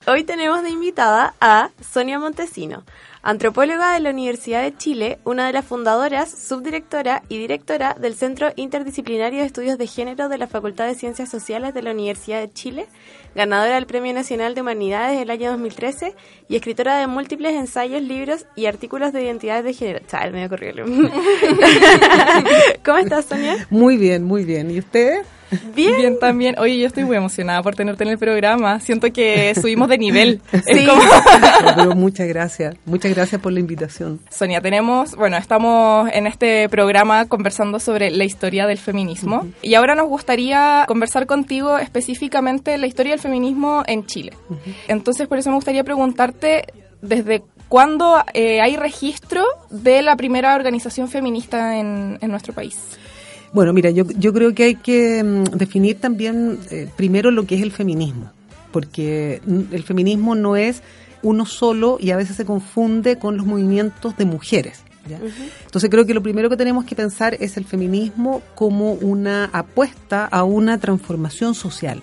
Hoy 0.06 0.24
tenemos 0.24 0.62
de 0.62 0.70
invitada 0.70 1.34
a 1.40 1.70
Sonia 1.80 2.18
Montesino, 2.18 2.84
antropóloga 3.22 3.92
de 3.92 4.00
la 4.00 4.10
Universidad 4.10 4.62
de 4.62 4.76
Chile, 4.76 5.18
una 5.24 5.46
de 5.46 5.52
las 5.52 5.64
fundadoras, 5.64 6.30
subdirectora 6.30 7.22
y 7.28 7.38
directora 7.38 7.96
del 7.98 8.14
Centro 8.14 8.50
Interdisciplinario 8.56 9.40
de 9.40 9.46
Estudios 9.46 9.78
de 9.78 9.86
Género 9.86 10.28
de 10.28 10.38
la 10.38 10.46
Facultad 10.46 10.86
de 10.86 10.94
Ciencias 10.94 11.28
Sociales 11.28 11.74
de 11.74 11.82
la 11.82 11.92
Universidad 11.92 12.40
de 12.40 12.52
Chile, 12.52 12.86
ganadora 13.34 13.74
del 13.74 13.86
Premio 13.86 14.14
Nacional 14.14 14.54
de 14.54 14.62
Humanidades 14.62 15.18
del 15.18 15.30
año 15.30 15.50
2013 15.50 16.14
y 16.48 16.56
escritora 16.56 16.98
de 16.98 17.06
múltiples 17.06 17.54
ensayos, 17.54 18.02
libros 18.02 18.46
y 18.56 18.66
artículos 18.66 19.12
de 19.12 19.22
identidades 19.22 19.64
de 19.64 19.74
género. 19.74 20.00
¿Cómo 22.84 22.98
estás, 22.98 23.26
Sonia? 23.26 23.66
Muy 23.70 23.96
bien, 23.96 24.24
muy 24.24 24.44
bien. 24.44 24.70
¿Y 24.70 24.78
usted? 24.78 25.22
Bien. 25.74 25.96
Bien 25.96 26.18
también. 26.18 26.58
Oye, 26.58 26.78
yo 26.78 26.86
estoy 26.86 27.04
muy 27.04 27.16
emocionada 27.16 27.62
por 27.62 27.74
tenerte 27.74 28.04
en 28.04 28.10
el 28.10 28.18
programa. 28.18 28.80
Siento 28.80 29.12
que 29.12 29.54
subimos 29.54 29.88
de 29.88 29.98
nivel. 29.98 30.40
Es 30.52 30.64
Sí. 30.64 30.86
como- 30.86 31.02
No, 31.66 31.72
pero 31.76 31.94
muchas 31.94 32.28
gracias. 32.28 32.76
Muchas 32.84 33.14
gracias 33.14 33.40
por 33.40 33.52
la 33.52 33.60
invitación. 33.60 34.20
Sonia, 34.30 34.60
tenemos, 34.60 35.14
bueno, 35.16 35.36
estamos 35.36 36.08
en 36.12 36.26
este 36.26 36.68
programa 36.68 37.26
conversando 37.26 37.78
sobre 37.80 38.10
la 38.10 38.24
historia 38.24 38.66
del 38.66 38.78
feminismo 38.78 39.46
y 39.62 39.74
ahora 39.74 39.94
nos 39.94 40.08
gustaría 40.08 40.84
conversar 40.88 41.26
contigo 41.26 41.78
específicamente 41.78 42.76
la 42.78 42.86
historia 42.86 43.12
del 43.12 43.20
feminismo 43.20 43.82
en 43.86 44.06
Chile. 44.06 44.32
Entonces, 44.88 45.28
por 45.28 45.38
eso 45.38 45.50
me 45.50 45.56
gustaría 45.56 45.84
preguntarte 45.84 46.64
desde 47.02 47.42
cuándo 47.68 48.22
eh, 48.34 48.60
hay 48.60 48.76
registro 48.76 49.44
de 49.70 50.02
la 50.02 50.16
primera 50.16 50.54
organización 50.54 51.08
feminista 51.08 51.76
en, 51.78 52.18
en 52.20 52.30
nuestro 52.30 52.52
país. 52.52 52.76
Bueno, 53.52 53.72
mira, 53.72 53.90
yo, 53.90 54.04
yo 54.18 54.32
creo 54.32 54.54
que 54.54 54.64
hay 54.64 54.74
que 54.76 55.22
mm, 55.24 55.44
definir 55.56 56.00
también 56.00 56.58
eh, 56.70 56.88
primero 56.96 57.30
lo 57.30 57.46
que 57.46 57.56
es 57.56 57.62
el 57.62 57.72
feminismo, 57.72 58.30
porque 58.70 59.42
mm, 59.44 59.74
el 59.74 59.82
feminismo 59.82 60.34
no 60.34 60.56
es 60.56 60.82
uno 61.22 61.44
solo 61.46 61.98
y 62.00 62.12
a 62.12 62.16
veces 62.16 62.36
se 62.36 62.44
confunde 62.44 63.18
con 63.18 63.36
los 63.36 63.46
movimientos 63.46 64.16
de 64.16 64.24
mujeres. 64.24 64.82
¿ya? 65.08 65.18
Entonces 65.64 65.90
creo 65.90 66.06
que 66.06 66.14
lo 66.14 66.22
primero 66.22 66.48
que 66.48 66.56
tenemos 66.56 66.84
que 66.84 66.94
pensar 66.94 67.36
es 67.40 67.56
el 67.56 67.64
feminismo 67.64 68.42
como 68.54 68.92
una 68.92 69.46
apuesta 69.46 70.26
a 70.26 70.44
una 70.44 70.78
transformación 70.78 71.54
social. 71.54 72.02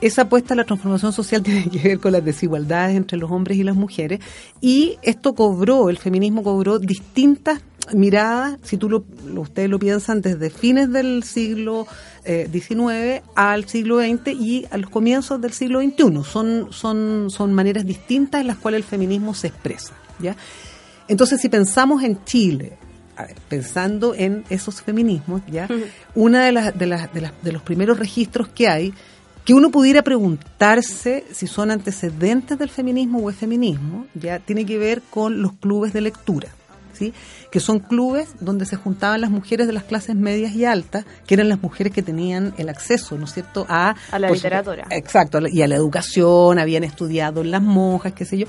Esa 0.00 0.22
apuesta 0.22 0.54
a 0.54 0.56
la 0.56 0.64
transformación 0.64 1.12
social 1.12 1.42
tiene 1.44 1.68
que 1.68 1.78
ver 1.80 2.00
con 2.00 2.12
las 2.12 2.24
desigualdades 2.24 2.96
entre 2.96 3.18
los 3.18 3.30
hombres 3.30 3.58
y 3.58 3.62
las 3.62 3.76
mujeres 3.76 4.20
y 4.60 4.96
esto 5.02 5.34
cobró, 5.34 5.90
el 5.90 5.98
feminismo 5.98 6.42
cobró 6.42 6.78
distintas 6.78 7.60
miradas, 7.92 8.58
si 8.62 8.76
tú 8.76 8.88
lo, 8.88 9.04
ustedes 9.40 9.68
lo 9.68 9.78
piensan, 9.78 10.20
desde 10.20 10.50
fines 10.50 10.92
del 10.92 11.22
siglo 11.22 11.86
eh, 12.24 12.48
XIX 12.52 13.22
al 13.34 13.68
siglo 13.68 14.00
XX 14.00 14.28
y 14.28 14.66
a 14.70 14.76
los 14.78 14.90
comienzos 14.90 15.40
del 15.40 15.52
siglo 15.52 15.80
XXI. 15.80 16.24
Son, 16.24 16.68
son, 16.70 17.30
son 17.30 17.52
maneras 17.52 17.84
distintas 17.84 18.40
en 18.40 18.46
las 18.46 18.58
cuales 18.58 18.78
el 18.78 18.84
feminismo 18.84 19.34
se 19.34 19.48
expresa. 19.48 19.94
¿ya? 20.20 20.36
Entonces, 21.08 21.40
si 21.40 21.48
pensamos 21.48 22.02
en 22.02 22.24
Chile, 22.24 22.78
a 23.16 23.24
ver, 23.24 23.36
pensando 23.48 24.14
en 24.14 24.44
esos 24.48 24.82
feminismos, 24.82 25.42
ya, 25.50 25.68
una 26.14 26.44
de 26.44 26.52
las, 26.52 26.78
de 26.78 26.86
las, 26.86 27.12
de 27.12 27.20
las, 27.20 27.32
de 27.42 27.52
los 27.52 27.62
primeros 27.62 27.98
registros 27.98 28.48
que 28.48 28.68
hay, 28.68 28.94
que 29.44 29.54
uno 29.54 29.70
pudiera 29.70 30.02
preguntarse 30.02 31.24
si 31.32 31.46
son 31.46 31.70
antecedentes 31.70 32.58
del 32.58 32.68
feminismo 32.68 33.18
o 33.18 33.30
es 33.30 33.36
feminismo, 33.36 34.06
ya, 34.14 34.38
tiene 34.38 34.64
que 34.64 34.78
ver 34.78 35.02
con 35.02 35.42
los 35.42 35.52
clubes 35.54 35.92
de 35.92 36.00
lectura. 36.00 36.48
¿Sí? 37.02 37.14
que 37.52 37.60
son 37.60 37.80
clubes 37.80 38.30
donde 38.40 38.64
se 38.64 38.76
juntaban 38.76 39.20
las 39.20 39.30
mujeres 39.30 39.66
de 39.66 39.74
las 39.74 39.84
clases 39.84 40.16
medias 40.16 40.54
y 40.54 40.64
altas, 40.64 41.04
que 41.26 41.34
eran 41.34 41.50
las 41.50 41.62
mujeres 41.62 41.92
que 41.92 42.02
tenían 42.02 42.54
el 42.56 42.70
acceso, 42.70 43.18
¿no 43.18 43.26
es 43.26 43.34
cierto?, 43.34 43.66
a, 43.68 43.94
A 44.10 44.18
la 44.18 44.30
literatura. 44.30 44.86
Exacto, 44.90 45.38
y 45.46 45.60
a 45.60 45.68
la 45.68 45.76
educación, 45.76 46.58
habían 46.58 46.82
estudiado 46.82 47.42
en 47.42 47.50
las 47.50 47.60
monjas, 47.60 48.14
qué 48.14 48.24
sé 48.24 48.38
yo. 48.38 48.46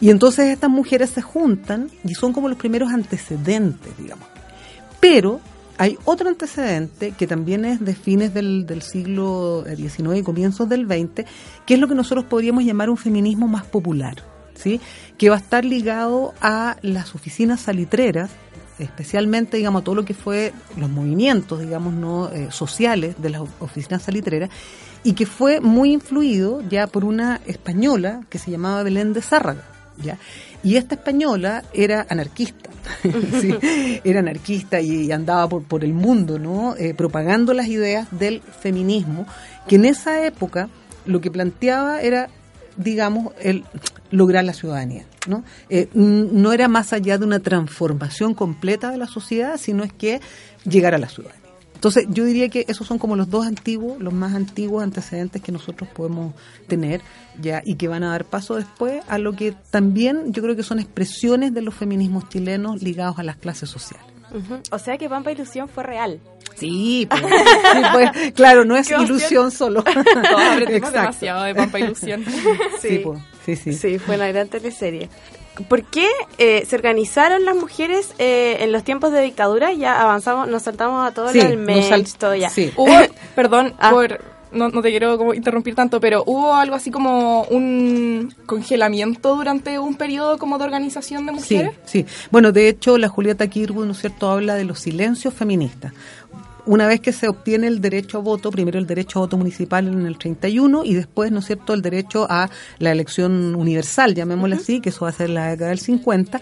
Y 0.00 0.10
entonces 0.10 0.48
estas 0.48 0.68
mujeres 0.68 1.10
se 1.10 1.22
juntan 1.22 1.90
y 2.04 2.14
son 2.14 2.32
como 2.32 2.48
los 2.48 2.58
primeros 2.58 2.92
antecedentes, 2.92 3.96
digamos. 3.98 4.26
Pero 5.00 5.40
hay 5.78 5.96
otro 6.04 6.28
antecedente 6.28 7.12
que 7.12 7.26
también 7.26 7.64
es 7.64 7.80
de 7.80 7.94
fines 7.94 8.34
del, 8.34 8.66
del 8.66 8.82
siglo 8.82 9.64
XIX 9.64 10.18
y 10.18 10.22
comienzos 10.22 10.68
del 10.68 10.86
XX, 10.86 11.24
que 11.64 11.74
es 11.74 11.80
lo 11.80 11.88
que 11.88 11.94
nosotros 11.94 12.26
podríamos 12.26 12.64
llamar 12.64 12.90
un 12.90 12.98
feminismo 12.98 13.48
más 13.48 13.64
popular, 13.64 14.16
¿sí? 14.62 14.80
que 15.18 15.28
va 15.28 15.36
a 15.36 15.38
estar 15.38 15.64
ligado 15.64 16.34
a 16.40 16.76
las 16.82 17.14
oficinas 17.14 17.60
salitreras, 17.60 18.30
especialmente, 18.78 19.56
digamos, 19.56 19.82
a 19.82 19.84
todo 19.84 19.94
lo 19.94 20.04
que 20.04 20.14
fue 20.14 20.52
los 20.76 20.90
movimientos, 20.90 21.60
digamos, 21.60 21.92
no 21.94 22.12
Eh, 22.32 22.48
sociales 22.50 23.16
de 23.18 23.30
las 23.30 23.42
oficinas 23.60 24.02
salitreras, 24.02 24.50
y 25.04 25.12
que 25.14 25.26
fue 25.26 25.60
muy 25.60 25.92
influido 25.92 26.62
ya 26.68 26.86
por 26.86 27.04
una 27.04 27.40
española 27.46 28.22
que 28.30 28.38
se 28.38 28.50
llamaba 28.50 28.82
Belén 28.82 29.12
de 29.12 29.20
Zárraga, 29.20 29.64
¿ya? 30.02 30.18
Y 30.62 30.76
esta 30.76 30.94
española 30.94 31.64
era 31.72 32.06
anarquista, 32.08 32.70
¿sí? 33.40 33.54
era 34.04 34.20
anarquista 34.20 34.80
y 34.80 35.10
andaba 35.12 35.48
por, 35.48 35.64
por 35.64 35.84
el 35.84 35.92
mundo, 35.92 36.38
¿no? 36.38 36.76
Eh, 36.76 36.94
propagando 36.94 37.52
las 37.52 37.66
ideas 37.66 38.06
del 38.12 38.40
feminismo, 38.40 39.26
que 39.66 39.76
en 39.76 39.84
esa 39.84 40.24
época 40.24 40.68
lo 41.04 41.20
que 41.20 41.30
planteaba 41.30 42.00
era, 42.00 42.28
digamos, 42.76 43.32
el 43.40 43.64
lograr 44.12 44.44
la 44.44 44.52
ciudadanía, 44.52 45.04
¿no? 45.26 45.42
Eh, 45.68 45.88
no 45.94 46.52
era 46.52 46.68
más 46.68 46.92
allá 46.92 47.18
de 47.18 47.24
una 47.24 47.40
transformación 47.40 48.34
completa 48.34 48.90
de 48.90 48.98
la 48.98 49.08
sociedad, 49.08 49.56
sino 49.58 49.82
es 49.82 49.92
que 49.92 50.20
llegar 50.64 50.94
a 50.94 50.98
la 50.98 51.08
ciudadanía. 51.08 51.42
Entonces, 51.74 52.06
yo 52.10 52.24
diría 52.24 52.48
que 52.48 52.64
esos 52.68 52.86
son 52.86 52.98
como 53.00 53.16
los 53.16 53.28
dos 53.28 53.44
antiguos, 53.44 54.00
los 54.00 54.12
más 54.12 54.34
antiguos 54.34 54.84
antecedentes 54.84 55.42
que 55.42 55.50
nosotros 55.50 55.90
podemos 55.92 56.32
tener 56.68 57.00
ya 57.40 57.60
y 57.64 57.74
que 57.74 57.88
van 57.88 58.04
a 58.04 58.10
dar 58.10 58.24
paso 58.24 58.54
después 58.54 59.02
a 59.08 59.18
lo 59.18 59.32
que 59.32 59.52
también 59.72 60.32
yo 60.32 60.44
creo 60.44 60.54
que 60.54 60.62
son 60.62 60.78
expresiones 60.78 61.52
de 61.52 61.60
los 61.60 61.74
feminismos 61.74 62.28
chilenos 62.28 62.82
ligados 62.82 63.18
a 63.18 63.24
las 63.24 63.34
clases 63.34 63.68
sociales. 63.68 64.06
O 64.70 64.78
sea 64.78 64.96
que 64.96 65.08
Pampa 65.08 65.32
Ilusión 65.32 65.68
fue 65.68 65.82
real. 65.82 66.20
Sí, 66.56 67.06
pues, 67.10 67.22
sí, 67.22 67.80
pues, 67.92 68.32
claro, 68.32 68.64
no 68.64 68.76
es 68.76 68.90
ilusión 68.98 69.50
solo. 69.50 69.82
Exacto. 69.86 70.90
demasiado 70.92 71.42
de 71.44 71.54
Pampa 71.54 71.78
Ilusión. 71.80 72.24
Sí, 72.80 73.00
pues, 73.02 73.20
sí, 73.44 73.56
sí. 73.56 73.72
Sí, 73.72 73.98
fue 73.98 74.16
una 74.16 74.28
gran 74.28 74.48
teleserie. 74.48 75.08
¿Por 75.68 75.84
qué 75.84 76.08
eh, 76.38 76.64
se 76.66 76.76
organizaron 76.76 77.44
las 77.44 77.54
mujeres 77.54 78.14
eh, 78.18 78.56
en 78.60 78.72
los 78.72 78.84
tiempos 78.84 79.12
de 79.12 79.20
dictadura? 79.20 79.72
Ya 79.74 80.00
avanzamos, 80.00 80.48
nos 80.48 80.62
saltamos 80.62 81.06
a 81.06 81.12
todo 81.12 81.28
Sí, 81.28 81.40
MEX, 81.58 82.14
todo 82.14 82.34
ya. 82.34 82.48
sí. 82.48 82.72
Hubo, 82.76 82.90
perdón 83.34 83.74
Ah. 83.78 83.90
por 83.90 84.18
no, 84.52 84.68
no 84.68 84.82
te 84.82 84.90
quiero 84.90 85.16
como 85.16 85.32
interrumpir 85.32 85.74
tanto, 85.74 85.98
pero 85.98 86.24
hubo 86.26 86.54
algo 86.54 86.74
así 86.76 86.90
como 86.90 87.44
un 87.44 88.34
congelamiento 88.44 89.34
durante 89.34 89.78
un 89.78 89.94
periodo 89.94 90.36
como 90.38 90.58
de 90.58 90.64
organización 90.64 91.24
de 91.26 91.32
Sí, 91.40 91.54
mujeres. 91.54 91.78
sí. 91.86 92.04
Bueno, 92.30 92.52
de 92.52 92.68
hecho, 92.68 92.98
la 92.98 93.08
Julieta 93.08 93.46
Kirwood, 93.46 93.86
¿no 93.86 93.92
es 93.92 93.98
cierto?, 94.00 94.30
habla 94.30 94.54
de 94.54 94.64
los 94.64 94.78
silencios 94.78 95.32
feministas. 95.32 95.92
Una 96.64 96.86
vez 96.86 97.00
que 97.00 97.10
se 97.10 97.28
obtiene 97.28 97.66
el 97.66 97.80
derecho 97.80 98.18
a 98.18 98.20
voto, 98.20 98.52
primero 98.52 98.78
el 98.78 98.86
derecho 98.86 99.18
a 99.18 99.22
voto 99.22 99.36
municipal 99.36 99.88
en 99.88 100.06
el 100.06 100.16
31 100.16 100.84
y 100.84 100.94
después, 100.94 101.32
¿no 101.32 101.40
es 101.40 101.46
cierto?, 101.46 101.74
el 101.74 101.82
derecho 101.82 102.24
a 102.30 102.50
la 102.78 102.92
elección 102.92 103.56
universal, 103.56 104.14
llamémosle 104.14 104.56
así, 104.56 104.80
que 104.80 104.90
eso 104.90 105.04
va 105.04 105.08
a 105.08 105.12
ser 105.12 105.30
la 105.30 105.50
década 105.50 105.70
del 105.70 105.80
50, 105.80 106.40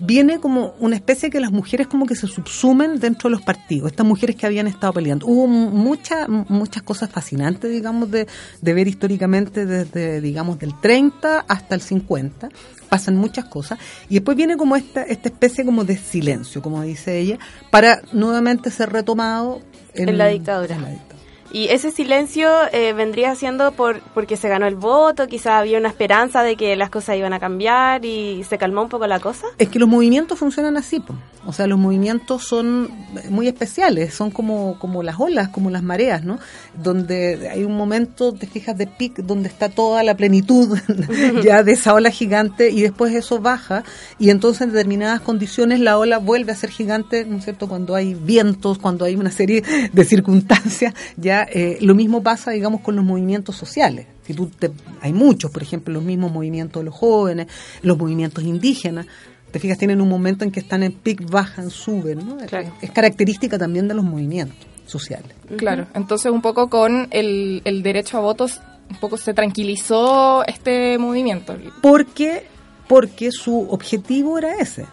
viene 0.00 0.38
como 0.38 0.74
una 0.78 0.96
especie 0.96 1.30
que 1.30 1.40
las 1.40 1.52
mujeres 1.52 1.86
como 1.86 2.06
que 2.06 2.14
se 2.14 2.26
subsumen 2.26 3.00
dentro 3.00 3.28
de 3.28 3.36
los 3.36 3.42
partidos, 3.42 3.90
estas 3.90 4.06
mujeres 4.06 4.36
que 4.36 4.46
habían 4.46 4.66
estado 4.66 4.92
peleando. 4.92 5.26
Hubo 5.26 5.46
muchas 5.46 6.28
muchas 6.28 6.82
cosas 6.82 7.10
fascinantes, 7.10 7.70
digamos, 7.70 8.10
de, 8.10 8.26
de 8.60 8.74
ver 8.74 8.88
históricamente 8.88 9.66
desde, 9.66 10.20
digamos, 10.20 10.58
del 10.58 10.78
30 10.80 11.44
hasta 11.48 11.74
el 11.74 11.80
50 11.80 12.48
pasan 12.88 13.16
muchas 13.16 13.44
cosas 13.44 13.78
y 14.08 14.14
después 14.14 14.36
viene 14.36 14.56
como 14.56 14.74
esta 14.74 15.02
esta 15.02 15.28
especie 15.28 15.64
como 15.64 15.84
de 15.84 15.96
silencio, 15.96 16.62
como 16.62 16.82
dice 16.82 17.18
ella, 17.18 17.38
para 17.70 18.00
nuevamente 18.12 18.70
ser 18.70 18.90
retomado 18.90 19.60
En 19.94 20.16
la 20.16 20.28
dictadura. 20.28 20.74
en 20.74 20.82
la 20.82 20.88
dictadura. 20.88 21.07
Y 21.50 21.68
ese 21.68 21.90
silencio 21.90 22.50
eh, 22.72 22.92
vendría 22.92 23.34
siendo 23.34 23.72
por 23.72 24.00
porque 24.14 24.36
se 24.36 24.48
ganó 24.48 24.66
el 24.66 24.76
voto, 24.76 25.26
quizás 25.26 25.54
había 25.54 25.78
una 25.78 25.88
esperanza 25.88 26.42
de 26.42 26.56
que 26.56 26.76
las 26.76 26.90
cosas 26.90 27.16
iban 27.16 27.32
a 27.32 27.40
cambiar 27.40 28.04
y 28.04 28.44
se 28.44 28.58
calmó 28.58 28.82
un 28.82 28.88
poco 28.88 29.06
la 29.06 29.20
cosa. 29.20 29.46
Es 29.58 29.68
que 29.68 29.78
los 29.78 29.88
movimientos 29.88 30.38
funcionan 30.38 30.76
así, 30.76 31.00
po. 31.00 31.14
O 31.48 31.52
sea, 31.54 31.66
los 31.66 31.78
movimientos 31.78 32.44
son 32.44 32.90
muy 33.30 33.48
especiales, 33.48 34.12
son 34.12 34.30
como, 34.30 34.78
como 34.78 35.02
las 35.02 35.18
olas, 35.18 35.48
como 35.48 35.70
las 35.70 35.82
mareas, 35.82 36.22
¿no? 36.22 36.38
Donde 36.82 37.48
hay 37.50 37.64
un 37.64 37.74
momento, 37.74 38.34
te 38.34 38.46
fijas, 38.46 38.76
de 38.76 38.86
pic, 38.86 39.16
donde 39.22 39.48
está 39.48 39.70
toda 39.70 40.02
la 40.02 40.14
plenitud 40.14 40.78
ya 41.42 41.62
de 41.62 41.72
esa 41.72 41.94
ola 41.94 42.10
gigante 42.10 42.70
y 42.70 42.82
después 42.82 43.14
eso 43.14 43.40
baja 43.40 43.82
y 44.18 44.28
entonces 44.28 44.60
en 44.62 44.72
determinadas 44.72 45.22
condiciones 45.22 45.80
la 45.80 45.96
ola 45.98 46.18
vuelve 46.18 46.52
a 46.52 46.54
ser 46.54 46.68
gigante, 46.70 47.24
¿no 47.24 47.38
es 47.38 47.44
cierto? 47.44 47.66
Cuando 47.66 47.94
hay 47.94 48.12
vientos, 48.12 48.76
cuando 48.78 49.06
hay 49.06 49.16
una 49.16 49.30
serie 49.30 49.62
de 49.90 50.04
circunstancias, 50.04 50.92
ya 51.16 51.44
eh, 51.50 51.78
lo 51.80 51.94
mismo 51.94 52.22
pasa, 52.22 52.50
digamos, 52.50 52.82
con 52.82 52.94
los 52.94 53.04
movimientos 53.06 53.56
sociales. 53.56 54.06
Si 54.26 54.34
tú 54.34 54.48
te- 54.48 54.70
hay 55.00 55.14
muchos, 55.14 55.50
por 55.50 55.62
ejemplo, 55.62 55.94
los 55.94 56.02
mismos 56.02 56.30
movimientos 56.30 56.80
de 56.82 56.84
los 56.84 56.94
jóvenes, 56.94 57.46
los 57.80 57.96
movimientos 57.96 58.44
indígenas, 58.44 59.06
te 59.50 59.58
fijas, 59.58 59.78
tienen 59.78 60.00
un 60.00 60.08
momento 60.08 60.44
en 60.44 60.50
que 60.50 60.60
están 60.60 60.82
en 60.82 60.92
pic, 60.92 61.28
bajan, 61.30 61.70
suben, 61.70 62.26
¿no? 62.26 62.36
Claro. 62.46 62.72
Es 62.80 62.90
característica 62.90 63.58
también 63.58 63.88
de 63.88 63.94
los 63.94 64.04
movimientos 64.04 64.66
sociales. 64.86 65.30
Claro, 65.56 65.86
entonces 65.94 66.30
un 66.32 66.42
poco 66.42 66.68
con 66.68 67.08
el, 67.10 67.62
el 67.64 67.82
derecho 67.82 68.18
a 68.18 68.20
votos, 68.20 68.60
un 68.90 68.96
poco 68.96 69.16
se 69.16 69.34
tranquilizó 69.34 70.44
este 70.46 70.98
movimiento. 70.98 71.56
Porque, 71.82 72.46
porque 72.88 73.30
su 73.30 73.68
objetivo 73.70 74.38
era 74.38 74.56
ese. 74.56 74.86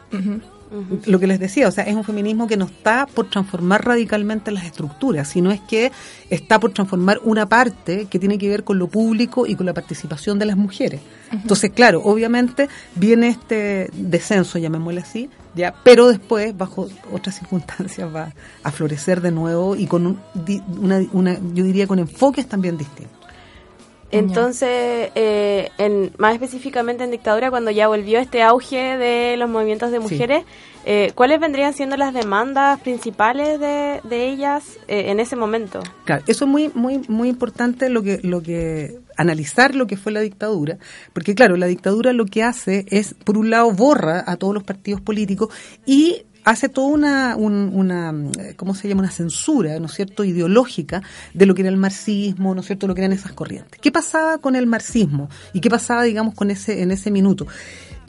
Lo 1.05 1.19
que 1.19 1.27
les 1.27 1.39
decía, 1.39 1.67
o 1.67 1.71
sea, 1.71 1.85
es 1.85 1.95
un 1.95 2.03
feminismo 2.03 2.47
que 2.47 2.57
no 2.57 2.65
está 2.65 3.05
por 3.05 3.29
transformar 3.29 3.85
radicalmente 3.85 4.51
las 4.51 4.65
estructuras, 4.65 5.29
sino 5.29 5.51
es 5.51 5.61
que 5.61 5.91
está 6.29 6.59
por 6.59 6.73
transformar 6.73 7.21
una 7.23 7.47
parte 7.47 8.07
que 8.09 8.19
tiene 8.19 8.37
que 8.37 8.49
ver 8.49 8.63
con 8.63 8.79
lo 8.79 8.87
público 8.87 9.45
y 9.45 9.55
con 9.55 9.65
la 9.65 9.73
participación 9.73 10.39
de 10.39 10.45
las 10.45 10.57
mujeres. 10.57 10.99
Entonces, 11.31 11.71
claro, 11.71 12.01
obviamente 12.03 12.69
viene 12.95 13.27
este 13.29 13.89
descenso, 13.93 14.57
llamémosle 14.57 15.01
así, 15.01 15.29
ya, 15.55 15.73
pero 15.83 16.07
después, 16.07 16.55
bajo 16.57 16.87
otras 17.11 17.35
circunstancias, 17.39 18.13
va 18.13 18.33
a 18.63 18.71
florecer 18.71 19.21
de 19.21 19.31
nuevo 19.31 19.75
y 19.75 19.87
con 19.87 20.05
un, 20.07 20.19
di- 20.33 20.61
una, 20.79 21.01
una, 21.13 21.33
yo 21.53 21.63
diría, 21.63 21.87
con 21.87 21.99
enfoques 21.99 22.47
también 22.47 22.77
distintos. 22.77 23.11
Entonces, 24.11 25.09
eh, 25.15 25.71
en, 25.77 26.11
más 26.17 26.33
específicamente 26.33 27.03
en 27.03 27.11
dictadura, 27.11 27.49
cuando 27.49 27.71
ya 27.71 27.87
volvió 27.87 28.19
este 28.19 28.43
auge 28.43 28.97
de 28.97 29.35
los 29.37 29.49
movimientos 29.49 29.91
de 29.91 29.97
Sí. 29.97 30.03
mujeres, 30.03 30.45
eh, 30.85 31.11
¿cuáles 31.15 31.39
vendrían 31.39 31.73
siendo 31.73 31.97
las 31.97 32.13
demandas 32.13 32.79
principales 32.79 33.59
de, 33.59 33.99
de 34.03 34.27
ellas 34.29 34.77
eh, 34.87 35.05
en 35.09 35.19
ese 35.19 35.35
momento? 35.35 35.81
Claro, 36.05 36.23
eso 36.27 36.45
es 36.45 36.51
muy, 36.51 36.71
muy, 36.75 36.99
muy 37.09 37.27
importante 37.29 37.89
lo 37.89 38.03
que, 38.03 38.19
lo 38.21 38.41
que, 38.41 38.99
analizar 39.17 39.75
lo 39.75 39.87
que 39.87 39.97
fue 39.97 40.11
la 40.11 40.21
dictadura, 40.21 40.77
porque 41.13 41.35
claro, 41.35 41.57
la 41.57 41.67
dictadura 41.67 42.13
lo 42.13 42.25
que 42.25 42.43
hace 42.43 42.85
es, 42.89 43.13
por 43.13 43.37
un 43.37 43.49
lado, 43.49 43.71
borra 43.71 44.23
a 44.25 44.37
todos 44.37 44.53
los 44.53 44.63
partidos 44.63 45.01
políticos 45.01 45.49
y 45.85 46.23
hace 46.43 46.69
toda 46.69 46.87
una, 46.89 47.35
un- 47.35 47.71
una, 47.73 48.13
¿cómo 48.55 48.75
se 48.75 48.87
llama? 48.87 49.01
Una 49.01 49.09
censura, 49.11 49.79
¿no 49.79 49.87
es 49.87 49.93
cierto?, 49.93 50.23
ideológica 50.23 51.01
de 51.33 51.47
lo 51.47 51.55
que 51.55 51.63
era 51.63 51.69
el 51.71 51.77
marxismo, 51.77 52.53
¿no 52.53 52.61
es 52.61 52.67
cierto?, 52.67 52.85
lo 52.85 52.93
que 52.93 53.01
eran 53.01 53.13
esas 53.13 53.33
corrientes. 53.33 53.79
¿Qué 53.81 53.91
pasaba 53.91 54.37
con 54.37 54.55
el 54.55 54.67
marxismo? 54.67 55.27
¿Y 55.53 55.59
qué 55.59 55.71
pasaba, 55.71 56.03
digamos, 56.03 56.35
con 56.35 56.51
ese, 56.51 56.83
en 56.83 56.91
ese 56.91 57.09
minuto? 57.09 57.47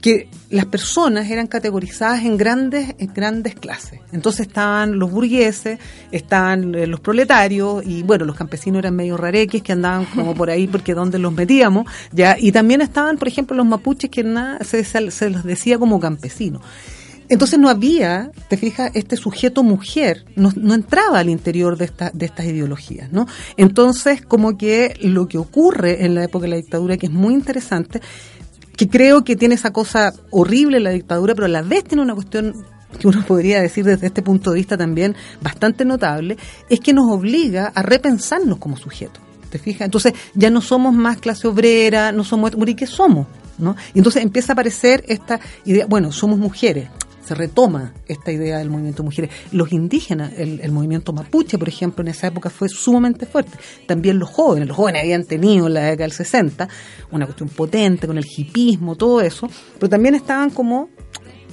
Que 0.06 0.28
las 0.50 0.66
personas 0.66 1.28
eran 1.28 1.48
categorizadas 1.48 2.22
en 2.22 2.36
grandes 2.36 2.94
en 3.00 3.12
grandes 3.12 3.56
clases. 3.56 3.98
Entonces 4.12 4.46
estaban 4.46 5.00
los 5.00 5.10
burgueses, 5.10 5.80
estaban 6.12 6.76
eh, 6.76 6.86
los 6.86 7.00
proletarios 7.00 7.84
y 7.84 8.04
bueno, 8.04 8.24
los 8.24 8.36
campesinos 8.36 8.78
eran 8.78 8.94
medio 8.94 9.16
rareques 9.16 9.64
que 9.64 9.72
andaban 9.72 10.04
como 10.04 10.32
por 10.32 10.48
ahí 10.48 10.68
porque 10.68 10.94
donde 10.94 11.18
los 11.18 11.32
metíamos, 11.32 11.90
ya 12.12 12.36
y 12.38 12.52
también 12.52 12.82
estaban, 12.82 13.18
por 13.18 13.26
ejemplo, 13.26 13.56
los 13.56 13.66
mapuches 13.66 14.08
que 14.08 14.22
nada 14.22 14.60
se, 14.62 14.84
se, 14.84 15.28
los 15.28 15.42
decía 15.42 15.76
como 15.76 15.98
campesinos. 15.98 16.62
Entonces 17.28 17.58
no 17.58 17.68
había, 17.68 18.30
te 18.48 18.56
fijas, 18.56 18.92
este 18.94 19.16
sujeto 19.16 19.64
mujer 19.64 20.24
no, 20.36 20.52
no 20.54 20.74
entraba 20.74 21.18
al 21.18 21.28
interior 21.28 21.76
de, 21.76 21.86
esta, 21.86 22.12
de 22.14 22.26
estas 22.26 22.46
ideologías, 22.46 23.10
¿no? 23.10 23.26
Entonces, 23.56 24.22
como 24.22 24.56
que 24.56 24.96
lo 25.02 25.26
que 25.26 25.36
ocurre 25.36 26.04
en 26.04 26.14
la 26.14 26.22
época 26.22 26.44
de 26.44 26.50
la 26.50 26.56
dictadura, 26.58 26.96
que 26.96 27.06
es 27.06 27.12
muy 27.12 27.34
interesante, 27.34 28.00
que 28.76 28.88
creo 28.88 29.24
que 29.24 29.36
tiene 29.36 29.54
esa 29.54 29.72
cosa 29.72 30.12
horrible 30.30 30.80
la 30.80 30.90
dictadura, 30.90 31.34
pero 31.34 31.46
a 31.46 31.48
la 31.48 31.62
vez 31.62 31.84
tiene 31.84 32.02
una 32.02 32.14
cuestión 32.14 32.54
que 32.98 33.08
uno 33.08 33.24
podría 33.26 33.60
decir 33.60 33.84
desde 33.84 34.06
este 34.06 34.22
punto 34.22 34.50
de 34.50 34.56
vista 34.56 34.76
también 34.76 35.16
bastante 35.40 35.84
notable, 35.84 36.36
es 36.68 36.80
que 36.80 36.92
nos 36.92 37.10
obliga 37.10 37.72
a 37.74 37.82
repensarnos 37.82 38.58
como 38.58 38.76
sujetos. 38.76 39.22
¿Te 39.50 39.58
fijas? 39.58 39.82
Entonces 39.82 40.12
ya 40.34 40.50
no 40.50 40.60
somos 40.60 40.94
más 40.94 41.18
clase 41.18 41.46
obrera, 41.46 42.12
no 42.12 42.24
somos, 42.24 42.52
¿y 42.66 42.74
qué 42.74 42.86
somos? 42.86 43.26
¿no? 43.58 43.76
Y 43.94 43.98
entonces 43.98 44.22
empieza 44.22 44.52
a 44.52 44.54
aparecer 44.54 45.04
esta 45.08 45.40
idea, 45.64 45.86
bueno, 45.86 46.12
somos 46.12 46.38
mujeres, 46.38 46.88
se 47.26 47.34
retoma 47.34 47.92
esta 48.06 48.30
idea 48.30 48.58
del 48.58 48.70
movimiento 48.70 49.02
de 49.02 49.06
mujeres. 49.06 49.30
Los 49.52 49.72
indígenas, 49.72 50.32
el, 50.36 50.60
el, 50.60 50.70
movimiento 50.70 51.12
mapuche, 51.12 51.58
por 51.58 51.68
ejemplo, 51.68 52.02
en 52.02 52.08
esa 52.08 52.28
época 52.28 52.50
fue 52.50 52.68
sumamente 52.68 53.26
fuerte. 53.26 53.58
También 53.86 54.18
los 54.18 54.30
jóvenes, 54.30 54.68
los 54.68 54.76
jóvenes 54.76 55.02
habían 55.02 55.24
tenido 55.24 55.66
en 55.66 55.74
la 55.74 55.80
década 55.80 56.04
del 56.04 56.12
60 56.12 56.68
una 57.10 57.26
cuestión 57.26 57.48
potente 57.48 58.06
con 58.06 58.16
el 58.16 58.24
hipismo, 58.24 58.94
todo 58.94 59.20
eso, 59.20 59.48
pero 59.78 59.88
también 59.88 60.14
estaban 60.14 60.50
como 60.50 60.88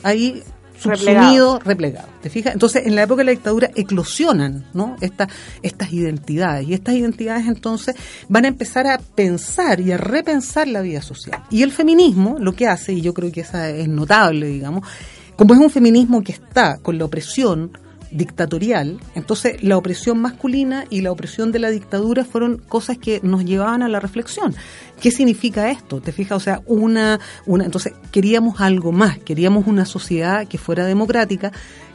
ahí 0.04 0.44
subsumidos, 0.84 1.64
replegados. 1.64 2.10
¿Te 2.22 2.30
fijas? 2.30 2.54
Entonces, 2.54 2.86
en 2.86 2.96
la 2.96 3.04
época 3.04 3.20
de 3.20 3.26
la 3.26 3.32
dictadura 3.32 3.70
eclosionan, 3.76 4.66
¿no? 4.74 4.96
Estas, 5.02 5.30
estas 5.62 5.94
identidades. 5.94 6.68
Y 6.68 6.74
estas 6.74 6.96
identidades 6.96 7.48
entonces 7.48 7.96
van 8.28 8.46
a 8.46 8.48
empezar 8.50 8.88
a 8.88 8.98
pensar 8.98 9.80
y 9.80 9.92
a 9.92 9.98
repensar 9.98 10.68
la 10.68 10.82
vida 10.82 11.02
social. 11.02 11.44
Y 11.50 11.64
el 11.64 11.72
feminismo 11.72 12.38
lo 12.40 12.54
que 12.54 12.68
hace, 12.68 12.94
y 12.94 13.02
yo 13.02 13.14
creo 13.14 13.32
que 13.32 13.42
esa 13.42 13.70
es 13.70 13.88
notable, 13.88 14.48
digamos, 14.48 14.88
como 15.36 15.54
es 15.54 15.60
un 15.60 15.70
feminismo 15.70 16.24
que 16.24 16.32
está 16.32 16.78
con 16.78 16.98
la 16.98 17.06
opresión 17.06 17.72
dictatorial, 18.14 19.00
entonces 19.16 19.64
la 19.64 19.76
opresión 19.76 20.20
masculina 20.20 20.86
y 20.90 21.02
la 21.02 21.12
opresión 21.12 21.52
de 21.52 21.60
la 21.60 21.72
dictadura 21.72 22.24
fueron 22.24 22.58
cosas 22.58 22.98
que 22.98 23.20
nos 23.24 23.44
llevaban 23.44 23.82
a 23.82 23.90
la 23.90 24.00
reflexión. 24.00 24.56
¿Qué 25.02 25.10
significa 25.10 25.72
esto? 25.72 26.00
¿Te 26.00 26.12
fijas? 26.12 26.38
O 26.38 26.40
sea, 26.40 26.62
una, 26.68 27.20
una, 27.46 27.66
entonces 27.66 27.94
queríamos 28.12 28.62
algo 28.62 28.92
más, 28.92 29.18
queríamos 29.18 29.66
una 29.68 29.86
sociedad 29.86 30.48
que 30.48 30.60
fuera 30.60 30.86
democrática, 30.86 31.52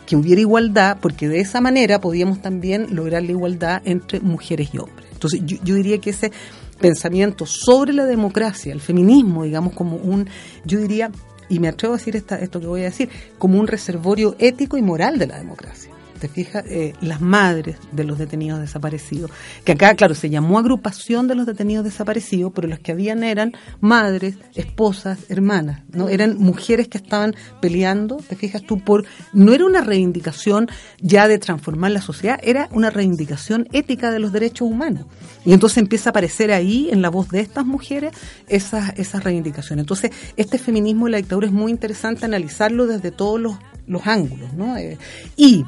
que 0.06 0.16
hubiera 0.16 0.40
igualdad, 0.40 0.98
porque 1.00 1.28
de 1.28 1.40
esa 1.40 1.60
manera 1.60 2.00
podíamos 2.00 2.42
también 2.42 2.88
lograr 2.96 3.22
la 3.22 3.30
igualdad 3.30 3.82
entre 3.84 4.20
mujeres 4.20 4.70
y 4.72 4.78
hombres. 4.78 5.06
Entonces, 5.12 5.42
yo, 5.44 5.58
yo 5.62 5.74
diría 5.74 5.98
que 5.98 6.10
ese 6.10 6.32
pensamiento 6.80 7.46
sobre 7.46 7.92
la 7.92 8.06
democracia, 8.06 8.72
el 8.72 8.80
feminismo, 8.80 9.44
digamos, 9.44 9.74
como 9.74 9.96
un, 9.96 10.28
yo 10.64 10.80
diría, 10.80 11.10
y 11.48 11.58
me 11.58 11.68
atrevo 11.68 11.94
a 11.94 11.98
decir 11.98 12.16
esta, 12.16 12.36
esto 12.36 12.60
que 12.60 12.66
voy 12.66 12.82
a 12.82 12.84
decir, 12.84 13.08
como 13.38 13.58
un 13.58 13.66
reservorio 13.66 14.36
ético 14.38 14.76
y 14.76 14.82
moral 14.82 15.18
de 15.18 15.26
la 15.26 15.38
democracia. 15.38 15.97
¿Te 16.18 16.28
fijas? 16.28 16.64
Eh, 16.66 16.94
las 17.00 17.20
madres 17.20 17.76
de 17.92 18.04
los 18.04 18.18
detenidos 18.18 18.60
desaparecidos, 18.60 19.30
que 19.64 19.72
acá, 19.72 19.94
claro, 19.94 20.14
se 20.14 20.30
llamó 20.30 20.58
agrupación 20.58 21.28
de 21.28 21.34
los 21.34 21.46
detenidos 21.46 21.84
desaparecidos, 21.84 22.52
pero 22.54 22.68
las 22.68 22.80
que 22.80 22.92
habían 22.92 23.22
eran 23.22 23.52
madres, 23.80 24.36
esposas, 24.54 25.18
hermanas, 25.28 25.82
¿no? 25.92 26.08
Eran 26.08 26.38
mujeres 26.38 26.88
que 26.88 26.98
estaban 26.98 27.34
peleando, 27.60 28.16
¿te 28.16 28.36
fijas 28.36 28.62
tú? 28.62 28.78
por 28.80 29.04
No 29.32 29.52
era 29.52 29.64
una 29.66 29.80
reivindicación 29.80 30.68
ya 31.00 31.28
de 31.28 31.38
transformar 31.38 31.90
la 31.90 32.02
sociedad, 32.02 32.38
era 32.42 32.68
una 32.72 32.90
reivindicación 32.90 33.68
ética 33.72 34.10
de 34.10 34.18
los 34.18 34.32
derechos 34.32 34.68
humanos. 34.68 35.06
Y 35.44 35.52
entonces 35.52 35.78
empieza 35.78 36.10
a 36.10 36.12
aparecer 36.12 36.52
ahí, 36.52 36.88
en 36.90 37.02
la 37.02 37.08
voz 37.08 37.28
de 37.28 37.40
estas 37.40 37.66
mujeres, 37.66 38.12
esas, 38.48 38.98
esas 38.98 39.24
reivindicaciones. 39.24 39.82
Entonces, 39.82 40.10
este 40.36 40.58
feminismo 40.58 41.06
de 41.06 41.12
la 41.12 41.16
dictadura 41.18 41.46
es 41.46 41.52
muy 41.52 41.70
interesante 41.70 42.24
analizarlo 42.24 42.86
desde 42.86 43.10
todos 43.10 43.40
los, 43.40 43.56
los 43.86 44.06
ángulos, 44.06 44.52
¿no? 44.54 44.76
Eh, 44.76 44.98
y 45.36 45.64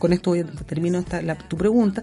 con 0.00 0.12
esto 0.12 0.30
voy 0.30 0.40
a, 0.40 0.46
termino 0.46 0.98
esta, 0.98 1.22
la, 1.22 1.36
tu 1.36 1.56
pregunta, 1.56 2.02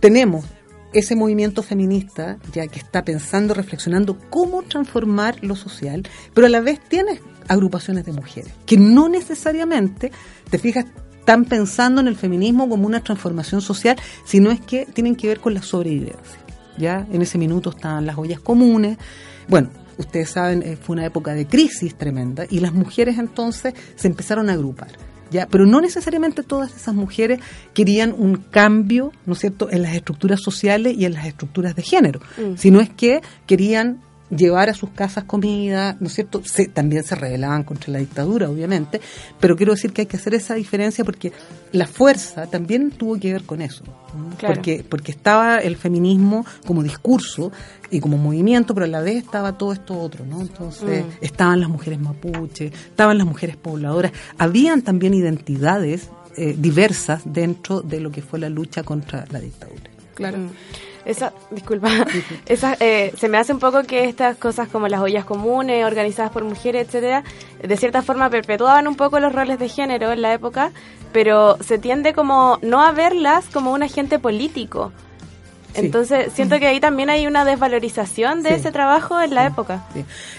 tenemos 0.00 0.44
ese 0.92 1.14
movimiento 1.14 1.62
feminista 1.62 2.38
ya 2.52 2.66
que 2.66 2.80
está 2.80 3.04
pensando, 3.04 3.54
reflexionando 3.54 4.18
cómo 4.30 4.62
transformar 4.62 5.36
lo 5.44 5.54
social, 5.54 6.02
pero 6.34 6.48
a 6.48 6.50
la 6.50 6.60
vez 6.60 6.80
tienes 6.80 7.20
agrupaciones 7.46 8.04
de 8.04 8.12
mujeres 8.12 8.52
que 8.64 8.76
no 8.76 9.08
necesariamente, 9.08 10.10
te 10.50 10.58
fijas, 10.58 10.86
están 11.18 11.44
pensando 11.44 12.00
en 12.00 12.08
el 12.08 12.16
feminismo 12.16 12.68
como 12.68 12.86
una 12.86 13.00
transformación 13.00 13.60
social, 13.60 13.96
sino 14.24 14.50
es 14.50 14.60
que 14.60 14.86
tienen 14.86 15.16
que 15.16 15.26
ver 15.26 15.40
con 15.40 15.54
la 15.54 15.62
sobrevivencia. 15.62 16.38
Ya 16.78 17.06
en 17.10 17.20
ese 17.20 17.36
minuto 17.36 17.70
estaban 17.70 18.06
las 18.06 18.16
ollas 18.16 18.38
comunes, 18.38 18.96
bueno, 19.48 19.70
ustedes 19.98 20.30
saben, 20.30 20.62
eh, 20.62 20.76
fue 20.76 20.94
una 20.94 21.04
época 21.04 21.34
de 21.34 21.46
crisis 21.46 21.96
tremenda 21.96 22.44
y 22.48 22.60
las 22.60 22.72
mujeres 22.72 23.18
entonces 23.18 23.74
se 23.96 24.06
empezaron 24.08 24.50
a 24.50 24.52
agrupar. 24.52 24.88
¿Ya? 25.30 25.46
Pero 25.46 25.66
no 25.66 25.80
necesariamente 25.80 26.42
todas 26.42 26.74
esas 26.74 26.94
mujeres 26.94 27.40
querían 27.74 28.14
un 28.16 28.36
cambio, 28.36 29.12
¿no 29.26 29.34
es 29.34 29.40
cierto?, 29.40 29.70
en 29.70 29.82
las 29.82 29.94
estructuras 29.94 30.40
sociales 30.40 30.96
y 30.96 31.04
en 31.04 31.14
las 31.14 31.26
estructuras 31.26 31.74
de 31.74 31.82
género, 31.82 32.20
mm. 32.38 32.56
sino 32.56 32.80
es 32.80 32.90
que 32.90 33.20
querían 33.46 34.00
llevar 34.30 34.68
a 34.68 34.74
sus 34.74 34.90
casas 34.90 35.24
comida, 35.24 35.96
¿no 36.00 36.08
es 36.08 36.14
cierto? 36.14 36.42
Se, 36.44 36.66
también 36.66 37.04
se 37.04 37.14
rebelaban 37.14 37.64
contra 37.64 37.92
la 37.92 37.98
dictadura, 37.98 38.48
obviamente, 38.48 39.00
pero 39.40 39.56
quiero 39.56 39.74
decir 39.74 39.92
que 39.92 40.02
hay 40.02 40.06
que 40.06 40.16
hacer 40.16 40.34
esa 40.34 40.54
diferencia 40.54 41.04
porque 41.04 41.32
la 41.72 41.86
fuerza 41.86 42.46
también 42.46 42.90
tuvo 42.90 43.18
que 43.18 43.32
ver 43.32 43.44
con 43.44 43.62
eso, 43.62 43.84
claro. 44.38 44.54
porque 44.54 44.84
porque 44.88 45.12
estaba 45.12 45.58
el 45.58 45.76
feminismo 45.76 46.44
como 46.66 46.82
discurso 46.82 47.52
y 47.90 48.00
como 48.00 48.16
movimiento, 48.16 48.74
pero 48.74 48.86
a 48.86 48.88
la 48.88 49.00
vez 49.00 49.16
estaba 49.24 49.56
todo 49.56 49.72
esto 49.72 49.98
otro, 49.98 50.24
¿no? 50.24 50.40
Entonces 50.40 51.04
mm. 51.04 51.08
estaban 51.20 51.60
las 51.60 51.68
mujeres 51.68 52.00
mapuche, 52.00 52.66
estaban 52.66 53.18
las 53.18 53.26
mujeres 53.26 53.56
pobladoras, 53.56 54.12
habían 54.38 54.82
también 54.82 55.14
identidades 55.14 56.10
eh, 56.36 56.54
diversas 56.58 57.22
dentro 57.24 57.80
de 57.80 58.00
lo 58.00 58.10
que 58.10 58.22
fue 58.22 58.38
la 58.38 58.48
lucha 58.48 58.82
contra 58.82 59.24
la 59.30 59.40
dictadura. 59.40 59.90
Claro. 60.14 60.38
Mm. 60.38 60.50
Esa, 61.06 61.32
disculpa, 61.52 61.88
esa, 62.46 62.76
eh, 62.80 63.12
se 63.16 63.28
me 63.28 63.38
hace 63.38 63.52
un 63.52 63.60
poco 63.60 63.84
que 63.84 64.04
estas 64.04 64.36
cosas 64.36 64.68
como 64.68 64.88
las 64.88 65.00
ollas 65.00 65.24
comunes, 65.24 65.84
organizadas 65.84 66.32
por 66.32 66.42
mujeres, 66.42 66.88
etcétera, 66.88 67.22
de 67.62 67.76
cierta 67.76 68.02
forma 68.02 68.28
perpetuaban 68.28 68.88
un 68.88 68.96
poco 68.96 69.20
los 69.20 69.32
roles 69.32 69.60
de 69.60 69.68
género 69.68 70.10
en 70.10 70.20
la 70.20 70.34
época, 70.34 70.72
pero 71.12 71.58
se 71.62 71.78
tiende 71.78 72.12
como 72.12 72.58
no 72.60 72.82
a 72.82 72.90
verlas 72.90 73.46
como 73.52 73.72
un 73.72 73.84
agente 73.84 74.18
político. 74.18 74.92
Sí. 75.74 75.86
Entonces, 75.86 76.32
siento 76.32 76.58
que 76.58 76.66
ahí 76.66 76.80
también 76.80 77.08
hay 77.08 77.26
una 77.26 77.44
desvalorización 77.44 78.42
de 78.42 78.48
sí. 78.48 78.54
ese 78.56 78.72
trabajo 78.72 79.20
en 79.20 79.34
la 79.34 79.42
sí. 79.42 79.52
época. 79.52 79.86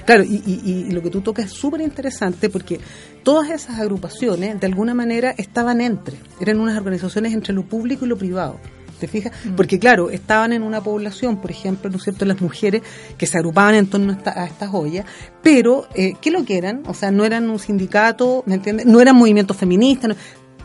Claro, 0.05 0.23
y, 0.23 0.43
y, 0.45 0.61
y, 0.65 0.91
lo 0.91 1.01
que 1.01 1.11
tú 1.11 1.21
tocas 1.21 1.45
es 1.45 1.51
súper 1.53 1.79
interesante 1.79 2.49
porque 2.49 2.81
todas 3.23 3.51
esas 3.51 3.79
agrupaciones, 3.79 4.59
de 4.59 4.67
alguna 4.67 4.93
manera, 4.93 5.33
estaban 5.37 5.79
entre, 5.79 6.17
eran 6.41 6.59
unas 6.59 6.75
organizaciones 6.75 7.33
entre 7.33 7.53
lo 7.53 7.63
público 7.63 8.03
y 8.03 8.09
lo 8.09 8.17
privado. 8.17 8.59
¿Te 8.99 9.07
fijas? 9.07 9.31
Porque 9.55 9.79
claro, 9.79 10.09
estaban 10.09 10.53
en 10.53 10.63
una 10.63 10.81
población, 10.81 11.37
por 11.37 11.51
ejemplo, 11.51 11.89
¿no 11.89 11.97
es 11.97 12.03
cierto?, 12.03 12.25
las 12.25 12.41
mujeres 12.41 12.81
que 13.17 13.25
se 13.27 13.37
agrupaban 13.37 13.75
en 13.75 13.87
torno 13.87 14.11
a, 14.13 14.15
esta- 14.15 14.41
a 14.41 14.45
estas 14.45 14.69
ollas, 14.73 15.05
pero 15.43 15.87
eh, 15.95 16.13
¿qué 16.21 16.31
lo 16.31 16.43
que 16.45 16.57
eran? 16.57 16.83
O 16.87 16.93
sea, 16.93 17.11
no 17.11 17.23
eran 17.25 17.49
un 17.49 17.59
sindicato, 17.59 18.43
¿me 18.45 18.55
entiendes? 18.55 18.85
No 18.85 18.99
eran 19.01 19.15
movimientos 19.15 19.55
feministas, 19.57 20.09
no- 20.09 20.15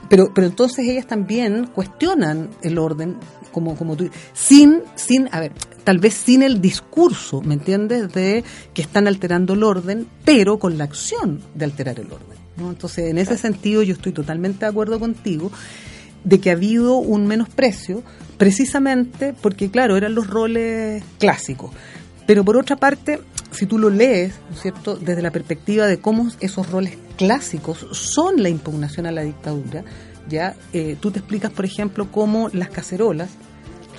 pero, 0.09 0.33
pero 0.35 0.47
entonces 0.47 0.87
ellas 0.87 1.07
también 1.07 1.67
cuestionan 1.69 2.51
el 2.63 2.77
orden, 2.79 3.17
como, 3.51 3.77
como 3.77 3.97
tú, 3.97 4.11
sin, 4.35 4.81
sin, 4.95 5.29
a 5.33 5.41
ver, 5.41 5.53
tal 5.85 5.99
vez 5.99 6.13
sin 6.15 6.43
el 6.43 6.61
discurso, 6.61 7.41
¿me 7.41 7.55
entiendes? 7.55 8.13
De 8.13 8.45
que 8.75 8.83
están 8.83 9.07
alterando 9.09 9.55
el 9.55 9.63
orden, 9.63 10.07
pero 10.25 10.59
con 10.59 10.77
la 10.77 10.85
acción 10.85 11.41
de 11.55 11.65
alterar 11.65 11.99
el 11.99 12.07
orden. 12.13 12.39
¿no? 12.59 12.69
Entonces, 12.69 13.09
en 13.11 13.17
ese 13.17 13.39
sentido, 13.39 13.83
yo 13.83 13.95
estoy 13.95 14.13
totalmente 14.13 14.67
de 14.67 14.71
acuerdo 14.71 15.01
contigo 15.01 15.51
de 16.25 16.41
que 16.41 16.51
ha 16.51 16.55
habido 16.55 16.97
un 16.97 17.27
menosprecio, 17.27 18.03
precisamente 18.39 19.35
porque, 19.41 19.71
claro, 19.71 19.97
eran 19.97 20.15
los 20.15 20.29
roles 20.29 21.03
clásicos. 21.19 21.71
Pero 22.27 22.45
por 22.45 22.57
otra 22.57 22.77
parte, 22.77 23.21
si 23.51 23.67
tú 23.67 23.79
lo 23.79 23.91
lees, 23.91 24.35
¿no 24.49 24.57
es 24.57 24.63
cierto?, 24.63 24.97
desde 24.97 25.23
la 25.23 25.31
perspectiva 25.31 25.87
de 25.87 25.99
cómo 25.99 26.29
esos 26.41 26.71
roles 26.71 26.97
clásicos 27.17 27.87
son 27.93 28.43
la 28.43 28.49
impugnación 28.49 29.07
a 29.07 29.13
la 29.13 29.23
dictadura, 29.23 29.85
ya 30.29 30.55
eh, 30.73 30.97
tú 31.01 31.11
te 31.11 31.19
explicas, 31.19 31.51
por 31.51 31.65
ejemplo, 31.65 32.11
cómo 32.11 32.49
las 32.53 32.71
cacerolas, 32.71 33.31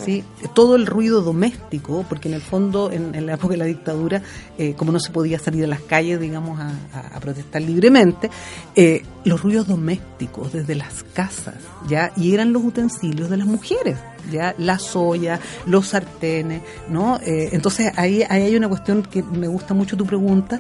¿sí? 0.04 0.24
todo 0.54 0.76
el 0.76 0.86
ruido 0.86 1.22
doméstico, 1.22 2.06
porque 2.08 2.28
en 2.28 2.34
el 2.36 2.41
fondo, 2.41 2.91
en, 2.91 3.16
en 3.16 3.26
la 3.26 3.34
época 3.34 3.54
de 3.54 3.58
la 3.58 3.66
dictadura, 3.66 4.22
eh, 4.58 4.74
como 4.78 4.91
no 4.91 5.00
se 5.00 5.12
podía 5.12 5.39
salir 5.39 5.64
a 5.64 5.68
las 5.68 5.82
calles, 5.82 6.20
digamos, 6.20 6.60
a, 6.60 6.72
a- 7.16 7.20
protestar 7.20 7.62
libremente, 7.62 8.30
eh, 8.76 9.04
los 9.24 9.41
ruidos 9.41 9.68
domésticos 9.68 10.52
desde 10.54 10.76
las 10.76 11.04
casas, 11.14 11.56
ya, 11.88 12.12
y 12.16 12.34
eran 12.34 12.54
los 12.54 12.64
utensilios 12.64 13.30
de 13.30 13.38
las 13.38 13.48
mujeres, 13.48 13.98
ya, 14.32 14.56
las 14.58 14.96
ollas, 14.96 15.39
los 15.66 15.88
sartenes, 15.89 16.62
¿no? 16.89 17.18
Eh, 17.26 17.50
entonces 17.52 17.91
ahí, 17.96 18.24
ahí 18.30 18.44
hay 18.44 18.56
una 18.56 18.70
cuestión 18.70 19.04
que 19.04 19.22
me 19.24 19.48
gusta 19.48 19.74
mucho 19.74 19.96
tu 19.98 20.06
pregunta, 20.06 20.60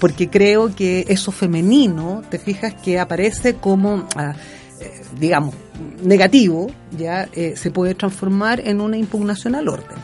porque 0.00 0.28
creo 0.28 0.74
que 0.74 1.04
eso 1.08 1.32
femenino, 1.32 2.22
te 2.28 2.38
fijas 2.38 2.74
que 2.74 2.98
aparece 2.98 3.54
como, 3.54 4.06
ah, 4.16 4.34
eh, 4.80 5.02
digamos, 5.18 5.54
negativo, 6.02 6.70
ya 6.96 7.28
eh, 7.32 7.54
se 7.56 7.70
puede 7.70 7.94
transformar 7.94 8.60
en 8.60 8.80
una 8.80 8.96
impugnación 8.96 9.54
al 9.54 9.68
orden. 9.68 9.96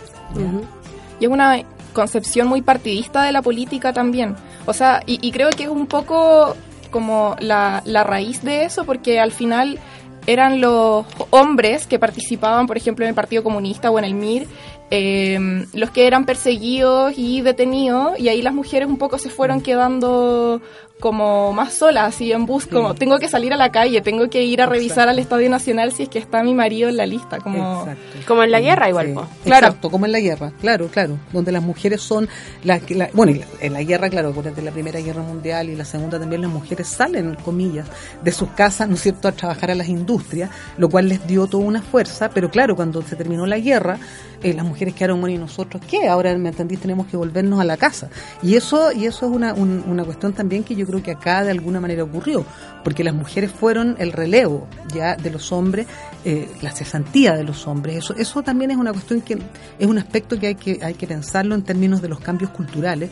Y 1.19 1.25
es 1.25 1.31
una 1.31 1.63
concepción 1.93 2.49
muy 2.49 2.63
partidista 2.63 3.23
de 3.25 3.33
la 3.33 3.43
política 3.43 3.93
también. 3.93 4.37
O 4.67 4.73
sea, 4.73 5.03
y, 5.07 5.31
creo 5.33 5.51
que 5.51 5.65
es 5.65 5.69
un 5.69 5.87
poco 5.87 6.57
como 6.91 7.37
la, 7.41 7.83
la 7.85 8.05
raíz 8.05 8.43
de 8.43 8.65
eso, 8.65 8.85
porque 8.85 9.21
al 9.21 9.33
final 9.33 9.79
eran 10.27 10.61
los 10.61 11.07
hombres 11.31 11.87
que 11.87 11.99
participaban, 11.99 12.67
por 12.67 12.77
ejemplo, 12.77 13.05
en 13.05 13.11
el 13.11 13.15
Partido 13.15 13.43
Comunista 13.43 13.91
o 13.91 13.99
en 13.99 14.05
el 14.05 14.15
MIR, 14.15 14.47
eh, 14.91 15.67
los 15.73 15.91
que 15.91 16.07
eran 16.07 16.27
perseguidos 16.27 17.15
y 17.17 17.41
detenidos, 17.43 18.19
y 18.19 18.29
ahí 18.29 18.43
las 18.43 18.55
mujeres 18.55 18.89
un 18.89 18.99
poco 18.99 19.19
se 19.19 19.31
fueron 19.31 19.61
quedando 19.61 20.61
como 21.01 21.53
más 21.53 21.73
solas, 21.75 22.15
así 22.15 22.31
en 22.33 22.47
bus, 22.47 22.67
como 22.67 22.95
tengo 22.95 23.19
que 23.19 23.29
salir 23.29 23.53
a 23.53 23.57
la 23.57 23.73
calle, 23.73 24.01
tengo 24.03 24.29
que 24.31 24.45
ir 24.45 24.63
a 24.63 24.67
revisar 24.67 25.09
al 25.09 25.19
Estadio 25.19 25.51
Nacional 25.51 25.93
si 25.93 26.05
es 26.05 26.09
que 26.09 26.19
está 26.19 26.43
mi 26.43 26.55
marido 26.55 26.89
en 26.89 26.97
la 26.97 27.07
lista, 27.07 27.39
como... 27.39 27.81
Exacto. 27.81 28.03
Como 28.29 28.43
en 28.45 28.51
la 28.51 28.61
guerra 28.61 28.89
igual, 28.89 29.07
Sí. 29.09 29.13
Claro. 29.45 29.67
Exacto, 29.67 29.91
como 29.91 30.07
en 30.07 30.13
la 30.13 30.21
guerra, 30.21 30.53
claro, 30.61 30.87
claro, 30.89 31.19
donde 31.33 31.51
las 31.53 31.63
mujeres 31.63 32.01
son 32.03 32.29
las 32.63 32.83
que, 32.83 32.95
la- 32.95 33.11
bueno, 33.13 33.33
y 33.33 33.39
la- 33.41 33.47
en 33.61 33.73
la 33.73 33.83
guerra, 33.83 34.09
claro, 34.11 34.33
durante 34.33 34.63
la 34.63 34.71
Primera 34.71 35.01
Guerra 35.01 35.23
Mundial 35.23 35.69
y 35.71 35.75
la 35.77 35.85
Segunda 35.85 36.19
también 36.21 36.43
las 36.43 36.51
mujeres 36.51 36.87
salen, 36.87 37.35
comillas, 37.45 37.87
de 38.23 38.31
sus 38.33 38.51
casas, 38.51 38.89
¿no 38.89 38.95
es 38.95 39.01
cierto?, 39.03 39.27
a 39.27 39.33
trabajar 39.33 39.71
a 39.71 39.75
las 39.75 39.89
industrias, 39.89 40.51
lo 40.77 40.89
cual 40.89 41.09
les 41.09 41.27
dio 41.27 41.47
toda 41.47 41.65
una 41.65 41.81
fuerza, 41.83 42.29
pero 42.31 42.51
claro, 42.51 42.77
cuando 42.77 43.01
se 43.03 43.17
terminó 43.17 43.47
la 43.47 43.59
guerra, 43.59 43.99
eh, 44.43 44.55
las 44.55 44.65
mujeres 44.65 44.95
quedaron, 44.95 45.21
bueno, 45.21 45.35
¿y 45.37 45.39
nosotros 45.39 45.83
qué? 45.89 46.09
Ahora, 46.09 46.37
¿me 46.37 46.49
entendís? 46.51 46.81
Tenemos 46.81 47.07
que 47.07 47.17
volvernos 47.17 47.61
a 47.61 47.65
la 47.65 47.77
casa. 47.77 48.09
Y 48.43 48.57
eso, 48.57 48.91
y 48.93 49.07
eso 49.07 49.27
es 49.27 49.33
una, 49.33 49.53
un- 49.55 49.85
una 49.87 50.05
cuestión 50.05 50.33
también 50.33 50.65
que 50.65 50.75
yo 50.75 50.87
creo 50.91 51.03
que 51.03 51.13
acá 51.13 51.45
de 51.45 51.51
alguna 51.51 51.81
manera 51.81 52.05
ocurrió, 52.05 52.45
porque 52.85 53.05
las 53.05 53.15
mujeres 53.15 53.51
fueron 53.51 53.97
el 53.99 54.13
relevo 54.13 54.69
ya 54.93 55.17
de 55.17 55.31
los 55.31 55.53
hombres, 55.53 55.87
eh, 56.25 56.49
la 56.63 56.71
cesantía 56.71 57.37
de 57.37 57.45
los 57.45 57.67
hombres. 57.67 57.97
Eso, 57.97 58.15
eso 58.17 58.43
también 58.43 58.71
es 58.71 58.77
una 58.77 58.93
cuestión 58.93 59.21
que 59.21 59.39
es 59.79 59.87
un 59.87 59.99
aspecto 59.99 60.39
que 60.39 60.49
hay 60.49 60.55
que, 60.55 60.79
hay 60.83 60.95
que 60.95 61.07
pensarlo 61.07 61.55
en 61.55 61.63
términos 61.63 62.03
de 62.03 62.09
los 62.09 62.21
cambios 62.21 62.51
culturales 62.51 63.11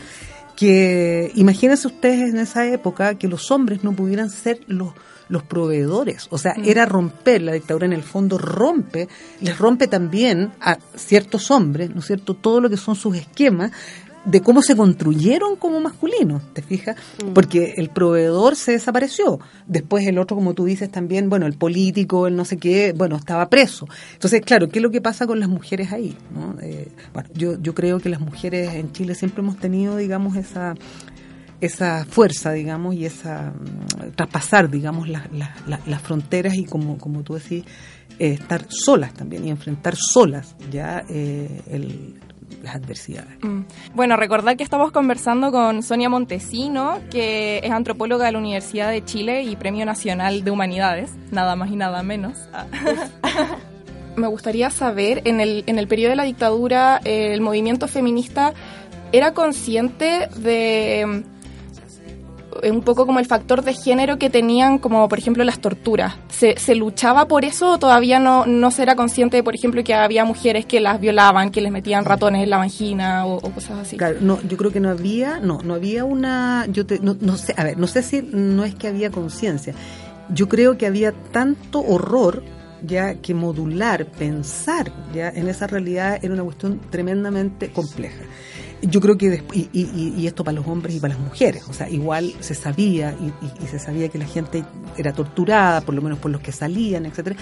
que 0.57 1.31
imagínense 1.37 1.87
ustedes 1.87 2.31
en 2.31 2.41
esa 2.41 2.67
época 2.67 3.15
que 3.15 3.29
los 3.29 3.53
hombres 3.53 3.85
no 3.85 3.93
pudieran 3.93 4.29
ser 4.29 4.59
los 4.67 4.93
los 5.29 5.43
proveedores, 5.43 6.27
o 6.31 6.39
sea, 6.39 6.55
era 6.65 6.87
romper, 6.87 7.43
la 7.43 7.53
dictadura 7.53 7.87
en 7.87 7.93
el 7.93 8.03
fondo 8.03 8.39
rompe, 8.39 9.09
les 9.41 9.59
rompe 9.59 9.87
también 9.87 10.53
a 10.61 10.79
ciertos 10.97 11.51
hombres, 11.51 11.91
¿no 11.91 12.01
es 12.01 12.07
cierto?, 12.07 12.35
todo 12.35 12.61
lo 12.61 12.71
que 12.71 12.77
son 12.77 12.97
sus 12.97 13.17
esquemas 13.17 13.73
de 14.31 14.41
cómo 14.43 14.63
se 14.63 14.77
construyeron 14.77 15.57
como 15.57 15.81
masculinos, 15.81 16.43
¿te 16.53 16.63
fijas? 16.63 16.97
Porque 17.35 17.75
el 17.77 17.89
proveedor 17.89 18.57
se 18.57 18.73
desapareció, 18.73 19.41
después 19.67 20.07
el 20.07 20.19
otro, 20.19 20.37
como 20.37 20.55
tú 20.55 20.65
dices 20.67 20.91
también, 20.91 21.29
bueno, 21.31 21.47
el 21.47 21.55
político, 21.55 22.27
el 22.27 22.37
no 22.37 22.45
sé 22.45 22.59
qué, 22.59 22.93
bueno, 22.97 23.17
estaba 23.17 23.49
preso. 23.49 23.87
Entonces, 24.13 24.43
claro, 24.43 24.69
¿qué 24.69 24.79
es 24.79 24.83
lo 24.83 24.91
que 24.91 25.01
pasa 25.01 25.27
con 25.27 25.41
las 25.41 25.49
mujeres 25.49 25.93
ahí? 25.93 26.17
¿no? 26.35 26.57
Eh, 26.61 26.89
bueno, 27.15 27.29
yo, 27.35 27.61
yo 27.61 27.75
creo 27.75 28.01
que 28.01 28.09
las 28.09 28.21
mujeres 28.21 28.75
en 28.75 28.93
Chile 28.93 29.15
siempre 29.15 29.43
hemos 29.43 29.57
tenido, 29.57 29.97
digamos, 29.97 30.37
esa 30.37 30.75
esa 31.61 32.05
fuerza, 32.05 32.53
digamos, 32.53 32.95
y 32.95 33.05
esa 33.05 33.53
mm, 33.53 34.13
traspasar, 34.15 34.71
digamos, 34.71 35.09
las 35.09 35.33
las- 35.33 35.67
las- 35.67 35.87
las 35.89 36.01
fronteras 36.03 36.55
y 36.55 36.65
como, 36.65 36.99
como 36.99 37.23
tú 37.25 37.35
decís, 37.35 37.65
eh, 38.21 38.33
estar 38.35 38.65
solas 38.69 39.13
también 39.15 39.45
y 39.45 39.51
enfrentar 39.51 39.97
solas 39.97 40.55
ya 40.71 41.05
eh, 41.09 41.63
el- 41.69 42.15
las 42.63 42.77
adversidades. 42.77 43.43
Mm. 43.43 43.63
Bueno, 43.95 44.17
recordar 44.17 44.57
que 44.57 44.65
estamos 44.65 44.93
conversando 44.93 45.51
con 45.51 45.83
Sonia 45.83 46.09
Montesino, 46.09 46.99
que 47.11 47.61
es 47.63 47.71
antropóloga 47.71 48.27
de 48.27 48.33
la 48.33 48.39
Universidad 48.39 48.91
de 48.91 49.05
Chile 49.05 49.43
y 49.43 49.57
Premio 49.57 49.85
Nacional 49.85 50.45
de 50.45 50.51
Humanidades, 50.51 51.13
nada 51.31 51.57
más 51.57 51.71
y 51.71 51.77
nada 51.77 52.03
menos. 52.03 52.39
Ah. 52.53 52.67
Me 54.17 54.27
gustaría 54.27 54.71
saber, 54.71 55.23
en 55.27 55.41
el, 55.41 55.63
en 55.67 55.79
el 55.79 55.87
periodo 55.87 56.11
de 56.11 56.17
la 56.17 56.25
dictadura, 56.25 57.01
el 57.05 57.41
movimiento 57.41 57.87
feminista 57.87 58.53
era 59.13 59.33
consciente 59.33 60.29
de 60.37 61.23
un 62.63 62.83
poco 62.83 63.07
como 63.07 63.19
el 63.19 63.27
factor 63.27 63.63
de 63.63 63.75
género 63.75 64.19
que 64.19 64.31
tenían, 64.31 64.79
como 64.79 65.09
por 65.09 65.19
ejemplo 65.19 65.45
las 65.45 65.61
torturas. 65.61 66.17
¿Se, 66.29 66.59
se 66.59 66.75
luchaba 66.75 67.27
por 67.29 67.45
eso 67.45 67.73
o 67.73 67.79
todavía 67.79 68.19
no, 68.19 68.47
no 68.47 68.71
se 68.71 68.83
era 68.83 68.97
consciente, 68.97 69.39
de, 69.39 69.43
por 69.43 69.55
ejemplo, 69.55 69.83
que 69.85 69.95
había 69.95 70.25
mujeres 70.25 70.67
que 70.67 70.81
las 70.81 71.01
violaban, 71.01 71.51
que 71.51 71.61
les 71.61 71.73
metían 71.73 72.05
ratones 72.05 72.43
en 72.43 72.51
la 72.51 72.59
vagina 72.59 73.27
o, 73.27 73.37
o 73.37 73.51
cosas 73.51 73.79
así? 73.79 73.97
Claro, 73.97 74.19
no, 74.21 74.41
yo 74.43 74.57
creo 74.57 74.73
que 74.73 74.81
no 74.81 74.91
había, 74.91 75.41
no, 75.41 75.61
no 75.63 75.75
había 75.75 76.05
una, 76.05 76.67
yo 76.69 76.87
te, 76.87 76.99
no, 77.01 77.17
no 77.21 77.37
sé, 77.37 77.55
a 77.57 77.65
ver, 77.65 77.79
no 77.79 77.87
sé 77.87 78.03
si 78.03 78.23
no 78.23 78.65
es 78.65 78.75
que 78.75 78.89
había 78.89 79.11
conciencia. 79.11 79.75
Yo 80.31 80.49
creo 80.49 80.77
que 80.77 80.87
había 80.87 81.13
tanto 81.13 81.81
horror 81.81 82.43
ya 82.83 83.15
que 83.17 83.35
modular, 83.35 84.07
pensar 84.07 84.93
ya 85.13 85.29
en 85.29 85.49
esa 85.49 85.67
realidad 85.67 86.19
era 86.23 86.35
una 86.35 86.45
cuestión 86.45 86.81
tremendamente 86.91 87.73
compleja. 87.73 88.25
Yo 88.83 89.01
creo 89.01 89.19
que 89.19 89.43
y, 89.53 89.69
y- 89.73 90.15
y 90.17 90.27
esto 90.29 90.45
para 90.45 90.55
los 90.57 90.67
hombres 90.69 90.95
y 90.95 91.01
para 91.01 91.15
las 91.15 91.23
mujeres, 91.23 91.65
o 91.69 91.73
sea, 91.73 91.89
igual 91.91 92.33
se 92.41 92.55
sabía 92.55 93.13
y- 93.21 93.65
y 93.65 93.67
se 93.67 93.79
sabía 93.81 94.09
que 94.09 94.19
la 94.19 94.27
gente 94.27 94.65
era 94.97 95.13
torturada, 95.13 95.81
por 95.81 95.95
lo 95.95 96.03
menos 96.03 96.19
por 96.21 96.31
los 96.31 96.41
que 96.41 96.53
salían, 96.53 97.05
etcétera. 97.07 97.35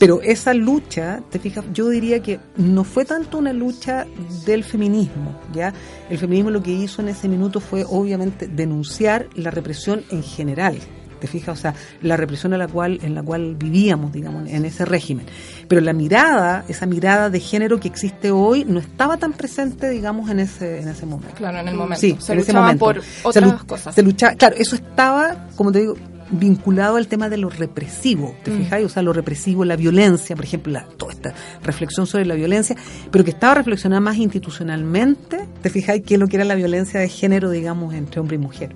Pero 0.00 0.20
esa 0.22 0.52
lucha, 0.52 1.22
te 1.30 1.38
fijas, 1.38 1.64
yo 1.72 1.88
diría 1.88 2.20
que 2.20 2.40
no 2.56 2.82
fue 2.82 3.04
tanto 3.04 3.38
una 3.38 3.52
lucha 3.52 4.06
del 4.44 4.64
feminismo, 4.64 5.38
¿ya? 5.54 5.72
El 6.10 6.18
feminismo 6.18 6.50
lo 6.50 6.60
que 6.62 6.72
hizo 6.72 7.00
en 7.02 7.08
ese 7.10 7.28
minuto 7.28 7.60
fue 7.60 7.84
obviamente 7.88 8.48
denunciar 8.48 9.28
la 9.36 9.52
represión 9.52 10.02
en 10.10 10.24
general, 10.24 10.76
te 11.22 11.28
fijas, 11.28 11.56
o 11.58 11.60
sea, 11.62 11.72
la 12.02 12.16
represión 12.16 12.52
a 12.52 12.58
la 12.58 12.66
cual, 12.68 12.98
en 13.02 13.14
la 13.14 13.22
cual 13.22 13.54
vivíamos, 13.56 14.12
digamos, 14.12 14.48
en 14.50 14.64
ese 14.64 14.84
régimen. 14.84 15.24
Pero 15.68 15.80
la 15.80 15.92
mirada, 15.92 16.64
esa 16.68 16.84
mirada 16.84 17.30
de 17.30 17.38
género 17.40 17.78
que 17.80 17.86
existe 17.88 18.32
hoy, 18.32 18.64
no 18.66 18.80
estaba 18.80 19.16
tan 19.16 19.32
presente, 19.32 19.88
digamos, 19.88 20.28
en 20.30 20.40
ese, 20.40 20.80
en 20.80 20.88
ese 20.88 21.06
momento. 21.06 21.34
Claro, 21.36 21.58
en 21.60 21.68
el 21.68 21.74
momento. 21.76 22.00
Sí, 22.00 22.16
se 22.18 22.32
en 22.32 22.40
ese 22.40 22.52
momento. 22.52 22.84
por 22.84 23.02
Se 23.02 23.20
otras 23.22 23.52
lu- 23.52 23.66
cosas. 23.66 23.94
se 23.94 24.02
luchaba, 24.02 24.34
claro, 24.34 24.56
eso 24.58 24.74
estaba, 24.74 25.46
como 25.56 25.70
te 25.70 25.78
digo, 25.80 25.94
vinculado 26.34 26.96
al 26.96 27.08
tema 27.08 27.28
de 27.28 27.36
lo 27.36 27.50
represivo, 27.50 28.34
¿te 28.42 28.50
Mm. 28.50 28.58
fijáis? 28.58 28.86
O 28.86 28.88
sea, 28.88 29.02
lo 29.02 29.12
represivo, 29.12 29.64
la 29.66 29.76
violencia, 29.76 30.34
por 30.34 30.44
ejemplo, 30.46 30.72
la, 30.72 30.84
toda 30.96 31.12
esta 31.12 31.34
reflexión 31.62 32.06
sobre 32.06 32.24
la 32.24 32.34
violencia, 32.34 32.74
pero 33.10 33.22
que 33.22 33.30
estaba 33.32 33.54
reflexionada 33.54 34.00
más 34.00 34.16
institucionalmente, 34.16 35.38
¿te 35.60 35.68
fijáis? 35.70 36.02
Que 36.02 36.16
lo 36.18 36.26
que 36.28 36.36
era 36.36 36.44
la 36.46 36.54
violencia 36.54 36.98
de 37.00 37.08
género, 37.08 37.50
digamos, 37.50 37.94
entre 37.94 38.20
hombre 38.20 38.36
y 38.36 38.38
mujer. 38.38 38.74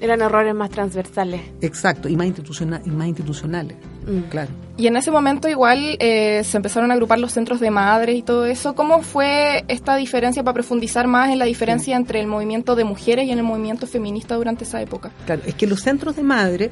Eran 0.00 0.20
errores 0.20 0.54
más 0.54 0.70
transversales. 0.70 1.40
Exacto, 1.60 2.08
y 2.08 2.16
más, 2.16 2.26
institucional, 2.26 2.82
y 2.84 2.90
más 2.90 3.08
institucionales, 3.08 3.76
Mm. 4.06 4.28
claro. 4.30 4.50
Y 4.76 4.86
en 4.86 4.96
ese 4.96 5.10
momento 5.10 5.48
igual 5.48 5.96
eh, 5.98 6.42
se 6.44 6.58
empezaron 6.58 6.90
a 6.90 6.94
agrupar 6.94 7.18
los 7.18 7.32
centros 7.32 7.60
de 7.60 7.70
madres 7.70 8.16
y 8.16 8.22
todo 8.22 8.44
eso. 8.46 8.74
¿Cómo 8.74 9.02
fue 9.02 9.64
esta 9.68 9.96
diferencia 9.96 10.44
para 10.44 10.54
profundizar 10.54 11.06
más 11.08 11.30
en 11.30 11.38
la 11.38 11.46
diferencia 11.46 11.96
entre 11.96 12.20
el 12.20 12.26
movimiento 12.26 12.76
de 12.76 12.84
mujeres 12.84 13.26
y 13.26 13.32
en 13.32 13.38
el 13.38 13.44
movimiento 13.44 13.86
feminista 13.86 14.36
durante 14.36 14.64
esa 14.64 14.80
época? 14.82 15.10
Claro, 15.24 15.42
es 15.46 15.54
que 15.54 15.66
los 15.66 15.80
centros 15.80 16.14
de 16.14 16.22
madre, 16.22 16.70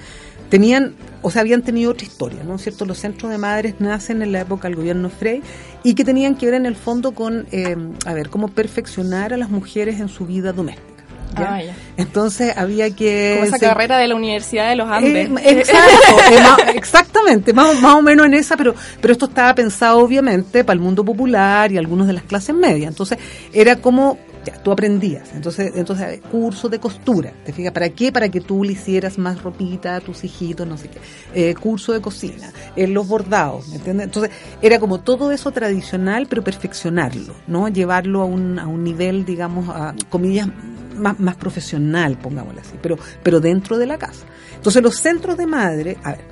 tenían, 0.50 0.94
o 1.22 1.30
sea, 1.30 1.40
habían 1.40 1.62
tenido 1.62 1.90
otra 1.92 2.06
historia, 2.06 2.44
¿no 2.44 2.56
es 2.56 2.62
cierto? 2.62 2.84
Los 2.84 2.98
centros 2.98 3.32
de 3.32 3.38
madres 3.38 3.76
nacen 3.80 4.22
en 4.22 4.30
la 4.30 4.42
época 4.42 4.68
del 4.68 4.76
gobierno 4.76 5.08
Frey 5.08 5.42
y 5.82 5.94
que 5.94 6.04
tenían 6.04 6.36
que 6.36 6.46
ver 6.46 6.54
en 6.54 6.66
el 6.66 6.76
fondo 6.76 7.12
con, 7.12 7.46
eh, 7.50 7.74
a 8.06 8.12
ver, 8.12 8.28
cómo 8.28 8.48
perfeccionar 8.48 9.32
a 9.32 9.36
las 9.36 9.50
mujeres 9.50 9.98
en 9.98 10.08
su 10.08 10.26
vida 10.26 10.52
doméstica. 10.52 10.93
¿Ya? 11.36 11.54
Ah, 11.54 11.62
ya. 11.62 11.74
Entonces 11.96 12.56
había 12.56 12.90
que... 12.94 13.34
Como 13.36 13.46
esa 13.46 13.58
se- 13.58 13.66
carrera 13.66 13.98
de 13.98 14.08
la 14.08 14.14
Universidad 14.14 14.68
de 14.68 14.76
los 14.76 14.88
Andes. 14.90 15.28
eh, 15.28 15.30
exacto, 15.60 16.16
eh, 16.32 16.38
ma- 16.42 16.70
exactamente, 16.72 17.52
más, 17.52 17.80
más 17.80 17.94
o 17.94 18.02
menos 18.02 18.26
en 18.26 18.34
esa, 18.34 18.56
pero, 18.56 18.74
pero 19.00 19.12
esto 19.12 19.26
estaba 19.26 19.54
pensado 19.54 19.98
obviamente 19.98 20.64
para 20.64 20.74
el 20.74 20.80
mundo 20.80 21.04
popular 21.04 21.70
y 21.72 21.78
algunos 21.78 22.06
de 22.06 22.12
las 22.14 22.22
clases 22.24 22.54
medias. 22.54 22.90
Entonces 22.90 23.18
era 23.52 23.76
como, 23.76 24.18
ya, 24.44 24.62
tú 24.62 24.70
aprendías. 24.70 25.32
Entonces, 25.34 25.72
entonces 25.74 26.20
cursos 26.30 26.70
de 26.70 26.78
costura, 26.78 27.32
¿te 27.44 27.52
fijas? 27.52 27.72
¿Para 27.72 27.88
qué? 27.88 28.12
Para 28.12 28.28
que 28.28 28.40
tú 28.40 28.64
le 28.64 28.72
hicieras 28.72 29.18
más 29.18 29.42
ropita 29.42 29.96
a 29.96 30.00
tus 30.00 30.24
hijitos, 30.24 30.66
no 30.66 30.76
sé 30.76 30.88
qué. 30.88 30.98
Eh, 31.34 31.54
curso 31.54 31.92
de 31.92 32.00
cocina, 32.00 32.52
los 32.76 33.06
bordados, 33.08 33.68
¿me 33.68 33.76
entiendes? 33.76 34.04
Entonces 34.06 34.30
era 34.62 34.78
como 34.78 35.00
todo 35.00 35.32
eso 35.32 35.50
tradicional, 35.52 36.26
pero 36.28 36.42
perfeccionarlo, 36.44 37.34
¿no? 37.46 37.68
Llevarlo 37.68 38.22
a 38.22 38.24
un, 38.24 38.58
a 38.58 38.66
un 38.66 38.84
nivel, 38.84 39.24
digamos, 39.24 39.68
a 39.68 39.94
comillas, 40.10 40.48
más, 40.96 41.18
más 41.18 41.36
profesional, 41.36 42.16
pongámoslo 42.18 42.60
así, 42.60 42.74
pero, 42.80 42.98
pero 43.22 43.40
dentro 43.40 43.78
de 43.78 43.86
la 43.86 43.98
casa. 43.98 44.24
Entonces 44.54 44.82
los 44.82 44.96
centros 44.96 45.36
de 45.36 45.46
madre, 45.46 45.98
a 46.02 46.12
ver, 46.12 46.24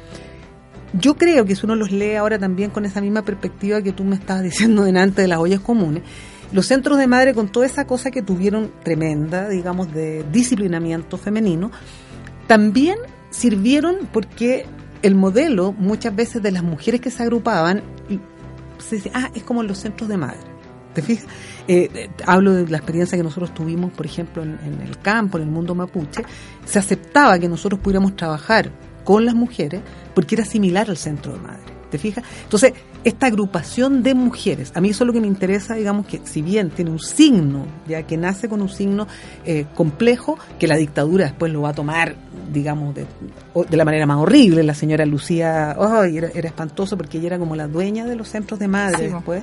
yo 0.92 1.14
creo 1.14 1.44
que 1.44 1.56
si 1.56 1.64
uno 1.64 1.74
los 1.74 1.90
lee 1.90 2.14
ahora 2.14 2.38
también 2.38 2.70
con 2.70 2.84
esa 2.84 3.00
misma 3.00 3.22
perspectiva 3.22 3.82
que 3.82 3.92
tú 3.92 4.04
me 4.04 4.16
estabas 4.16 4.42
diciendo 4.50 4.84
delante 4.84 5.22
de 5.22 5.28
las 5.28 5.38
ollas 5.38 5.60
comunes, 5.60 6.02
los 6.52 6.66
centros 6.66 6.98
de 6.98 7.06
madre 7.06 7.34
con 7.34 7.48
toda 7.50 7.66
esa 7.66 7.86
cosa 7.86 8.10
que 8.10 8.22
tuvieron 8.22 8.70
tremenda, 8.82 9.48
digamos, 9.48 9.92
de 9.92 10.24
disciplinamiento 10.30 11.16
femenino, 11.16 11.70
también 12.46 12.98
sirvieron 13.30 14.08
porque 14.12 14.66
el 15.02 15.14
modelo 15.14 15.72
muchas 15.72 16.14
veces 16.14 16.42
de 16.42 16.52
las 16.52 16.62
mujeres 16.62 17.00
que 17.00 17.10
se 17.10 17.22
agrupaban, 17.22 17.82
se 18.78 18.96
dice, 18.96 19.10
ah, 19.14 19.30
es 19.34 19.42
como 19.42 19.62
los 19.62 19.78
centros 19.78 20.08
de 20.08 20.16
madre. 20.16 20.52
¿Te 20.94 21.00
fijas? 21.00 21.24
Eh, 21.66 21.88
eh, 21.94 22.10
hablo 22.26 22.52
de 22.52 22.68
la 22.68 22.76
experiencia 22.76 23.16
que 23.16 23.24
nosotros 23.24 23.54
tuvimos, 23.54 23.90
por 23.92 24.04
ejemplo, 24.04 24.42
en, 24.42 24.58
en 24.62 24.82
el 24.82 24.98
campo, 24.98 25.38
en 25.38 25.44
el 25.44 25.50
mundo 25.50 25.74
mapuche. 25.74 26.22
Se 26.66 26.78
aceptaba 26.78 27.38
que 27.38 27.48
nosotros 27.48 27.80
pudiéramos 27.80 28.14
trabajar 28.14 28.70
con 29.04 29.24
las 29.24 29.34
mujeres 29.34 29.80
porque 30.14 30.34
era 30.34 30.44
similar 30.44 30.90
al 30.90 30.98
centro 30.98 31.32
de 31.32 31.40
madre. 31.40 31.72
¿Te 31.90 31.98
fijas? 31.98 32.24
Entonces, 32.44 32.74
esta 33.04 33.26
agrupación 33.26 34.02
de 34.02 34.14
mujeres, 34.14 34.72
a 34.74 34.80
mí 34.80 34.90
eso 34.90 35.04
es 35.04 35.06
lo 35.06 35.12
que 35.12 35.20
me 35.20 35.26
interesa, 35.26 35.74
digamos, 35.74 36.06
que 36.06 36.20
si 36.24 36.42
bien 36.42 36.70
tiene 36.70 36.90
un 36.90 36.98
signo, 36.98 37.66
ya 37.88 38.02
que 38.04 38.16
nace 38.16 38.48
con 38.48 38.62
un 38.62 38.68
signo 38.68 39.06
eh, 39.44 39.66
complejo, 39.74 40.38
que 40.58 40.66
la 40.66 40.76
dictadura 40.76 41.26
después 41.26 41.52
lo 41.52 41.62
va 41.62 41.70
a 41.70 41.74
tomar, 41.74 42.14
digamos, 42.52 42.94
de, 42.94 43.06
de 43.68 43.76
la 43.76 43.84
manera 43.84 44.06
más 44.06 44.18
horrible. 44.18 44.62
La 44.62 44.74
señora 44.74 45.04
Lucía, 45.06 45.76
ay, 45.78 46.18
era, 46.18 46.28
era 46.34 46.48
espantoso 46.48 46.96
porque 46.96 47.18
ella 47.18 47.28
era 47.28 47.38
como 47.38 47.56
la 47.56 47.66
dueña 47.66 48.04
de 48.04 48.16
los 48.16 48.28
centros 48.28 48.60
de 48.60 48.68
madre 48.68 49.08
Sí, 49.08 49.14
después. 49.14 49.42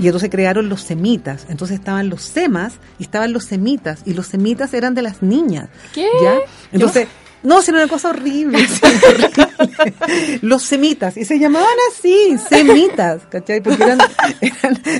Y 0.00 0.06
entonces 0.06 0.30
crearon 0.30 0.68
los 0.68 0.82
semitas. 0.82 1.46
Entonces 1.48 1.78
estaban 1.78 2.08
los 2.08 2.22
semas 2.22 2.74
y 2.98 3.04
estaban 3.04 3.32
los 3.32 3.44
semitas. 3.44 4.02
Y 4.04 4.14
los 4.14 4.26
semitas 4.26 4.72
eran 4.74 4.94
de 4.94 5.02
las 5.02 5.22
niñas. 5.22 5.68
¿Qué? 5.92 6.06
¿Ya? 6.22 6.34
Entonces, 6.72 7.08
no, 7.42 7.62
sino 7.62 7.78
una 7.78 7.88
cosa 7.88 8.10
horrible. 8.10 8.58
Los 10.42 10.62
semitas. 10.62 11.16
Y 11.16 11.24
se 11.24 11.38
llamaban 11.38 11.68
así, 11.92 12.36
semitas, 12.48 13.22
¿cachai? 13.30 13.60
Porque 13.60 13.82
eran, 13.82 13.98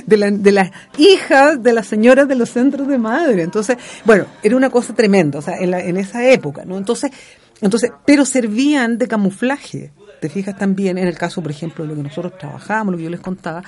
de, 0.05 0.17
la- 0.17 0.31
de 0.31 0.51
las 0.51 0.71
hijas 0.97 1.61
de 1.61 1.73
las 1.73 1.87
señoras 1.87 2.27
de 2.27 2.35
los 2.35 2.49
centros 2.49 2.87
de 2.87 2.97
madre. 2.97 3.43
Entonces, 3.43 3.77
bueno, 4.05 4.25
era 4.43 4.55
una 4.55 4.69
cosa 4.69 4.93
tremenda, 4.93 5.39
o 5.39 5.41
sea, 5.41 5.57
en, 5.57 5.71
la- 5.71 5.81
en 5.81 5.97
esa 5.97 6.25
época, 6.29 6.63
¿no? 6.65 6.77
Entonces, 6.77 7.11
entonces, 7.61 7.91
pero 8.05 8.25
servían 8.25 8.97
de 8.97 9.07
camuflaje. 9.07 9.91
Te 10.19 10.29
fijas 10.29 10.57
también 10.57 10.97
en 10.97 11.07
el 11.07 11.17
caso, 11.17 11.41
por 11.41 11.51
ejemplo, 11.51 11.83
de 11.83 11.89
lo 11.91 11.95
que 11.95 12.03
nosotros 12.03 12.37
trabajamos, 12.37 12.91
lo 12.91 12.97
que 12.97 13.03
yo 13.05 13.09
les 13.09 13.19
contaba, 13.19 13.63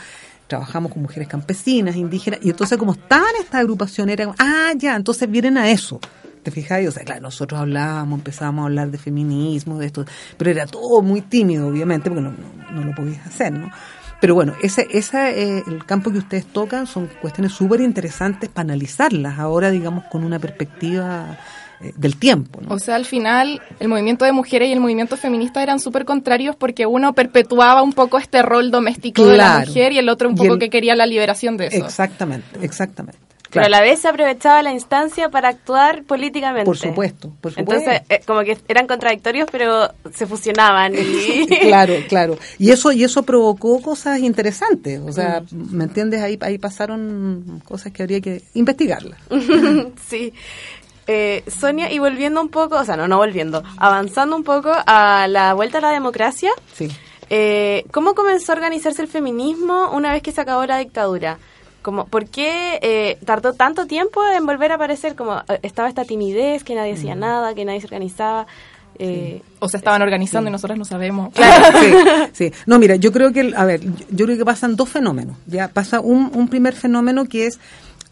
trabajamos 0.48 0.92
con 0.92 1.02
mujeres 1.02 1.28
campesinas, 1.28 1.96
indígenas, 1.96 2.40
y 2.44 2.50
entonces 2.50 2.78
como 2.78 2.92
estaban 2.94 3.30
estas 3.40 3.62
agrupaciones, 3.62 4.14
era 4.14 4.26
como, 4.26 4.36
ah, 4.40 4.72
ya, 4.76 4.96
entonces 4.96 5.30
vienen 5.30 5.58
a 5.58 5.70
eso. 5.72 6.00
¿Te 6.44 6.52
fijas? 6.52 6.86
O 6.88 6.92
sea, 6.92 7.04
claro, 7.04 7.22
nosotros 7.22 7.60
hablábamos, 7.60 8.20
empezábamos 8.20 8.64
a 8.64 8.66
hablar 8.66 8.92
de 8.92 8.98
feminismo, 8.98 9.80
de 9.80 9.86
esto, 9.88 10.06
pero 10.38 10.52
era 10.52 10.66
todo 10.68 11.02
muy 11.02 11.22
tímido, 11.22 11.68
obviamente, 11.68 12.10
porque 12.10 12.22
no, 12.24 12.32
no, 12.32 12.72
no 12.72 12.84
lo 12.84 12.94
podías 12.94 13.26
hacer, 13.26 13.54
¿no? 13.54 13.72
Pero 14.20 14.36
bueno, 14.36 14.54
ese, 14.62 14.88
esa, 14.92 15.32
eh, 15.32 15.64
el 15.68 15.86
campo 15.86 16.12
que 16.12 16.18
ustedes 16.20 16.46
tocan 16.46 16.88
son 16.88 17.10
cuestiones 17.22 17.52
súper 17.54 17.82
interesantes 17.82 18.50
para 18.50 18.64
analizarlas 18.64 19.38
ahora, 19.40 19.70
digamos, 19.70 20.06
con 20.06 20.24
una 20.24 20.40
perspectiva 20.40 21.38
eh, 21.82 21.92
del 21.98 22.16
tiempo, 22.16 22.62
¿no? 22.62 22.74
O 22.74 22.80
sea, 22.80 22.96
al 22.96 23.04
final, 23.06 23.62
el 23.82 23.90
movimiento 23.90 24.24
de 24.24 24.32
mujeres 24.32 24.70
y 24.70 24.72
el 24.72 24.80
movimiento 24.80 25.18
feminista 25.18 25.62
eran 25.62 25.80
súper 25.82 26.06
contrarios 26.06 26.56
porque 26.56 26.86
uno 26.86 27.12
perpetuaba 27.14 27.82
un 27.82 27.92
poco 27.92 28.18
este 28.18 28.42
rol 28.44 28.72
doméstico 28.72 29.26
de 29.26 29.38
la 29.38 29.44
mujer 29.68 29.92
y 29.92 29.98
el 29.98 30.08
otro 30.08 30.30
un 30.30 30.36
poco 30.36 30.54
el- 30.54 30.60
que 30.60 30.70
quería 30.70 30.96
la 30.96 31.06
liberación 31.06 31.58
de 31.58 31.68
eso. 31.68 31.86
Exactamente, 31.86 32.48
exactamente. 32.62 33.20
Pero 33.54 33.66
a 33.66 33.70
la 33.70 33.82
vez 33.82 34.00
se 34.00 34.08
aprovechaba 34.08 34.62
la 34.64 34.72
instancia 34.72 35.30
para 35.30 35.50
actuar 35.50 36.04
políticamente. 36.04 36.66
Por 36.66 36.78
supuesto, 36.78 37.32
por 37.40 37.54
supuesto. 37.54 37.74
Entonces, 37.92 38.02
eh, 38.10 38.22
como 38.26 38.42
que 38.42 38.58
eran 38.68 38.88
contradictorios, 38.88 39.48
pero 39.52 39.90
se 40.14 40.26
fusionaban. 40.26 40.94
Y... 40.96 41.46
claro, 41.62 41.94
claro. 42.10 42.38
Y 42.58 42.72
eso 42.72 42.92
y 42.92 43.04
eso 43.04 43.24
provocó 43.24 43.82
cosas 43.82 44.20
interesantes. 44.20 45.00
O 45.06 45.12
sea, 45.12 45.44
¿me 45.52 45.84
entiendes? 45.86 46.22
Ahí, 46.22 46.38
ahí 46.42 46.58
pasaron 46.58 47.62
cosas 47.66 47.92
que 47.92 48.04
habría 48.04 48.22
que 48.22 48.42
investigarlas. 48.54 49.20
sí. 50.08 50.34
Eh, 51.06 51.44
Sonia, 51.48 51.92
y 51.92 52.00
volviendo 52.00 52.42
un 52.42 52.50
poco, 52.50 52.78
o 52.78 52.86
sea, 52.86 52.96
no, 52.96 53.08
no 53.10 53.18
volviendo, 53.18 53.62
avanzando 53.78 54.36
un 54.38 54.44
poco 54.44 54.72
a 54.74 55.28
la 55.28 55.54
vuelta 55.54 55.80
a 55.80 55.82
la 55.82 55.90
democracia, 55.92 56.50
Sí. 56.74 56.88
eh, 57.30 57.84
¿cómo 57.92 58.16
comenzó 58.16 58.54
a 58.54 58.56
organizarse 58.56 59.02
el 59.02 59.10
feminismo 59.10 59.92
una 59.92 60.14
vez 60.14 60.22
que 60.24 60.32
se 60.32 60.40
acabó 60.40 60.66
la 60.66 60.78
dictadura? 60.78 61.40
Como, 61.84 62.06
¿Por 62.08 62.26
qué 62.26 62.80
eh, 62.82 63.18
tardó 63.26 63.54
tanto 63.54 63.86
tiempo 63.86 64.22
en 64.36 64.46
volver 64.48 64.72
a 64.72 64.76
aparecer? 64.76 65.16
Como 65.16 65.38
eh, 65.48 65.60
estaba 65.62 65.88
esta 65.90 66.06
timidez, 66.06 66.64
que 66.64 66.74
nadie 66.74 66.94
Mm. 66.94 66.98
hacía 66.98 67.16
nada, 67.16 67.54
que 67.54 67.64
nadie 67.66 67.80
se 67.82 67.86
organizaba. 67.88 68.48
Eh, 69.00 69.42
O 69.60 69.68
se 69.70 69.78
estaban 69.78 70.02
organizando 70.04 70.50
y 70.50 70.52
nosotras 70.52 70.78
no 70.78 70.86
sabemos. 70.86 71.34
Claro, 71.34 71.78
sí, 71.80 71.94
sí. 72.34 72.52
No, 72.68 72.80
mira, 72.80 72.96
yo 72.96 73.12
creo 73.12 73.32
que, 73.34 73.52
a 73.56 73.66
ver, 73.66 73.82
yo, 73.84 74.06
yo 74.10 74.26
creo 74.26 74.38
que 74.38 74.46
pasan 74.46 74.76
dos 74.76 74.90
fenómenos. 74.90 75.36
Ya 75.48 75.68
pasa 75.68 76.00
un, 76.00 76.32
un 76.34 76.48
primer 76.48 76.74
fenómeno 76.76 77.26
que 77.26 77.48
es 77.48 77.60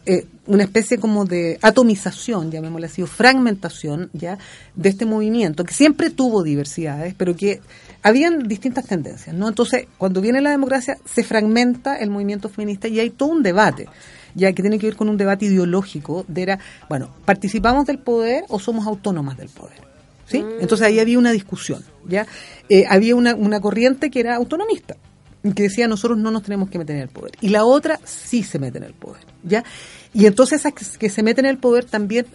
eh, 0.05 0.25
una 0.47 0.63
especie 0.63 0.97
como 0.97 1.25
de 1.25 1.59
atomización, 1.61 2.51
llamémosle 2.51 2.87
así, 2.87 3.01
o 3.01 3.07
fragmentación, 3.07 4.09
ya, 4.13 4.37
de 4.75 4.89
este 4.89 5.05
movimiento 5.05 5.63
que 5.63 5.73
siempre 5.73 6.09
tuvo 6.09 6.43
diversidades, 6.43 7.13
pero 7.15 7.35
que 7.35 7.61
habían 8.01 8.47
distintas 8.47 8.85
tendencias, 8.85 9.35
¿no? 9.35 9.47
Entonces, 9.47 9.85
cuando 9.97 10.21
viene 10.21 10.41
la 10.41 10.49
democracia, 10.49 10.97
se 11.05 11.23
fragmenta 11.23 11.97
el 11.97 12.09
movimiento 12.09 12.49
feminista 12.49 12.87
y 12.87 12.99
hay 12.99 13.11
todo 13.11 13.29
un 13.29 13.43
debate 13.43 13.87
ya 14.35 14.53
que 14.53 14.61
tiene 14.61 14.79
que 14.79 14.87
ver 14.87 14.95
con 14.95 15.09
un 15.09 15.17
debate 15.17 15.45
ideológico 15.45 16.25
de 16.27 16.41
era, 16.43 16.59
bueno, 16.89 17.09
¿participamos 17.25 17.85
del 17.85 17.99
poder 17.99 18.45
o 18.49 18.59
somos 18.59 18.87
autónomas 18.87 19.37
del 19.37 19.49
poder? 19.49 19.79
¿Sí? 20.25 20.43
Entonces 20.61 20.87
ahí 20.87 20.99
había 20.99 21.19
una 21.19 21.33
discusión, 21.33 21.83
¿ya? 22.07 22.25
Eh, 22.69 22.85
había 22.87 23.17
una, 23.17 23.35
una 23.35 23.59
corriente 23.59 24.09
que 24.09 24.21
era 24.21 24.37
autonomista, 24.37 24.95
que 25.43 25.63
decía 25.63 25.87
nosotros 25.87 26.19
no 26.19 26.31
nos 26.31 26.43
tenemos 26.43 26.69
que 26.69 26.77
meter 26.77 26.95
en 26.95 27.03
el 27.03 27.09
poder. 27.09 27.33
Y 27.41 27.49
la 27.49 27.65
otra 27.65 27.99
sí 28.03 28.43
se 28.43 28.59
mete 28.59 28.77
en 28.77 28.83
el 28.83 28.93
poder, 28.93 29.21
¿ya? 29.43 29.63
Y 30.13 30.25
entonces 30.25 30.59
esa 30.59 30.71
que, 30.71 31.09
se 31.09 31.23
meten 31.23 31.45
en 31.45 31.51
el 31.51 31.57
poder 31.57 31.85
también 31.85 32.27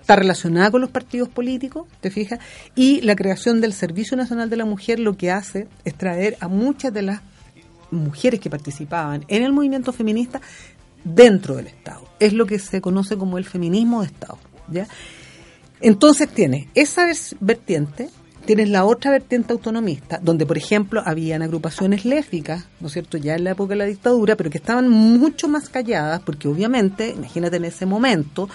está 0.00 0.16
relacionada 0.16 0.70
con 0.70 0.80
los 0.80 0.90
partidos 0.90 1.28
políticos, 1.28 1.86
¿te 2.00 2.10
fijas? 2.10 2.38
Y 2.74 3.00
la 3.00 3.16
creación 3.16 3.60
del 3.60 3.72
Servicio 3.72 4.16
Nacional 4.16 4.50
de 4.50 4.56
la 4.56 4.66
Mujer 4.66 4.98
lo 4.98 5.16
que 5.16 5.30
hace 5.30 5.66
es 5.84 5.94
traer 5.94 6.36
a 6.40 6.48
muchas 6.48 6.92
de 6.92 7.02
las 7.02 7.20
mujeres 7.90 8.40
que 8.40 8.50
participaban 8.50 9.24
en 9.28 9.42
el 9.42 9.52
movimiento 9.52 9.92
feminista 9.92 10.40
dentro 11.04 11.56
del 11.56 11.68
Estado. 11.68 12.06
Es 12.20 12.32
lo 12.32 12.46
que 12.46 12.58
se 12.58 12.80
conoce 12.80 13.16
como 13.16 13.38
el 13.38 13.44
feminismo 13.44 14.02
de 14.02 14.08
Estado, 14.08 14.38
¿ya? 14.68 14.86
Entonces 15.80 16.28
tienes 16.28 16.66
esa 16.74 17.06
vertiente, 17.40 18.08
tienes 18.44 18.68
la 18.68 18.84
otra 18.84 19.10
vertiente 19.10 19.52
autonomista, 19.52 20.18
donde 20.22 20.46
por 20.46 20.56
ejemplo 20.56 21.02
habían 21.04 21.42
agrupaciones 21.42 22.04
lésbicas, 22.04 22.66
¿no 22.80 22.88
es 22.88 22.92
cierto?, 22.92 23.16
ya 23.16 23.34
en 23.34 23.44
la 23.44 23.52
época 23.52 23.70
de 23.70 23.76
la 23.76 23.86
dictadura, 23.86 24.36
pero 24.36 24.50
que 24.50 24.58
estaban 24.58 24.88
mucho 24.88 25.48
más 25.48 25.68
calladas, 25.68 26.20
porque 26.20 26.48
obviamente, 26.48 27.10
imagínate 27.10 27.56
en 27.56 27.64
ese 27.64 27.86
momento, 27.86 28.48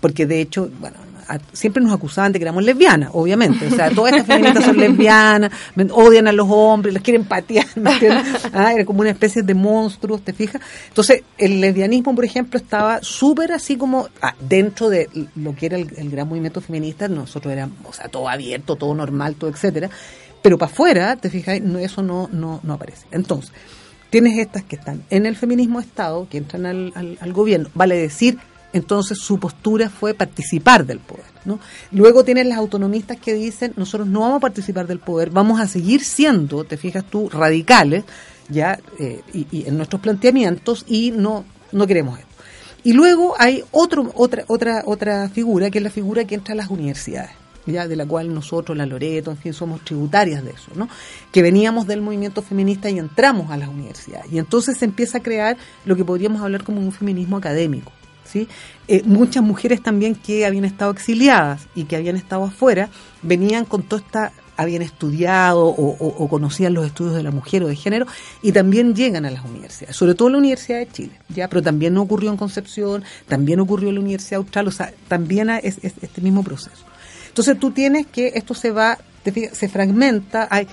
porque 0.00 0.26
de 0.26 0.40
hecho, 0.40 0.70
bueno, 0.80 0.96
a- 1.28 1.38
siempre 1.52 1.82
nos 1.82 1.92
acusaban 1.92 2.32
de 2.32 2.38
que 2.38 2.44
éramos 2.44 2.64
lesbianas, 2.64 3.10
obviamente, 3.12 3.66
o 3.66 3.70
sea, 3.70 3.90
todas 3.90 4.12
estas 4.14 4.26
feministas 4.26 4.64
son 4.64 4.76
lesbianas, 4.78 5.52
odian 5.92 6.26
a 6.28 6.32
los 6.32 6.46
hombres, 6.50 6.94
las 6.94 7.02
quieren 7.02 7.24
patear, 7.24 7.66
¿me 7.76 7.92
entiendes? 7.92 8.26
Ah, 8.52 8.72
era 8.72 8.84
como 8.84 9.00
una 9.00 9.10
especie 9.10 9.42
de 9.42 9.54
monstruos, 9.54 10.22
¿te 10.22 10.32
fijas? 10.32 10.60
Entonces, 10.88 11.22
el 11.36 11.60
lesbianismo, 11.60 12.14
por 12.14 12.24
ejemplo, 12.24 12.58
estaba 12.58 13.00
súper 13.02 13.52
así 13.52 13.76
como 13.76 14.08
ah, 14.22 14.34
dentro 14.40 14.88
de 14.88 15.08
lo 15.36 15.54
que 15.54 15.66
era 15.66 15.76
el, 15.76 15.88
el 15.96 16.10
gran 16.10 16.28
movimiento 16.28 16.60
feminista, 16.60 17.08
nosotros 17.08 17.52
éramos, 17.52 17.76
o 17.84 17.92
sea, 17.92 18.08
todo 18.08 18.28
abierto, 18.28 18.76
todo 18.76 18.94
normal, 18.94 19.34
todo 19.36 19.50
etcétera, 19.50 19.90
pero 20.42 20.56
para 20.58 20.70
afuera, 20.72 21.16
¿te 21.16 21.30
fijas? 21.30 21.60
No, 21.60 21.78
eso 21.78 22.02
no, 22.02 22.28
no, 22.32 22.60
no 22.62 22.72
aparece. 22.74 23.06
Entonces, 23.10 23.52
tienes 24.10 24.38
estas 24.38 24.62
que 24.64 24.76
están 24.76 25.02
en 25.10 25.26
el 25.26 25.36
feminismo 25.36 25.80
de 25.80 25.86
Estado, 25.86 26.26
que 26.30 26.38
entran 26.38 26.64
al, 26.64 26.92
al, 26.94 27.18
al 27.20 27.32
gobierno, 27.32 27.68
vale 27.74 27.96
decir, 27.96 28.38
entonces 28.72 29.18
su 29.18 29.38
postura 29.38 29.88
fue 29.88 30.14
participar 30.14 30.84
del 30.86 31.00
poder. 31.00 31.24
¿no? 31.44 31.58
Luego 31.92 32.24
tienes 32.24 32.46
las 32.46 32.58
autonomistas 32.58 33.16
que 33.18 33.34
dicen, 33.34 33.72
nosotros 33.76 34.08
no 34.08 34.20
vamos 34.20 34.38
a 34.38 34.40
participar 34.40 34.86
del 34.86 34.98
poder, 34.98 35.30
vamos 35.30 35.60
a 35.60 35.66
seguir 35.66 36.04
siendo, 36.04 36.64
te 36.64 36.76
fijas 36.76 37.04
tú, 37.04 37.28
radicales 37.28 38.04
ya 38.48 38.78
eh, 38.98 39.22
y, 39.32 39.46
y 39.50 39.68
en 39.68 39.76
nuestros 39.76 40.00
planteamientos 40.00 40.84
y 40.86 41.10
no, 41.10 41.44
no 41.72 41.86
queremos 41.86 42.18
esto. 42.18 42.28
Y 42.84 42.92
luego 42.92 43.34
hay 43.38 43.64
otro, 43.72 44.10
otra, 44.14 44.44
otra, 44.46 44.82
otra 44.86 45.28
figura, 45.28 45.70
que 45.70 45.78
es 45.78 45.84
la 45.84 45.90
figura 45.90 46.24
que 46.24 46.34
entra 46.34 46.54
a 46.54 46.56
las 46.56 46.70
universidades, 46.70 47.32
ya 47.66 47.88
de 47.88 47.96
la 47.96 48.06
cual 48.06 48.32
nosotros, 48.32 48.78
la 48.78 48.86
Loreto, 48.86 49.30
en 49.30 49.36
fin, 49.36 49.52
somos 49.52 49.84
tributarias 49.84 50.44
de 50.44 50.52
eso, 50.52 50.70
¿no? 50.74 50.88
Que 51.32 51.42
veníamos 51.42 51.86
del 51.86 52.00
movimiento 52.00 52.40
feminista 52.40 52.88
y 52.88 52.98
entramos 52.98 53.50
a 53.50 53.56
las 53.56 53.68
universidades. 53.68 54.32
Y 54.32 54.38
entonces 54.38 54.78
se 54.78 54.84
empieza 54.84 55.18
a 55.18 55.22
crear 55.22 55.56
lo 55.84 55.96
que 55.96 56.04
podríamos 56.04 56.40
hablar 56.40 56.62
como 56.62 56.80
un 56.80 56.92
feminismo 56.92 57.36
académico. 57.36 57.92
¿Sí? 58.30 58.46
Eh, 58.88 59.02
muchas 59.04 59.42
mujeres 59.42 59.82
también 59.82 60.14
que 60.14 60.44
habían 60.44 60.66
estado 60.66 60.90
exiliadas 60.90 61.66
y 61.74 61.84
que 61.84 61.96
habían 61.96 62.16
estado 62.16 62.44
afuera 62.44 62.90
venían 63.22 63.64
con 63.64 63.82
toda 63.82 64.02
esta 64.02 64.32
habían 64.58 64.82
estudiado 64.82 65.66
o, 65.66 66.28
conocían 66.28 66.74
los 66.74 66.84
estudios 66.84 67.14
de 67.14 67.22
la 67.22 67.30
mujer 67.30 67.62
o 67.62 67.68
de 67.68 67.76
género 67.76 68.06
y 68.42 68.50
también 68.50 68.92
llegan 68.92 69.24
a 69.24 69.30
las 69.30 69.44
universidades, 69.44 69.94
sobre 69.94 70.16
todo 70.16 70.30
la 70.30 70.38
Universidad 70.38 70.80
de 70.80 70.88
Chile, 70.88 71.12
ya, 71.28 71.48
pero 71.48 71.62
también 71.62 71.96
ocurrió 71.96 72.28
en 72.28 72.36
Concepción, 72.36 73.04
también 73.28 73.60
ocurrió 73.60 73.90
en 73.90 73.94
la 73.94 74.00
Universidad 74.00 74.38
Austral, 74.38 74.66
o 74.66 74.72
sea, 74.72 74.92
también 75.06 75.48
es, 75.48 75.78
es 75.82 75.94
este 76.02 76.20
mismo 76.20 76.42
proceso. 76.42 76.84
Entonces 77.28 77.56
tú 77.60 77.70
tienes 77.70 78.08
que 78.08 78.32
esto 78.34 78.52
se 78.52 78.72
va, 78.72 78.98
se 79.52 79.68
fragmenta, 79.68 80.48
hay 80.50 80.66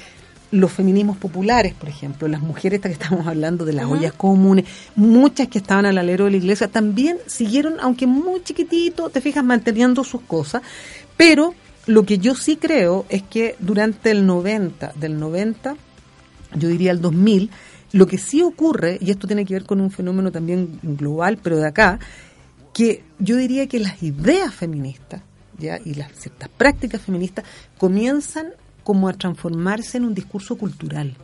los 0.55 0.71
feminismos 0.71 1.17
populares, 1.17 1.73
por 1.73 1.89
ejemplo, 1.89 2.27
las 2.29 2.39
mujeres 2.39 2.77
estas 2.77 2.89
que 2.89 3.03
estamos 3.03 3.27
hablando 3.27 3.65
de 3.65 3.73
las 3.73 3.85
ollas 3.85 4.13
comunes, 4.13 4.65
muchas 4.95 5.49
que 5.49 5.57
estaban 5.57 5.85
al 5.85 5.97
alero 5.97 6.25
de 6.25 6.31
la 6.31 6.37
iglesia, 6.37 6.69
también 6.69 7.17
siguieron, 7.27 7.75
aunque 7.81 8.07
muy 8.07 8.41
chiquitito, 8.41 9.09
te 9.09 9.19
fijas, 9.19 9.43
manteniendo 9.43 10.05
sus 10.05 10.21
cosas, 10.21 10.61
pero 11.17 11.53
lo 11.87 12.05
que 12.05 12.19
yo 12.19 12.35
sí 12.35 12.55
creo 12.55 13.05
es 13.09 13.21
que 13.23 13.55
durante 13.59 14.11
el 14.11 14.25
90, 14.25 14.93
del 14.95 15.19
90, 15.19 15.75
yo 16.55 16.69
diría 16.69 16.91
el 16.91 17.01
2000, 17.01 17.49
lo 17.91 18.07
que 18.07 18.17
sí 18.17 18.41
ocurre, 18.41 18.97
y 19.01 19.11
esto 19.11 19.27
tiene 19.27 19.45
que 19.45 19.55
ver 19.55 19.65
con 19.65 19.81
un 19.81 19.91
fenómeno 19.91 20.31
también 20.31 20.79
global, 20.81 21.37
pero 21.43 21.57
de 21.57 21.67
acá, 21.67 21.99
que 22.73 23.03
yo 23.19 23.35
diría 23.35 23.67
que 23.67 23.79
las 23.79 24.01
ideas 24.01 24.53
feministas 24.53 25.21
ya 25.57 25.79
y 25.83 25.95
las 25.95 26.11
ciertas 26.13 26.49
prácticas 26.49 27.01
feministas 27.01 27.45
comienzan 27.77 28.47
como 28.85 29.09
a 29.09 29.13
transformarse 29.13 29.97
en 29.97 30.05
un 30.05 30.13
discurso 30.13 30.57
cultural. 30.57 31.17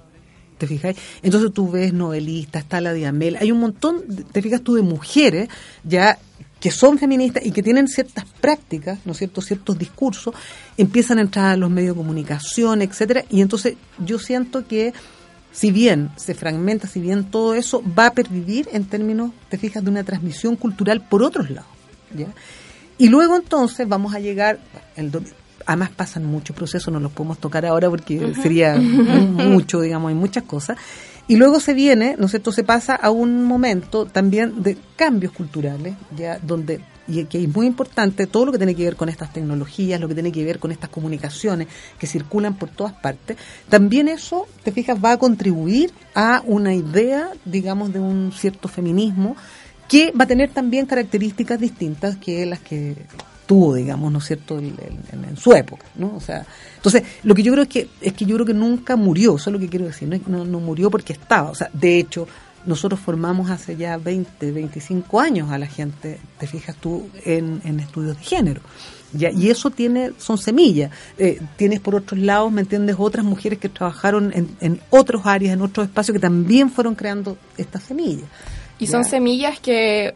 ¿Te 0.57 0.67
fijas? 0.67 0.95
Entonces 1.21 1.53
tú 1.53 1.69
ves 1.71 1.93
novelistas, 1.93 2.63
está 2.63 2.81
la 2.81 2.91
Diamel, 2.91 3.37
hay 3.39 3.51
un 3.51 3.59
montón, 3.59 4.01
te 4.31 4.41
fijas 4.41 4.61
tú, 4.61 4.75
de 4.75 4.81
mujeres 4.81 5.47
ya 5.83 6.17
que 6.59 6.71
son 6.71 6.97
feministas 6.97 7.45
y 7.45 7.51
que 7.51 7.63
tienen 7.63 7.87
ciertas 7.87 8.25
prácticas, 8.25 8.99
¿no 9.05 9.13
es 9.13 9.19
cierto?, 9.19 9.41
ciertos 9.41 9.77
discursos, 9.77 10.35
empiezan 10.77 11.19
a 11.19 11.21
entrar 11.21 11.45
a 11.51 11.57
los 11.57 11.69
medios 11.69 11.95
de 11.95 12.01
comunicación, 12.01 12.81
etcétera, 12.81 13.25
y 13.29 13.41
entonces 13.41 13.75
yo 13.99 14.19
siento 14.19 14.67
que 14.67 14.93
si 15.51 15.71
bien 15.71 16.09
se 16.17 16.33
fragmenta, 16.33 16.87
si 16.87 16.99
bien 16.99 17.25
todo 17.25 17.53
eso 17.55 17.83
va 17.97 18.07
a 18.07 18.13
pervivir 18.13 18.69
en 18.73 18.85
términos, 18.85 19.31
te 19.49 19.57
fijas, 19.57 19.83
de 19.83 19.89
una 19.89 20.03
transmisión 20.03 20.55
cultural 20.55 21.01
por 21.07 21.23
otros 21.23 21.49
lados, 21.49 21.69
¿ya? 22.15 22.27
Y 22.97 23.09
luego 23.09 23.35
entonces 23.35 23.87
vamos 23.87 24.13
a 24.13 24.19
llegar, 24.19 24.59
el 24.95 25.11
además 25.65 25.89
pasan 25.95 26.25
muchos 26.25 26.55
procesos, 26.55 26.93
no 26.93 26.99
los 26.99 27.11
podemos 27.11 27.37
tocar 27.39 27.65
ahora 27.65 27.89
porque 27.89 28.33
sería 28.41 28.75
mu- 28.79 29.43
mucho, 29.49 29.81
digamos, 29.81 30.09
hay 30.09 30.15
muchas 30.15 30.43
cosas. 30.43 30.77
Y 31.27 31.35
luego 31.37 31.59
se 31.59 31.73
viene, 31.73 32.15
¿no 32.17 32.25
es 32.25 32.31
cierto?, 32.31 32.51
se 32.51 32.63
pasa 32.63 32.95
a 32.95 33.09
un 33.11 33.43
momento 33.45 34.05
también 34.05 34.61
de 34.63 34.77
cambios 34.95 35.31
culturales, 35.31 35.93
ya 36.17 36.39
donde, 36.39 36.81
y 37.07 37.23
que 37.25 37.41
es 37.43 37.47
muy 37.55 37.67
importante, 37.67 38.27
todo 38.27 38.47
lo 38.47 38.51
que 38.51 38.57
tiene 38.57 38.75
que 38.75 38.83
ver 38.83 38.95
con 38.97 39.07
estas 39.07 39.31
tecnologías, 39.31 40.01
lo 40.01 40.07
que 40.09 40.13
tiene 40.15 40.31
que 40.31 40.43
ver 40.43 40.59
con 40.59 40.71
estas 40.71 40.89
comunicaciones 40.89 41.67
que 41.97 42.07
circulan 42.07 42.55
por 42.55 42.69
todas 42.69 42.93
partes, 42.93 43.37
también 43.69 44.07
eso, 44.09 44.47
te 44.63 44.71
fijas, 44.73 44.97
va 45.01 45.13
a 45.13 45.17
contribuir 45.17 45.91
a 46.15 46.41
una 46.45 46.73
idea, 46.73 47.29
digamos, 47.45 47.93
de 47.93 47.99
un 47.99 48.33
cierto 48.35 48.67
feminismo 48.67 49.37
que 49.87 50.11
va 50.19 50.23
a 50.25 50.27
tener 50.27 50.49
también 50.49 50.85
características 50.85 51.59
distintas 51.59 52.17
que 52.17 52.45
las 52.45 52.59
que 52.59 52.95
tuvo, 53.51 53.73
digamos, 53.75 54.09
¿no 54.13 54.19
es 54.19 54.25
cierto?, 54.25 54.59
el- 54.59 54.67
el- 55.11 55.25
en, 55.25 55.35
su 55.35 55.51
época, 55.51 55.85
¿no? 55.95 56.15
O 56.15 56.21
sea, 56.21 56.45
entonces, 56.77 57.03
lo 57.23 57.35
que 57.35 57.43
yo 57.43 57.51
creo 57.51 57.63
es 57.63 57.69
que, 57.69 57.89
es 57.99 58.13
que 58.13 58.23
yo 58.23 58.35
creo 58.35 58.45
que 58.45 58.53
nunca 58.53 58.95
murió, 58.95 59.35
eso 59.35 59.49
es 59.49 59.53
lo 59.53 59.59
que 59.59 59.67
quiero 59.67 59.85
decir, 59.87 60.07
no, 60.07 60.17
no, 60.27 60.45
no 60.45 60.59
murió 60.61 60.89
porque 60.89 61.11
estaba, 61.11 61.49
o 61.49 61.55
sea, 61.55 61.69
de 61.73 61.99
hecho, 61.99 62.27
nosotros 62.65 62.97
formamos 63.01 63.49
hace 63.49 63.75
ya 63.75 63.97
20, 63.97 64.51
25 64.53 65.19
años 65.19 65.49
a 65.51 65.57
la 65.57 65.67
gente, 65.67 66.17
te 66.39 66.47
fijas 66.47 66.77
tú, 66.77 67.09
en, 67.25 67.59
en 67.65 67.81
estudios 67.81 68.17
de 68.17 68.23
género. 68.23 68.61
Ya, 69.13 69.29
y 69.31 69.49
eso 69.49 69.69
tiene, 69.69 70.11
son 70.17 70.37
semillas. 70.37 70.91
Eh, 71.17 71.41
tienes 71.57 71.81
por 71.81 71.95
otros 71.95 72.17
lados, 72.21 72.49
¿me 72.53 72.61
entiendes? 72.61 72.95
Otras 72.97 73.25
mujeres 73.25 73.59
que 73.59 73.67
trabajaron 73.67 74.31
en, 74.33 74.47
en 74.61 74.79
otros 74.91 75.23
áreas, 75.25 75.53
en 75.55 75.61
otros 75.61 75.87
espacios, 75.87 76.13
que 76.13 76.19
también 76.21 76.69
fueron 76.69 76.95
creando 76.95 77.37
estas 77.57 77.83
semillas. 77.83 78.29
Y 78.79 78.87
son 78.87 79.03
Ya. 79.03 79.09
semillas 79.09 79.59
que 79.59 80.13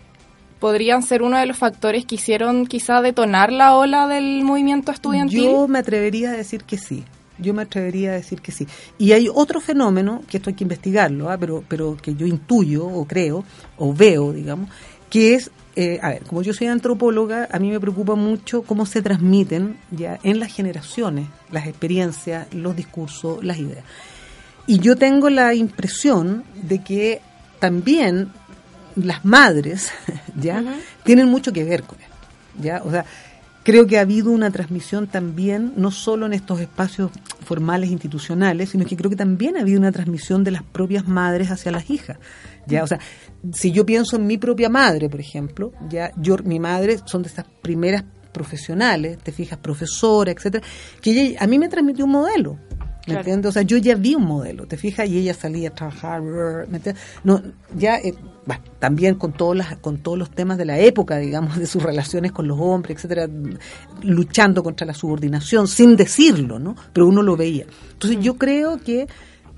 podrían 0.60 1.04
ser 1.04 1.22
uno 1.22 1.38
de 1.38 1.46
los 1.46 1.58
factores 1.58 2.06
que 2.06 2.16
hicieron 2.16 2.66
quizá 2.66 3.02
detonar 3.02 3.52
la 3.52 3.76
ola 3.76 4.08
del 4.08 4.44
movimiento 4.44 4.92
estudiantil. 4.92 5.44
Yo 5.44 5.68
me 5.68 5.80
atrevería 5.80 6.32
a 6.32 6.34
decir 6.34 6.64
que 6.64 6.78
sí. 6.78 7.04
Yo 7.38 7.54
me 7.54 7.64
atrevería 7.64 8.12
a 8.12 8.14
decir 8.14 8.42
que 8.42 8.52
sí. 8.52 8.66
Y 8.98 9.12
hay 9.12 9.28
otro 9.34 9.60
fenómeno, 9.60 10.22
que 10.30 10.38
esto 10.38 10.50
hay 10.50 10.56
que 10.56 10.64
investigarlo, 10.64 11.30
¿ah? 11.30 11.38
pero, 11.38 11.64
pero 11.68 11.98
que 12.02 12.16
yo 12.16 12.26
intuyo 12.26 12.86
o 12.86 13.06
creo 13.06 13.44
o 13.78 13.94
veo, 13.94 14.32
digamos, 14.32 14.70
que 15.10 15.36
es, 15.36 15.52
eh, 15.76 16.00
a 16.02 16.10
ver, 16.10 16.24
como 16.24 16.42
yo 16.42 16.54
soy 16.54 16.68
antropóloga, 16.68 17.50
a 17.52 17.60
mí 17.60 17.70
me 17.70 17.80
preocupa 17.80 18.16
mucho 18.16 18.64
cómo 18.64 18.86
se 18.86 19.02
transmiten 19.02 19.78
ya 19.92 20.18
en 20.24 20.40
las 20.40 20.54
generaciones 20.54 21.28
las 21.52 21.68
experiencias, 21.68 22.54
los 22.54 22.76
discursos, 22.76 23.44
las 23.44 23.58
ideas. 23.58 23.84
Y 24.68 24.80
yo 24.80 24.96
tengo 24.96 25.30
la 25.30 25.54
impresión 25.54 26.44
de 26.64 26.84
que 26.84 27.22
también 27.60 28.32
las 28.96 29.26
madres 29.26 29.92
ya 30.36 30.64
tienen 31.04 31.30
mucho 31.30 31.54
que 31.54 31.64
ver 31.64 31.84
con 31.84 32.00
esto. 32.00 32.16
¿ya? 32.62 32.82
O 32.84 32.92
sea, 32.92 33.06
creo 33.64 33.88
que 33.88 33.98
ha 33.98 34.02
habido 34.02 34.32
una 34.32 34.52
transmisión 34.52 35.08
también, 35.08 35.74
no 35.76 35.92
solo 35.92 36.26
en 36.28 36.34
estos 36.34 36.60
espacios 36.60 37.12
formales 37.44 37.90
institucionales, 37.90 38.70
sino 38.70 38.86
que 38.86 38.96
creo 38.96 39.10
que 39.10 39.16
también 39.16 39.58
ha 39.58 39.62
habido 39.62 39.80
una 39.80 39.92
transmisión 39.92 40.44
de 40.44 40.52
las 40.52 40.64
propias 40.64 41.08
madres 41.08 41.52
hacia 41.52 41.72
las 41.72 41.90
hijas. 41.90 42.18
Ya, 42.68 42.84
o 42.84 42.88
sea, 42.88 43.00
si 43.54 43.72
yo 43.72 43.86
pienso 43.86 44.16
en 44.16 44.28
mi 44.28 44.38
propia 44.38 44.70
madre, 44.70 45.10
por 45.10 45.20
ejemplo, 45.20 45.72
ya 45.90 46.12
yo 46.18 46.38
mi 46.44 46.60
madre 46.60 47.00
son 47.06 47.24
de 47.24 47.30
estas 47.30 47.46
primeras 47.62 48.04
profesionales, 48.32 49.18
te 49.18 49.32
fijas, 49.32 49.58
profesora, 49.58 50.32
etcétera, 50.32 50.64
que 51.02 51.12
ella, 51.12 51.40
a 51.40 51.48
mí 51.48 51.58
me 51.58 51.70
transmitió 51.70 52.06
un 52.06 52.12
modelo. 52.12 52.60
¿Me 53.08 53.14
Claro. 53.14 53.20
entiendes? 53.20 53.50
O 53.50 53.52
sea, 53.52 53.62
yo 53.62 53.78
ya 53.78 53.94
vi 53.96 54.16
un 54.16 54.24
modelo, 54.26 54.66
¿te 54.66 54.78
fijas? 54.78 55.08
Y 55.08 55.20
ella 55.20 55.34
salía 55.36 55.70
a 55.70 55.76
trabajar, 55.76 56.22
¿me 56.24 56.78
entiendes? 56.78 56.96
No, 57.24 57.40
ya, 57.78 57.98
eh, 57.98 58.16
bueno, 58.48 58.64
también 58.80 59.14
con 59.16 59.32
todos, 59.34 59.56
las, 59.56 59.78
con 59.78 59.98
todos 60.00 60.18
los 60.18 60.32
temas 60.32 60.58
de 60.58 60.66
la 60.66 60.80
época, 60.80 61.18
digamos, 61.18 61.58
de 61.58 61.68
sus 61.68 61.84
relaciones 61.84 62.32
con 62.32 62.48
los 62.48 62.58
hombres, 62.60 62.98
etcétera, 62.98 63.28
luchando 64.02 64.64
contra 64.64 64.88
la 64.88 64.94
subordinación, 64.94 65.68
sin 65.68 65.96
decirlo, 65.96 66.58
¿no? 66.60 66.76
Pero 66.94 67.08
uno 67.08 67.22
lo 67.22 67.36
veía. 67.38 67.66
Entonces, 67.94 68.20
yo 68.22 68.36
creo 68.38 68.78
que 68.80 69.08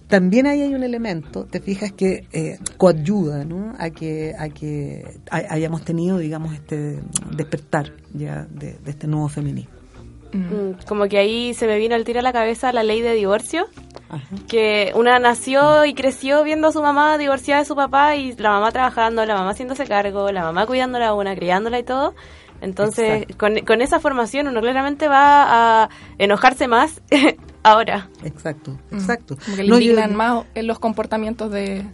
también 0.08 0.46
ahí 0.48 0.62
hay 0.62 0.74
un 0.74 0.84
elemento, 0.84 1.46
te 1.46 1.60
fijas, 1.60 1.92
que 1.92 2.28
eh, 2.32 2.60
coayuda, 2.78 3.44
¿no? 3.46 3.76
A 3.78 3.90
que, 3.90 4.34
a 4.38 4.50
que 4.50 5.06
hay- 5.30 5.46
hayamos 5.50 5.84
tenido, 5.84 6.18
digamos, 6.18 6.54
este 6.54 7.00
despertar 7.36 7.94
ya 8.14 8.46
de, 8.54 8.78
de 8.84 8.92
este 8.92 9.08
nuevo 9.08 9.28
feminismo. 9.30 9.72
Mm, 10.34 10.72
Como 10.88 11.08
que 11.08 11.18
ahí 11.18 11.54
se 11.54 11.68
me 11.68 11.78
vino 11.78 11.96
al 11.96 12.04
tiro 12.04 12.20
a 12.20 12.24
la 12.24 12.34
cabeza 12.34 12.72
la 12.74 12.84
ley 12.84 13.02
de 13.02 13.14
divorcio, 13.14 13.68
Ajá. 14.10 14.24
que 14.48 14.92
una 14.96 15.20
nació 15.20 15.86
y 15.86 15.94
creció 15.94 16.44
viendo 16.44 16.68
a 16.68 16.72
su 16.72 16.82
mamá 16.82 17.18
divorciada 17.18 17.62
de 17.62 17.66
su 17.68 17.76
papá 17.76 18.16
y 18.16 18.34
la 18.36 18.50
mamá 18.52 18.72
trabajando, 18.72 19.26
la 19.26 19.36
mamá 19.36 19.52
haciéndose 19.52 19.86
cargo, 19.86 20.32
la 20.32 20.44
mamá 20.44 20.66
cuidándola 20.66 21.08
a 21.10 21.14
una, 21.14 21.36
criándola 21.36 21.80
y 21.80 21.84
todo. 21.84 22.14
Entonces, 22.60 23.26
con, 23.38 23.60
con 23.60 23.82
esa 23.82 24.00
formación 24.00 24.48
uno 24.48 24.62
claramente 24.62 25.08
va 25.08 25.84
a 25.84 25.90
enojarse 26.18 26.68
más 26.68 27.02
ahora. 27.64 28.10
Exacto, 28.24 28.72
Mm. 28.92 28.96
exacto. 28.96 29.38
Como 29.44 29.58
que 29.58 29.64
le 29.64 29.70
No, 29.70 29.76
yo- 29.80 29.92
indignan 29.92 30.16
más 30.16 30.44
en 30.56 30.66
los 30.68 30.80
comportamientos 30.80 31.52
de 31.52 31.86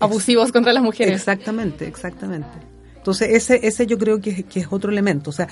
abusivos 0.00 0.50
contra 0.52 0.72
las 0.72 0.82
mujeres. 0.82 1.14
Exactamente, 1.14 1.86
exactamente. 1.86 2.48
Entonces, 2.96 3.28
ese, 3.30 3.66
ese 3.66 3.86
yo 3.86 3.96
creo 3.96 4.20
que, 4.20 4.30
es- 4.30 4.44
que 4.44 4.60
es 4.60 4.66
otro 4.70 4.90
elemento. 4.90 5.30
O 5.30 5.32
sea, 5.32 5.46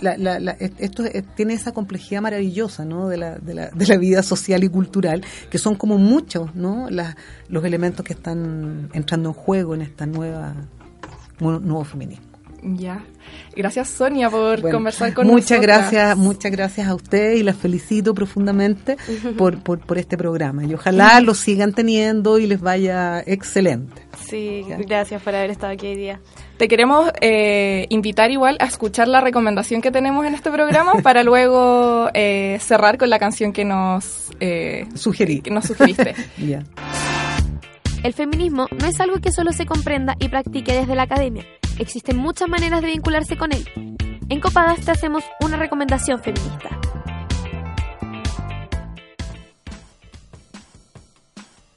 la- 0.00 0.16
la- 0.16 0.38
la- 0.38 0.52
esto 0.52 1.04
es- 1.04 1.24
tiene 1.34 1.54
esa 1.54 1.72
complejidad 1.72 2.22
maravillosa 2.22 2.84
¿no? 2.84 3.08
de, 3.08 3.16
la, 3.16 3.38
de, 3.38 3.54
la, 3.54 3.68
de 3.70 3.86
la 3.86 3.96
vida 3.96 4.22
social 4.22 4.62
y 4.64 4.68
cultural, 4.68 5.22
que 5.50 5.58
son 5.58 5.74
como 5.74 5.98
muchos 5.98 6.54
¿no? 6.54 6.88
La- 6.90 7.16
los 7.48 7.64
elementos 7.64 8.04
que 8.04 8.12
están 8.12 8.90
entrando 8.92 9.30
en 9.30 9.34
juego 9.34 9.74
en 9.74 9.82
esta 9.82 10.06
nueva 10.06 10.54
nu- 11.40 11.60
nuevo 11.60 11.84
feminismo. 11.84 12.26
Ya. 12.62 13.04
Gracias, 13.56 13.88
Sonia, 13.88 14.30
por 14.30 14.60
Bueno, 14.60 14.76
conversar 14.78 15.12
con 15.14 15.26
muchas 15.26 15.50
nosotras. 15.58 15.90
gracias, 15.92 16.16
muchas 16.16 16.52
gracias 16.52 16.88
a 16.88 16.94
ustedes 16.94 17.38
y 17.38 17.42
las 17.42 17.56
felicito 17.56 18.14
profundamente 18.14 18.96
por, 19.36 19.62
por, 19.62 19.80
por 19.80 19.98
este 19.98 20.16
programa. 20.16 20.64
Y 20.64 20.74
ojalá 20.74 21.20
lo 21.22 21.34
sigan 21.34 21.72
teniendo 21.72 22.38
y 22.38 22.46
les 22.46 22.60
vaya 22.60 23.20
excelente. 23.26 24.02
Sí, 24.28 24.64
Ya. 24.68 24.76
gracias 24.78 25.20
por 25.22 25.34
haber 25.34 25.50
estado 25.50 25.72
aquí 25.74 25.86
hoy 25.88 25.96
día. 25.96 26.20
Te 26.56 26.68
queremos 26.68 27.10
eh, 27.20 27.86
invitar 27.90 28.30
igual 28.30 28.56
a 28.60 28.66
escuchar 28.66 29.08
la 29.08 29.20
recomendación 29.20 29.82
que 29.82 29.90
tenemos 29.90 30.24
en 30.26 30.34
este 30.34 30.50
programa 30.50 30.92
para 31.02 31.22
luego 31.24 32.08
eh, 32.14 32.58
cerrar 32.60 32.96
con 32.98 33.10
la 33.10 33.18
canción 33.18 33.52
que 33.52 33.64
nos, 33.64 34.30
eh, 34.40 34.86
Sugerí. 34.94 35.40
que 35.42 35.50
nos 35.50 35.66
sugeriste. 35.66 36.14
El 38.02 38.12
feminismo 38.14 38.66
no 38.80 38.86
es 38.86 38.98
algo 39.00 39.20
que 39.20 39.30
solo 39.32 39.52
se 39.52 39.66
comprenda 39.66 40.16
y 40.18 40.28
practique 40.28 40.72
desde 40.72 40.94
la 40.94 41.02
academia. 41.02 41.44
Existen 41.78 42.16
muchas 42.16 42.48
maneras 42.48 42.82
de 42.82 42.88
vincularse 42.88 43.36
con 43.36 43.52
él. 43.52 43.68
En 44.28 44.40
Copadas 44.40 44.80
te 44.80 44.90
hacemos 44.90 45.24
una 45.40 45.56
recomendación 45.56 46.20
feminista. 46.20 46.78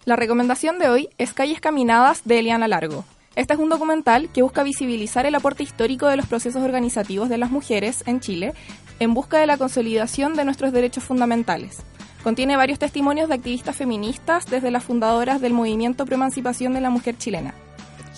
La 0.06 0.16
recomendación 0.16 0.78
de 0.78 0.90
hoy 0.90 1.10
es 1.18 1.34
Calles 1.34 1.60
Caminadas 1.60 2.22
de 2.26 2.40
Eliana 2.40 2.68
Largo. 2.68 3.06
Este 3.36 3.54
es 3.54 3.60
un 3.60 3.70
documental 3.70 4.30
que 4.32 4.44
busca 4.44 4.64
visibilizar 4.64 5.26
el 5.26 5.36
aporte 5.36 5.64
histórico 5.64 6.08
de 6.08 6.18
los 6.18 6.28
procesos 6.28 6.62
organizativos 6.64 7.28
de 7.28 7.38
las 7.38 7.52
mujeres 7.52 8.04
en 8.06 8.20
Chile 8.20 8.54
en 9.00 9.14
busca 9.14 9.40
de 9.40 9.48
la 9.48 9.58
consolidación 9.58 10.36
de 10.36 10.46
nuestros 10.46 10.72
derechos 10.72 11.04
fundamentales. 11.04 11.84
Contiene 12.24 12.56
varios 12.58 12.80
testimonios 12.80 13.28
de 13.28 13.36
activistas 13.36 13.76
feministas 13.76 14.46
desde 14.46 14.72
las 14.72 14.84
fundadoras 14.84 15.42
del 15.42 15.54
movimiento 15.54 16.06
Proemancipación 16.06 16.74
de 16.74 16.82
la 16.82 16.90
Mujer 16.90 17.18
Chilena. 17.18 17.54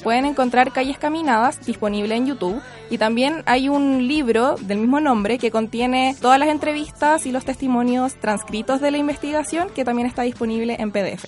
Pueden 0.03 0.25
encontrar 0.25 0.71
Calles 0.71 0.97
Caminadas 0.97 1.65
disponible 1.65 2.15
en 2.15 2.27
YouTube 2.27 2.61
y 2.89 2.97
también 2.97 3.43
hay 3.45 3.67
un 3.69 4.07
libro 4.07 4.55
del 4.59 4.77
mismo 4.79 4.99
nombre 4.99 5.37
que 5.37 5.51
contiene 5.51 6.15
todas 6.21 6.39
las 6.39 6.49
entrevistas 6.49 7.25
y 7.25 7.31
los 7.31 7.45
testimonios 7.45 8.15
transcritos 8.15 8.79
de 8.79 8.91
la 8.91 8.97
investigación 8.97 9.69
que 9.73 9.83
también 9.83 10.07
está 10.07 10.21
disponible 10.21 10.77
en 10.79 10.91
PDF. 10.91 11.25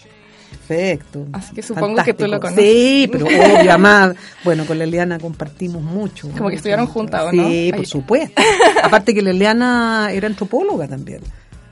Perfecto. 0.49 1.25
Así 1.33 1.53
que 1.53 1.63
supongo 1.63 2.03
que 2.03 2.13
tú 2.13 2.27
lo 2.27 2.39
conoces. 2.39 2.63
Sí, 2.63 3.09
pero 3.11 3.25
obvio, 3.25 3.69
además, 3.71 4.15
bueno, 4.43 4.65
con 4.65 4.77
la 4.77 4.83
Eliana 4.83 5.19
compartimos 5.19 5.81
mucho. 5.81 6.29
Como 6.37 6.49
que 6.49 6.57
estuvieron 6.57 6.85
juntas, 6.85 7.23
¿o 7.23 7.31
no? 7.31 7.47
Sí, 7.47 7.71
por 7.75 7.87
supuesto. 7.87 8.41
Aparte 8.83 9.13
que 9.13 9.21
la 9.21 9.31
Eliana 9.31 10.09
era 10.11 10.27
antropóloga 10.27 10.87
también. 10.87 11.21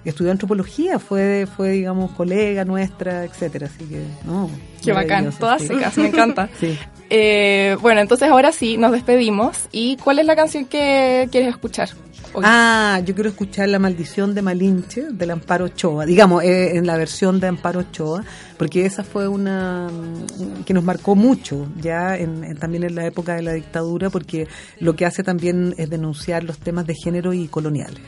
Estudió 0.10 0.32
antropología, 0.32 1.00
fue, 1.00 1.48
fue 1.56 1.72
digamos, 1.72 2.12
colega 2.12 2.64
nuestra, 2.66 3.24
etcétera. 3.26 3.68
Así 3.68 3.86
que, 3.86 4.02
no. 4.26 4.50
Qué 4.84 4.92
bacán, 4.94 5.32
todas 5.38 5.62
sí. 5.62 5.68
secas, 5.68 5.98
me 5.98 6.08
encanta. 6.08 6.50
Sí. 6.60 6.78
Eh, 7.10 7.78
bueno, 7.82 8.02
entonces 8.02 8.28
ahora 8.30 8.52
sí, 8.52 8.76
nos 8.78 8.92
despedimos. 8.92 9.68
¿Y 9.72 9.96
cuál 9.98 10.20
es 10.20 10.26
la 10.26 10.36
canción 10.36 10.66
que 10.66 11.28
quieres 11.32 11.50
escuchar? 11.50 11.90
hoy? 12.34 12.44
Ah, 12.46 13.00
yo 13.06 13.14
quiero 13.16 13.30
escuchar 13.30 13.70
La 13.70 13.80
maldición 13.80 14.36
de 14.36 14.42
Malinche 14.42 15.04
del 15.12 15.32
Amparo 15.32 15.66
Ochoa, 15.66 16.06
digamos, 16.06 16.44
eh, 16.44 16.76
en 16.76 16.86
la 16.86 16.98
versión 16.98 17.40
de 17.40 17.48
Amparo 17.48 17.80
Ochoa, 17.80 18.24
porque 18.58 18.86
esa 18.86 19.06
fue 19.06 19.28
una 19.30 19.88
mm, 19.90 20.64
que 20.66 20.74
nos 20.74 20.84
marcó 20.84 21.16
mucho 21.16 21.68
ya 21.82 22.18
en- 22.18 22.44
en- 22.44 22.58
también 22.58 22.84
en 22.84 22.96
la 22.96 23.06
época 23.06 23.36
de 23.36 23.42
la 23.44 23.54
dictadura, 23.54 24.10
porque 24.10 24.48
lo 24.82 24.96
que 24.98 25.06
hace 25.06 25.24
también 25.24 25.76
es 25.78 25.90
denunciar 25.90 26.44
los 26.44 26.58
temas 26.58 26.86
de 26.88 26.96
género 26.96 27.32
y 27.34 27.48
coloniales. 27.48 28.02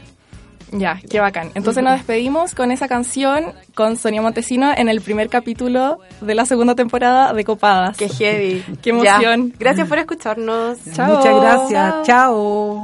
Ya, 0.72 0.99
qué 1.09 1.20
bacán. 1.20 1.51
Entonces 1.55 1.84
nos 1.84 1.93
despedimos 1.93 2.53
con 2.53 2.72
esa 2.72 2.88
canción 2.88 3.53
con 3.76 3.97
Sonia 3.97 4.22
Montesino 4.22 4.72
en 4.76 4.89
el 4.89 5.01
primer 5.01 5.30
capítulo 5.30 5.99
de 6.22 6.36
la 6.36 6.45
segunda 6.45 6.76
temporada 6.76 7.34
de 7.34 7.43
Copadas. 7.43 7.97
Qué 7.97 8.09
heavy. 8.09 8.63
Qué 8.82 8.91
emoción. 8.91 9.51
Ya. 9.51 9.55
Gracias 9.59 9.88
por 9.88 9.97
escucharnos. 9.97 10.78
Chao. 10.93 11.17
Muchas 11.17 11.41
gracias, 11.41 12.07
chao. 12.07 12.84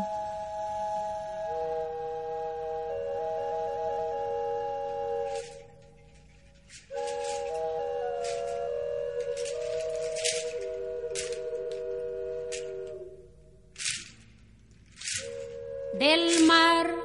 del 15.97 16.45
mar 16.45 17.04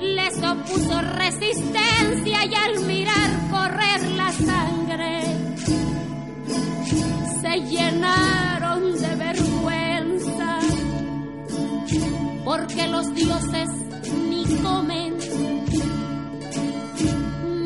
les 0.00 0.36
opuso 0.42 1.00
resistencia 1.00 2.44
y 2.44 2.54
al 2.54 2.84
mirar 2.86 3.30
correr 3.50 4.00
la 4.16 4.32
sangre 4.32 5.22
se 7.40 7.60
llenaron 7.66 8.92
de 9.00 9.16
vergüenza 9.16 10.58
porque 12.44 12.86
los 12.88 13.14
dioses 13.14 13.68
ni 14.28 14.44
comen 14.62 15.16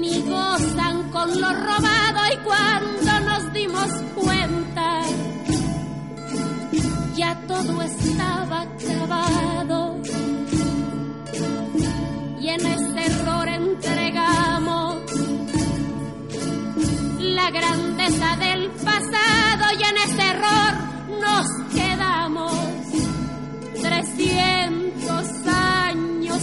ni 0.00 0.20
gozan 0.22 1.10
con 1.10 1.40
lo 1.40 1.52
robado 1.52 2.20
y 2.32 2.36
cuando 2.44 3.20
nos 3.30 3.52
dimos 3.52 3.88
cuenta 4.14 5.00
ya 7.14 7.36
todo 7.46 7.82
estaba 7.82 8.62
acabado 8.62 9.81
y 12.42 12.48
en 12.48 12.66
este 12.66 13.06
error 13.06 13.46
entregamos 13.46 14.96
la 17.20 17.50
grandeza 17.52 18.36
del 18.36 18.68
pasado 18.70 19.64
y 19.78 19.82
en 19.84 19.96
ese 19.98 20.22
error 20.28 20.72
nos 21.20 21.46
quedamos. 21.72 22.52
300 23.80 25.46
años 25.46 26.42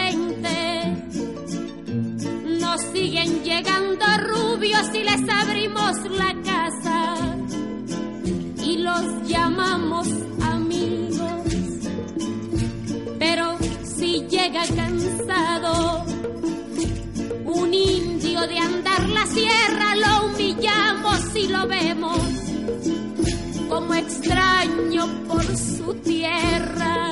llegando 3.51 4.05
rubios 4.29 4.87
y 4.93 5.03
les 5.03 5.29
abrimos 5.29 5.93
la 6.11 6.33
casa 6.41 7.15
y 8.63 8.77
los 8.77 9.27
llamamos 9.27 10.07
amigos. 10.41 11.43
Pero 13.19 13.57
si 13.83 14.25
llega 14.29 14.63
cansado 14.73 16.05
un 17.45 17.73
indio 17.73 18.39
de 18.47 18.57
andar 18.57 19.09
la 19.09 19.25
sierra, 19.25 19.95
lo 19.97 20.27
humillamos 20.27 21.35
y 21.35 21.47
lo 21.49 21.67
vemos 21.67 22.19
como 23.67 23.93
extraño 23.93 25.03
por 25.27 25.43
su 25.57 25.93
tierra. 25.95 27.11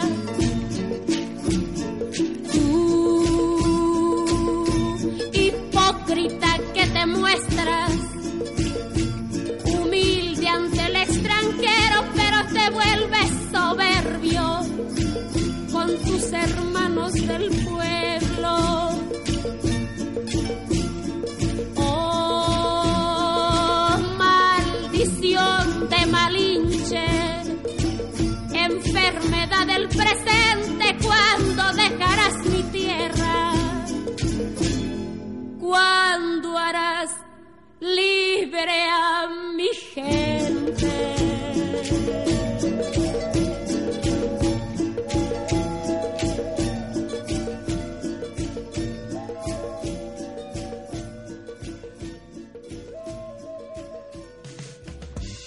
Libre 37.79 38.89
a 38.89 39.27
mi 39.55 39.69
gente? 39.93 41.15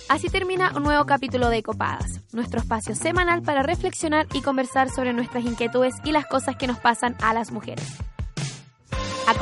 Así 0.08 0.28
termina 0.28 0.72
un 0.76 0.82
nuevo 0.82 1.06
capítulo 1.06 1.48
de 1.48 1.62
Copadas, 1.62 2.20
nuestro 2.32 2.60
espacio 2.60 2.94
semanal 2.94 3.40
para 3.40 3.62
reflexionar 3.62 4.26
y 4.34 4.42
conversar 4.42 4.90
sobre 4.90 5.14
nuestras 5.14 5.42
inquietudes 5.44 5.94
y 6.04 6.12
las 6.12 6.26
cosas 6.26 6.54
que 6.56 6.66
nos 6.66 6.78
pasan 6.78 7.16
a 7.22 7.32
las 7.32 7.50
mujeres. 7.50 7.96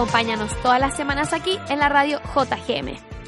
Acompáñanos 0.00 0.56
todas 0.62 0.80
las 0.80 0.96
semanas 0.96 1.34
aquí 1.34 1.58
en 1.68 1.78
la 1.78 1.90
radio 1.90 2.22
JGM. 2.34 3.19